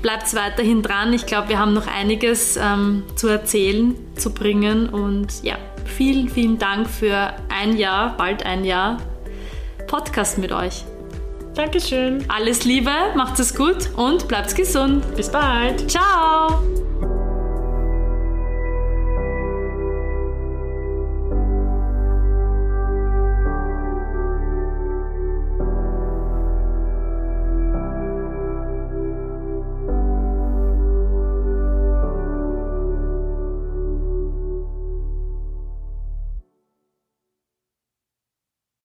Bleibt 0.00 0.32
weiterhin 0.34 0.82
dran. 0.82 1.12
Ich 1.12 1.26
glaube, 1.26 1.48
wir 1.48 1.58
haben 1.58 1.74
noch 1.74 1.88
einiges 1.88 2.56
ähm, 2.56 3.02
zu 3.16 3.26
erzählen, 3.26 3.96
zu 4.16 4.32
bringen. 4.32 4.88
Und 4.88 5.42
ja, 5.42 5.56
vielen, 5.84 6.28
vielen 6.28 6.58
Dank 6.58 6.88
für 6.88 7.34
ein 7.48 7.76
Jahr, 7.76 8.16
bald 8.16 8.46
ein 8.46 8.64
Jahr 8.64 8.98
Podcast 9.88 10.38
mit 10.38 10.52
euch. 10.52 10.84
Dankeschön. 11.58 12.24
Alles 12.28 12.64
Liebe, 12.64 12.92
macht 13.16 13.40
es 13.40 13.52
gut 13.52 13.90
und 13.96 14.28
bleibt 14.28 14.54
gesund. 14.54 15.04
Bis 15.16 15.28
bald. 15.28 15.90
Ciao. 15.90 16.62